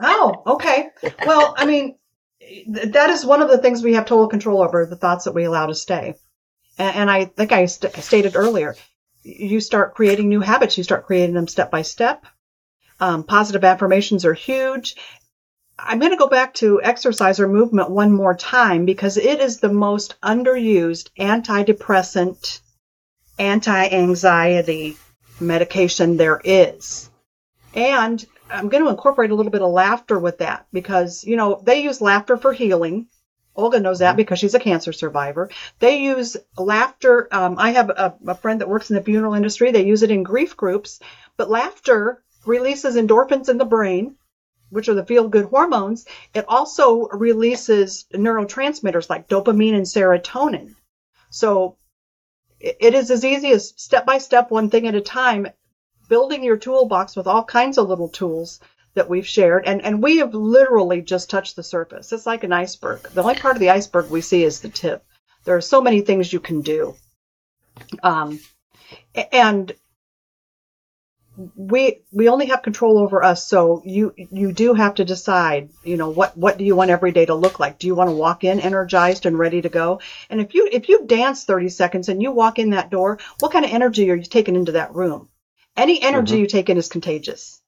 Oh, 0.00 0.42
okay. 0.46 0.88
Well, 1.24 1.54
I 1.56 1.66
mean, 1.66 1.96
that 2.66 3.10
is 3.10 3.24
one 3.24 3.42
of 3.42 3.48
the 3.48 3.58
things 3.58 3.80
we 3.82 3.94
have 3.94 4.06
total 4.06 4.26
control 4.26 4.60
over 4.60 4.84
the 4.84 4.96
thoughts 4.96 5.24
that 5.24 5.34
we 5.34 5.44
allow 5.44 5.66
to 5.66 5.74
stay. 5.74 6.16
And, 6.76 6.96
and 6.96 7.10
I 7.10 7.26
think 7.26 7.52
I 7.52 7.66
st- 7.66 7.94
stated 7.94 8.34
earlier, 8.34 8.74
you 9.22 9.60
start 9.60 9.94
creating 9.94 10.28
new 10.28 10.40
habits. 10.40 10.76
You 10.76 10.84
start 10.84 11.06
creating 11.06 11.34
them 11.34 11.46
step 11.46 11.70
by 11.70 11.82
step. 11.82 12.26
Um, 13.00 13.22
positive 13.22 13.64
affirmations 13.64 14.24
are 14.24 14.34
huge. 14.34 14.96
I'm 15.78 15.98
going 15.98 16.12
to 16.12 16.16
go 16.16 16.28
back 16.28 16.54
to 16.54 16.80
exercise 16.82 17.40
or 17.40 17.48
movement 17.48 17.90
one 17.90 18.12
more 18.12 18.34
time 18.34 18.84
because 18.84 19.16
it 19.16 19.40
is 19.40 19.58
the 19.58 19.72
most 19.72 20.14
underused 20.22 21.10
antidepressant, 21.18 22.60
anti-anxiety 23.38 24.96
medication 25.40 26.16
there 26.16 26.40
is. 26.44 27.10
And 27.74 28.24
I'm 28.48 28.68
going 28.68 28.84
to 28.84 28.90
incorporate 28.90 29.30
a 29.30 29.34
little 29.34 29.50
bit 29.50 29.62
of 29.62 29.72
laughter 29.72 30.18
with 30.18 30.38
that 30.38 30.66
because, 30.72 31.24
you 31.24 31.36
know, 31.36 31.60
they 31.64 31.82
use 31.82 32.00
laughter 32.00 32.36
for 32.36 32.52
healing. 32.52 33.08
Olga 33.56 33.80
knows 33.80 34.00
that 34.00 34.16
because 34.16 34.38
she's 34.38 34.54
a 34.54 34.60
cancer 34.60 34.92
survivor. 34.92 35.50
They 35.78 35.98
use 35.98 36.36
laughter. 36.56 37.28
Um, 37.32 37.56
I 37.58 37.70
have 37.72 37.90
a, 37.90 38.14
a 38.26 38.34
friend 38.34 38.60
that 38.60 38.68
works 38.68 38.90
in 38.90 38.96
the 38.96 39.02
funeral 39.02 39.34
industry. 39.34 39.72
They 39.72 39.84
use 39.84 40.02
it 40.02 40.10
in 40.10 40.22
grief 40.22 40.56
groups, 40.56 41.00
but 41.36 41.50
laughter 41.50 42.22
releases 42.46 42.96
endorphins 42.96 43.48
in 43.48 43.58
the 43.58 43.64
brain, 43.64 44.16
which 44.74 44.88
are 44.88 44.94
the 44.94 45.04
feel 45.04 45.28
good 45.28 45.46
hormones. 45.46 46.04
It 46.34 46.44
also 46.48 47.08
releases 47.08 48.04
neurotransmitters 48.12 49.08
like 49.08 49.28
dopamine 49.28 49.74
and 49.74 49.86
serotonin. 49.86 50.74
So 51.30 51.76
it 52.60 52.94
is 52.94 53.10
as 53.10 53.24
easy 53.24 53.50
as 53.52 53.74
step 53.76 54.06
by 54.06 54.18
step, 54.18 54.50
one 54.50 54.70
thing 54.70 54.86
at 54.86 54.94
a 54.94 55.00
time, 55.00 55.48
building 56.08 56.42
your 56.42 56.56
toolbox 56.56 57.16
with 57.16 57.26
all 57.26 57.44
kinds 57.44 57.78
of 57.78 57.88
little 57.88 58.08
tools 58.08 58.60
that 58.94 59.08
we've 59.08 59.26
shared. 59.26 59.64
And, 59.66 59.82
and 59.82 60.02
we 60.02 60.18
have 60.18 60.34
literally 60.34 61.02
just 61.02 61.30
touched 61.30 61.56
the 61.56 61.62
surface. 61.62 62.12
It's 62.12 62.26
like 62.26 62.44
an 62.44 62.52
iceberg. 62.52 63.02
The 63.02 63.22
only 63.22 63.34
part 63.34 63.56
of 63.56 63.60
the 63.60 63.70
iceberg 63.70 64.10
we 64.10 64.20
see 64.20 64.44
is 64.44 64.60
the 64.60 64.68
tip. 64.68 65.04
There 65.44 65.56
are 65.56 65.60
so 65.60 65.80
many 65.80 66.00
things 66.00 66.32
you 66.32 66.40
can 66.40 66.62
do. 66.62 66.94
Um, 68.02 68.40
and 69.32 69.72
we 71.36 72.00
we 72.12 72.28
only 72.28 72.46
have 72.46 72.62
control 72.62 72.98
over 72.98 73.24
us 73.24 73.46
so 73.46 73.82
you 73.84 74.14
you 74.16 74.52
do 74.52 74.72
have 74.74 74.94
to 74.94 75.04
decide 75.04 75.70
you 75.82 75.96
know 75.96 76.08
what 76.08 76.36
what 76.36 76.58
do 76.58 76.64
you 76.64 76.76
want 76.76 76.90
every 76.90 77.10
day 77.12 77.26
to 77.26 77.34
look 77.34 77.58
like? 77.58 77.78
Do 77.78 77.86
you 77.88 77.94
want 77.94 78.10
to 78.10 78.16
walk 78.16 78.44
in 78.44 78.60
energized 78.60 79.26
and 79.26 79.38
ready 79.38 79.60
to 79.62 79.68
go? 79.68 80.00
And 80.30 80.40
if 80.40 80.54
you 80.54 80.68
if 80.70 80.88
you 80.88 81.06
dance 81.06 81.44
30 81.44 81.70
seconds 81.70 82.08
and 82.08 82.22
you 82.22 82.30
walk 82.30 82.58
in 82.58 82.70
that 82.70 82.90
door 82.90 83.18
what 83.40 83.52
kind 83.52 83.64
of 83.64 83.72
energy 83.72 84.10
are 84.10 84.14
you 84.14 84.22
taking 84.22 84.56
into 84.56 84.72
that 84.72 84.94
room? 84.94 85.28
Any 85.76 86.00
energy 86.00 86.34
mm-hmm. 86.34 86.42
you 86.42 86.46
take 86.46 86.70
in 86.70 86.76
is 86.76 86.88
contagious. 86.88 87.60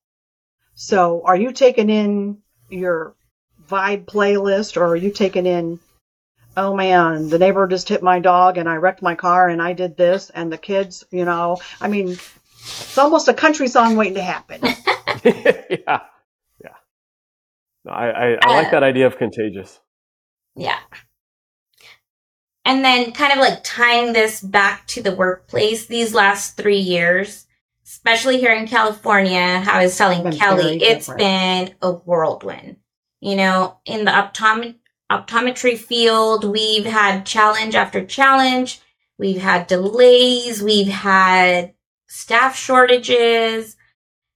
So 0.75 1.23
are 1.25 1.37
you 1.37 1.53
taking 1.53 1.91
in 1.91 2.39
your 2.69 3.17
vibe 3.69 4.05
playlist 4.05 4.77
or 4.77 4.85
are 4.87 4.97
you 4.97 5.11
taking 5.11 5.47
in 5.47 5.81
oh 6.57 6.75
man, 6.75 7.29
the 7.29 7.39
neighbor 7.39 7.67
just 7.67 7.89
hit 7.89 8.03
my 8.03 8.19
dog 8.19 8.57
and 8.57 8.69
I 8.69 8.77
wrecked 8.77 9.03
my 9.03 9.15
car 9.15 9.49
and 9.49 9.61
I 9.61 9.75
did 9.75 9.97
this 9.97 10.31
and 10.31 10.51
the 10.51 10.59
kids, 10.59 11.05
you 11.11 11.25
know, 11.25 11.59
I 11.81 11.89
mean, 11.89 12.17
it's 12.67 12.99
almost 12.99 13.29
a 13.29 13.35
country 13.35 13.69
song 13.69 13.97
waiting 13.97 14.15
to 14.15 14.23
happen. 14.23 14.61
yeah. 15.25 16.01
Yeah. 16.63 16.77
No, 17.85 17.93
I, 17.93 18.09
I, 18.09 18.27
I 18.33 18.35
uh, 18.35 18.53
like 18.53 18.71
that 18.73 18.83
idea 18.83 19.07
of 19.07 19.19
contagious. 19.19 19.81
Yeah. 20.57 20.79
And 22.65 22.85
then 22.85 23.13
kind 23.13 23.33
of 23.33 23.39
like 23.39 23.63
tying 23.63 24.13
this 24.13 24.41
back 24.41 24.87
to 24.89 25.03
the 25.03 25.15
workplace 25.15 25.87
these 25.87 26.13
last 26.13 26.57
three 26.57 26.81
years, 26.81 27.47
especially 27.85 28.39
here 28.39 28.53
in 28.53 28.67
California, 28.67 29.61
how 29.61 29.79
I 29.79 29.85
was 29.85 29.97
telling 29.97 30.33
Kelly, 30.33 30.83
it's 30.83 31.09
been 31.09 31.75
a 31.81 31.93
whirlwind. 31.93 32.77
You 33.21 33.37
know, 33.37 33.79
in 33.87 34.05
the 34.05 34.11
optometry 34.11 34.77
optometry 35.11 35.79
field, 35.79 36.45
we've 36.45 36.85
had 36.85 37.25
challenge 37.25 37.77
after 37.77 38.05
challenge. 38.05 38.81
We've 39.19 39.41
had 39.41 39.69
delays. 39.69 40.61
We've 40.61 40.89
had 40.89 41.76
staff 42.07 42.57
shortages, 42.57 43.77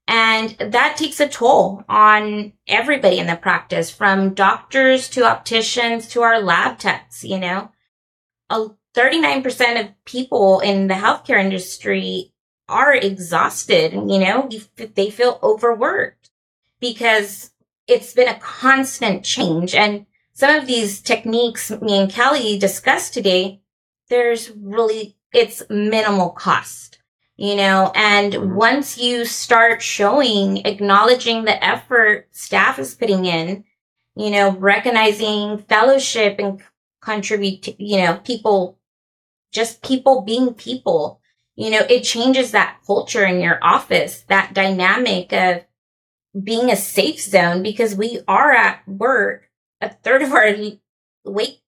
and 0.07 0.57
that 0.59 0.97
takes 0.97 1.21
a 1.21 1.29
toll 1.29 1.85
on 1.89 2.53
everybody 2.67 3.19
in 3.19 3.27
the 3.27 3.37
practice, 3.37 3.91
from 3.91 4.35
doctors 4.35 5.09
to 5.11 5.25
opticians 5.25 6.09
to 6.09 6.23
our 6.23 6.41
lab 6.41 6.79
techs, 6.79 7.23
you 7.23 7.39
know. 7.39 7.71
A 8.49 8.69
39% 8.95 9.81
of 9.81 10.05
people 10.05 10.61
in 10.61 10.89
the 10.89 10.95
healthcare 10.95 11.39
industry 11.39 12.33
are 12.69 12.95
exhausted, 12.95 13.93
you 13.93 14.19
know, 14.19 14.49
they 14.95 15.11
feel 15.11 15.39
overworked 15.43 16.31
because 16.81 17.51
it's 17.87 18.13
been 18.13 18.29
a 18.29 18.39
constant 18.39 19.25
change. 19.25 19.75
And 19.75 20.07
some 20.33 20.55
of 20.55 20.67
these 20.67 21.01
techniques 21.01 21.71
me 21.71 21.99
and 21.99 22.11
Kelly 22.11 22.59
discussed 22.59 23.15
today, 23.15 23.61
there's 24.09 24.51
really, 24.51 25.17
it's 25.33 25.63
minimal 25.69 26.31
cost 26.31 27.00
you 27.41 27.57
know, 27.57 27.91
and 27.95 28.35
mm-hmm. 28.35 28.55
once 28.55 28.99
you 28.99 29.25
start 29.25 29.81
showing, 29.81 30.59
acknowledging 30.67 31.45
the 31.45 31.65
effort 31.65 32.29
staff 32.33 32.79
is 32.79 32.95
putting 32.95 33.25
in, 33.25 33.65
you 34.15 34.31
know, 34.31 34.51
recognizing 34.51 35.57
fellowship 35.57 36.39
and 36.39 36.61
contribute, 37.01 37.63
to, 37.63 37.83
you 37.83 37.97
know, 37.97 38.17
people, 38.19 38.79
just 39.53 39.83
people 39.83 40.21
being 40.21 40.53
people, 40.53 41.19
you 41.57 41.71
know, 41.71 41.81
it 41.89 42.03
changes 42.03 42.51
that 42.51 42.77
culture 42.87 43.25
in 43.25 43.41
your 43.41 43.59
office, 43.63 44.21
that 44.29 44.53
dynamic 44.53 45.33
of 45.33 45.65
being 46.45 46.71
a 46.71 46.77
safe 46.77 47.23
zone 47.23 47.63
because 47.63 47.95
we 47.95 48.21
are 48.29 48.53
at 48.53 48.87
work 48.87 49.49
a 49.81 49.89
third 49.89 50.21
of 50.21 50.35
our 50.35 50.55
week, 51.25 51.63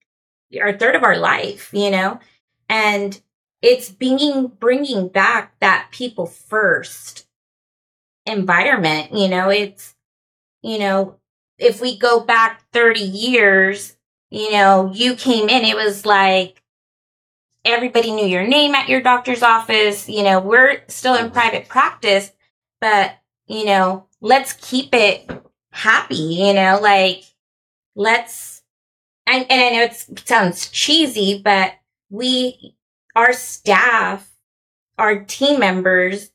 or 0.54 0.66
a 0.66 0.76
third 0.76 0.96
of 0.96 1.02
our 1.02 1.16
life, 1.16 1.70
you 1.72 1.90
know, 1.90 2.20
and 2.68 3.22
it's 3.62 3.88
being 3.88 4.48
bringing 4.48 5.09
back 5.09 5.55
that 5.61 5.88
people 5.92 6.27
first 6.27 7.27
environment 8.27 9.12
you 9.12 9.29
know 9.29 9.48
it's 9.48 9.94
you 10.62 10.79
know 10.79 11.16
if 11.59 11.81
we 11.81 11.96
go 11.96 12.20
back 12.20 12.62
30 12.72 13.01
years 13.01 13.96
you 14.31 14.53
know 14.53 14.92
you 14.92 15.14
came 15.14 15.48
in 15.48 15.64
it 15.64 15.77
was 15.77 16.05
like 16.05 16.62
everybody 17.64 18.12
knew 18.12 18.27
your 18.27 18.46
name 18.46 18.75
at 18.75 18.88
your 18.88 19.00
doctor's 19.00 19.42
office 19.42 20.08
you 20.08 20.23
know 20.23 20.40
we're 20.40 20.83
still 20.88 21.15
in 21.15 21.31
private 21.31 21.69
practice 21.69 22.33
but 22.81 23.17
you 23.46 23.65
know 23.65 24.06
let's 24.21 24.52
keep 24.52 24.94
it 24.94 25.29
happy 25.73 26.15
you 26.15 26.54
know 26.54 26.79
like 26.81 27.25
let's 27.96 28.63
and, 29.27 29.46
and 29.50 29.60
i 29.60 29.69
know 29.71 29.83
it 29.83 30.21
sounds 30.27 30.69
cheesy 30.71 31.40
but 31.42 31.75
we 32.08 32.77
our 33.15 33.33
staff, 33.33 34.31
our 34.98 35.25
team 35.25 35.60
members, 35.60 36.31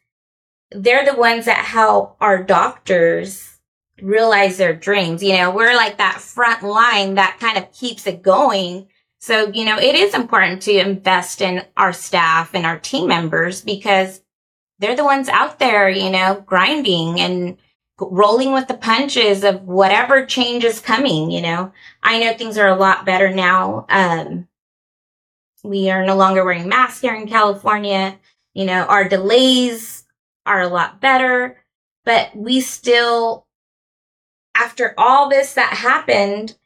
they're 0.71 1.05
the 1.05 1.19
ones 1.19 1.45
that 1.45 1.65
help 1.65 2.17
our 2.19 2.43
doctors 2.43 3.59
realize 4.01 4.57
their 4.57 4.75
dreams. 4.75 5.23
You 5.23 5.37
know, 5.37 5.51
we're 5.51 5.75
like 5.75 5.97
that 5.97 6.21
front 6.21 6.63
line 6.63 7.15
that 7.15 7.37
kind 7.39 7.57
of 7.57 7.71
keeps 7.71 8.05
it 8.05 8.21
going. 8.21 8.87
So, 9.19 9.51
you 9.51 9.65
know, 9.65 9.79
it 9.79 9.95
is 9.95 10.13
important 10.13 10.61
to 10.63 10.77
invest 10.77 11.41
in 11.41 11.65
our 11.75 11.93
staff 11.93 12.53
and 12.53 12.65
our 12.65 12.79
team 12.79 13.07
members 13.07 13.61
because 13.61 14.21
they're 14.79 14.95
the 14.95 15.03
ones 15.03 15.27
out 15.29 15.57
there, 15.59 15.89
you 15.89 16.11
know, 16.11 16.43
grinding 16.45 17.19
and 17.19 17.57
rolling 17.99 18.53
with 18.53 18.67
the 18.67 18.75
punches 18.75 19.43
of 19.43 19.63
whatever 19.63 20.25
change 20.25 20.63
is 20.63 20.79
coming, 20.79 21.31
you 21.31 21.41
know. 21.41 21.71
I 22.03 22.19
know 22.19 22.37
things 22.37 22.57
are 22.57 22.67
a 22.67 22.75
lot 22.75 23.05
better 23.05 23.33
now. 23.33 23.87
Um, 23.89 24.47
we 25.63 25.89
are 25.89 26.05
no 26.05 26.15
longer 26.15 26.43
wearing 26.43 26.67
masks 26.69 27.01
here 27.01 27.15
in 27.15 27.27
California. 27.27 28.17
You 28.53 28.65
know, 28.65 28.83
our 28.83 29.07
delays 29.07 30.05
are 30.45 30.61
a 30.61 30.67
lot 30.67 31.01
better, 31.01 31.63
but 32.05 32.35
we 32.35 32.61
still 32.61 33.45
after 34.55 34.93
all 34.97 35.29
this 35.29 35.53
that 35.53 35.73
happened, 35.73 36.57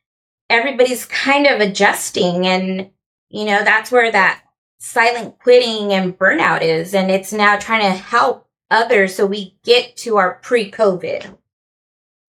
everybody's 0.50 1.06
kind 1.06 1.46
of 1.46 1.60
adjusting 1.60 2.48
and 2.48 2.92
you 3.30 3.46
know, 3.46 3.64
that's 3.64 3.92
where 3.92 4.12
that 4.12 4.44
silent 4.80 5.40
quitting 5.40 5.94
and 5.94 6.18
burnout 6.18 6.62
is 6.62 6.94
and 6.94 7.10
it's 7.12 7.32
now 7.32 7.58
trying 7.58 7.82
to 7.82 7.98
help 7.98 8.48
others 8.70 9.16
so 9.16 9.26
we 9.26 9.56
get 9.64 9.96
to 9.98 10.18
our 10.18 10.36
pre-COVID 10.42 11.38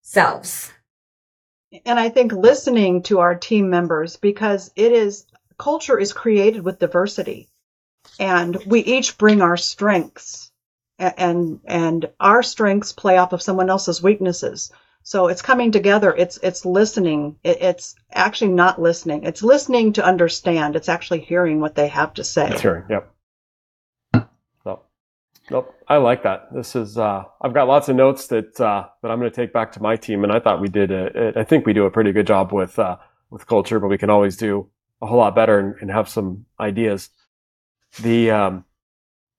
selves. 0.03 0.71
And 1.87 1.99
I 1.99 2.11
think 2.11 2.33
listening 2.33 3.03
to 3.05 3.21
our 3.21 3.35
team 3.35 3.71
members 3.71 4.17
because 4.17 4.71
it 4.77 4.93
is 4.93 5.27
culture 5.63 5.99
is 5.99 6.13
created 6.13 6.65
with 6.65 6.81
diversity 6.81 7.49
and 8.19 8.57
we 8.67 8.81
each 8.81 9.17
bring 9.17 9.41
our 9.41 9.57
strengths 9.57 10.51
and 10.99 11.61
and 11.65 12.11
our 12.19 12.43
strengths 12.43 12.93
play 12.93 13.17
off 13.17 13.33
of 13.33 13.43
someone 13.43 13.71
else's 13.71 14.03
weaknesses. 14.03 14.73
So 15.05 15.29
it's 15.29 15.43
coming 15.43 15.73
together. 15.73 16.15
It's 16.17 16.39
it's 16.43 16.65
listening. 16.65 17.37
It, 17.45 17.59
it's 17.61 17.95
actually 18.13 18.53
not 18.53 18.81
listening. 18.81 19.25
It's 19.25 19.43
listening 19.43 19.95
to 19.95 20.05
understand. 20.05 20.77
It's 20.77 20.89
actually 20.89 21.21
hearing 21.21 21.61
what 21.61 21.75
they 21.75 21.89
have 21.89 22.15
to 22.15 22.25
say. 22.25 22.57
Hearing. 22.59 22.85
Yep. 22.91 23.13
Nope. 25.51 25.75
I 25.89 25.97
like 25.97 26.23
that. 26.23 26.49
This 26.55 26.77
is. 26.77 26.97
Uh, 26.97 27.25
I've 27.41 27.53
got 27.53 27.67
lots 27.69 27.89
of 27.89 27.97
notes 27.97 28.29
that 28.29 28.61
uh, 28.61 28.87
that 29.03 29.11
I'm 29.11 29.19
going 29.19 29.31
to 29.31 29.37
take 29.37 29.53
back 29.53 29.73
to 29.73 29.83
my 29.83 29.97
team, 29.97 30.23
and 30.25 30.33
I 30.33 30.39
thought 30.39 30.61
we 30.61 30.69
did. 30.69 30.91
A, 30.93 31.33
I 31.37 31.45
think 31.45 31.67
we 31.67 31.73
do 31.73 31.85
a 31.85 31.91
pretty 31.91 32.13
good 32.13 32.27
job 32.27 32.53
with 32.53 32.79
uh, 32.79 32.97
with 33.29 33.47
culture, 33.47 33.81
but 33.81 33.89
we 33.89 33.99
can 33.99 34.09
always 34.09 34.37
do 34.37 34.71
a 35.03 35.07
whole 35.07 35.19
lot 35.19 35.35
better 35.35 35.59
and, 35.59 35.75
and 35.81 35.91
have 35.91 36.09
some 36.09 36.47
ideas. 36.59 37.11
The 38.01 38.31
um, 38.31 38.65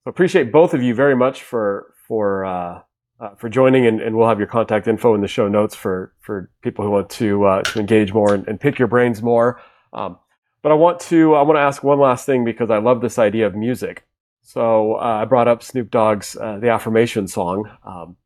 appreciate 0.06 0.52
both 0.52 0.74
of 0.74 0.84
you 0.84 0.94
very 0.94 1.16
much 1.16 1.42
for 1.42 1.94
for 2.08 2.46
uh, 2.46 2.82
uh, 3.20 3.36
for 3.36 3.50
joining, 3.50 3.88
and, 3.88 4.02
and, 4.02 4.18
we'll 4.18 4.28
have 4.28 4.38
your 4.38 4.48
contact 4.48 4.88
info 4.88 5.16
in 5.16 5.22
the 5.22 5.28
show 5.28 5.48
notes 5.48 5.76
for 5.76 6.14
for 6.20 6.52
people 6.62 6.84
who 6.84 6.92
want 6.92 7.10
to 7.10 7.46
uh, 7.46 7.62
to 7.64 7.80
engage 7.80 8.14
more 8.14 8.34
and, 8.34 8.48
and, 8.48 8.60
pick 8.60 8.78
your 8.78 8.88
brains 8.88 9.22
more. 9.22 9.62
Um, 9.94 10.18
but 10.62 10.72
I 10.72 10.76
want 10.76 11.00
to 11.02 11.34
I 11.36 11.42
want 11.44 11.58
to 11.58 11.62
ask 11.62 11.84
one 11.84 12.00
last 12.00 12.26
thing 12.26 12.44
because 12.44 12.70
I 12.70 12.80
love 12.80 13.02
this 13.02 13.18
idea 13.18 13.48
of 13.48 13.56
music. 13.56 14.06
So 14.42 14.96
uh, 14.96 15.22
I 15.22 15.26
brought 15.26 15.48
up 15.48 15.64
Snoop 15.64 15.90
Dogg's 15.90 16.36
uh, 16.36 16.60
"The 16.60 16.70
Affirmation 16.70 17.28
Song." 17.28 17.70
Um, 17.86 18.18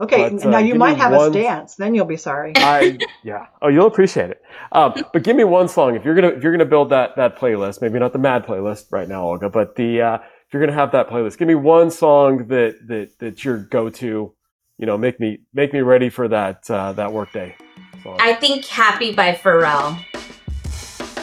okay, 0.00 0.30
but, 0.30 0.46
uh, 0.46 0.50
now 0.50 0.58
you 0.58 0.74
might 0.74 0.96
have 0.96 1.12
one... 1.12 1.28
us 1.28 1.34
dance, 1.34 1.74
then 1.76 1.94
you'll 1.94 2.06
be 2.06 2.16
sorry. 2.16 2.52
I 2.56 2.98
yeah. 3.22 3.46
Oh, 3.60 3.68
you'll 3.68 3.86
appreciate 3.86 4.30
it. 4.30 4.42
Um, 4.72 4.94
but 5.12 5.22
give 5.22 5.36
me 5.36 5.44
one 5.44 5.68
song 5.68 5.96
if 5.96 6.04
you're 6.04 6.14
gonna 6.14 6.28
if 6.28 6.42
you're 6.42 6.52
gonna 6.52 6.64
build 6.64 6.90
that 6.90 7.16
that 7.16 7.38
playlist. 7.38 7.80
Maybe 7.82 7.98
not 7.98 8.12
the 8.12 8.18
Mad 8.18 8.46
playlist 8.46 8.86
right 8.90 9.08
now, 9.08 9.24
Olga, 9.24 9.48
but 9.48 9.76
the 9.76 10.02
uh, 10.02 10.14
if 10.16 10.54
you're 10.54 10.64
gonna 10.64 10.78
have 10.78 10.92
that 10.92 11.08
playlist, 11.08 11.38
give 11.38 11.48
me 11.48 11.54
one 11.54 11.90
song 11.90 12.48
that 12.48 12.76
that 12.88 13.10
that's 13.18 13.44
your 13.44 13.58
go-to. 13.58 14.34
You 14.78 14.86
know, 14.86 14.96
make 14.96 15.20
me 15.20 15.40
make 15.52 15.72
me 15.72 15.80
ready 15.80 16.08
for 16.08 16.26
that 16.28 16.68
uh, 16.70 16.92
that 16.94 17.12
workday. 17.12 17.54
Song. 18.02 18.16
I 18.20 18.34
think 18.34 18.64
"Happy" 18.64 19.12
by 19.12 19.32
Pharrell. 19.34 20.02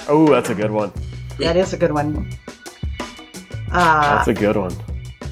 Oh, 0.07 0.27
that's 0.29 0.49
a 0.49 0.55
good 0.55 0.71
one. 0.71 0.91
That 1.39 1.57
is 1.57 1.73
a 1.73 1.77
good 1.77 1.91
one. 1.91 2.29
Uh, 3.71 4.15
that's 4.15 4.27
a 4.27 4.33
good 4.33 4.55
one. 4.55 4.73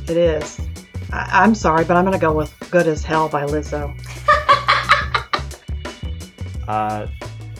It 0.07 0.17
is. 0.17 0.64
I- 1.11 1.43
am 1.43 1.55
sorry, 1.55 1.85
but 1.85 1.97
I'm 1.97 2.05
going 2.05 2.17
to 2.17 2.25
go 2.25 2.33
with 2.33 2.53
"Good 2.71 2.87
as 2.87 3.03
Hell" 3.03 3.29
by 3.29 3.45
Lizzo. 3.45 3.93
uh, 6.67 7.07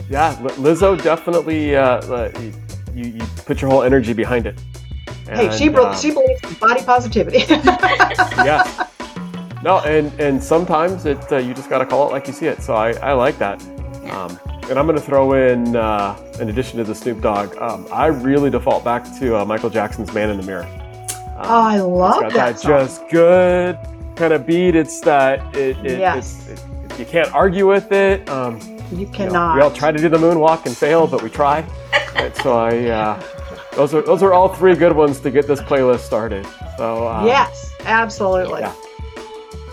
yeah, 0.10 0.36
Lizzo 0.36 1.02
definitely. 1.02 1.76
Uh, 1.76 2.02
uh 2.02 2.32
you, 2.96 3.10
you 3.10 3.26
put 3.46 3.62
your 3.62 3.70
whole 3.70 3.84
energy 3.84 4.14
behind 4.14 4.48
it. 4.48 4.58
And, 5.28 5.38
hey, 5.38 5.58
she 5.58 5.70
uh, 5.70 5.96
she 5.96 6.12
believes 6.12 6.42
in 6.44 6.54
body 6.56 6.84
positivity. 6.84 7.40
yeah. 7.50 8.88
No, 9.64 9.80
and 9.80 10.18
and 10.20 10.42
sometimes 10.42 11.06
it 11.06 11.32
uh, 11.32 11.38
you 11.38 11.54
just 11.54 11.70
got 11.70 11.80
to 11.80 11.86
call 11.86 12.08
it 12.08 12.12
like 12.12 12.28
you 12.28 12.34
see 12.34 12.46
it. 12.46 12.62
So 12.62 12.76
I, 12.76 12.92
I 12.94 13.14
like 13.14 13.38
that. 13.40 13.62
Um, 14.12 14.40
and 14.70 14.80
I'm 14.80 14.88
going 14.88 14.98
to 14.98 15.06
throw 15.06 15.34
in, 15.34 15.76
uh, 15.76 16.18
in 16.40 16.50
addition 16.50 16.80
to 16.80 16.84
the 16.84 16.96
Snoop 16.96 17.22
Dogg, 17.22 17.56
um, 17.58 17.88
I 17.92 18.08
really 18.08 18.50
default 18.50 18.84
back 18.84 19.04
to 19.20 19.38
uh, 19.38 19.46
Michael 19.46 19.70
Jackson's 19.70 20.14
"Man 20.14 20.30
in 20.30 20.38
the 20.38 20.44
Mirror." 20.44 20.85
Um, 21.36 21.46
oh, 21.46 21.62
I 21.64 21.80
love 21.80 22.34
that. 22.34 22.58
that 22.58 22.62
just 22.62 23.08
good 23.10 23.78
kind 24.16 24.34
of 24.34 24.46
beat. 24.46 24.76
It's 24.76 25.00
that 25.02 25.56
it, 25.56 25.78
it, 25.86 26.00
yes. 26.00 26.48
it, 26.48 26.64
it 26.90 27.00
you 27.00 27.06
can't 27.06 27.34
argue 27.34 27.68
with 27.68 27.92
it. 27.92 28.28
Um, 28.30 28.60
you 28.92 29.08
cannot. 29.08 29.18
You 29.18 29.32
know, 29.32 29.56
we 29.56 29.62
all 29.62 29.72
try 29.72 29.92
to 29.92 29.98
do 29.98 30.08
the 30.08 30.18
moonwalk 30.18 30.66
and 30.66 30.76
fail, 30.76 31.08
but 31.08 31.22
we 31.22 31.30
try. 31.30 31.66
right, 32.16 32.36
so 32.38 32.58
I. 32.58 32.78
Uh, 32.86 33.24
those 33.74 33.94
are 33.94 34.02
those 34.02 34.24
are 34.24 34.32
all 34.32 34.48
three 34.48 34.76
good 34.76 34.96
ones 34.96 35.20
to 35.20 35.32
get 35.32 35.48
this 35.48 35.60
playlist 35.60 36.00
started. 36.00 36.48
So 36.78 37.08
um, 37.08 37.26
yes, 37.26 37.74
absolutely. 37.82 38.62
Yeah. 38.62 38.74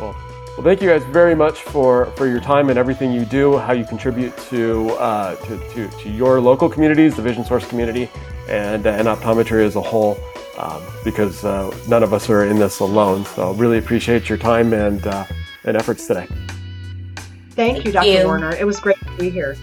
Well, 0.00 0.16
well, 0.56 0.64
thank 0.64 0.82
you 0.82 0.88
guys 0.88 1.04
very 1.04 1.36
much 1.36 1.62
for 1.62 2.06
for 2.16 2.26
your 2.26 2.40
time 2.40 2.68
and 2.68 2.78
everything 2.78 3.12
you 3.12 3.24
do, 3.24 3.58
how 3.58 3.72
you 3.72 3.84
contribute 3.84 4.36
to 4.48 4.90
uh, 4.92 5.36
to, 5.36 5.58
to, 5.74 5.88
to 5.88 6.10
your 6.10 6.40
local 6.40 6.68
communities, 6.68 7.14
the 7.14 7.22
Vision 7.22 7.44
Source 7.44 7.66
community, 7.68 8.10
and 8.48 8.84
and 8.86 9.06
optometry 9.06 9.64
as 9.64 9.76
a 9.76 9.80
whole. 9.80 10.18
Um, 10.59 10.82
because 11.03 11.44
uh, 11.44 11.74
none 11.88 12.03
of 12.03 12.12
us 12.12 12.28
are 12.28 12.44
in 12.44 12.59
this 12.59 12.80
alone. 12.80 13.24
So 13.24 13.53
really 13.55 13.78
appreciate 13.78 14.28
your 14.28 14.36
time 14.36 14.74
and 14.74 15.07
uh, 15.07 15.24
and 15.64 15.76
efforts 15.76 16.07
today. 16.07 16.26
Thank, 16.26 17.74
Thank 17.76 17.84
you, 17.86 17.92
Dr. 17.92 18.07
You. 18.07 18.24
Warner. 18.24 18.55
It 18.55 18.66
was 18.66 18.78
great 18.78 18.98
to 19.00 19.16
be 19.16 19.30
here. 19.30 19.57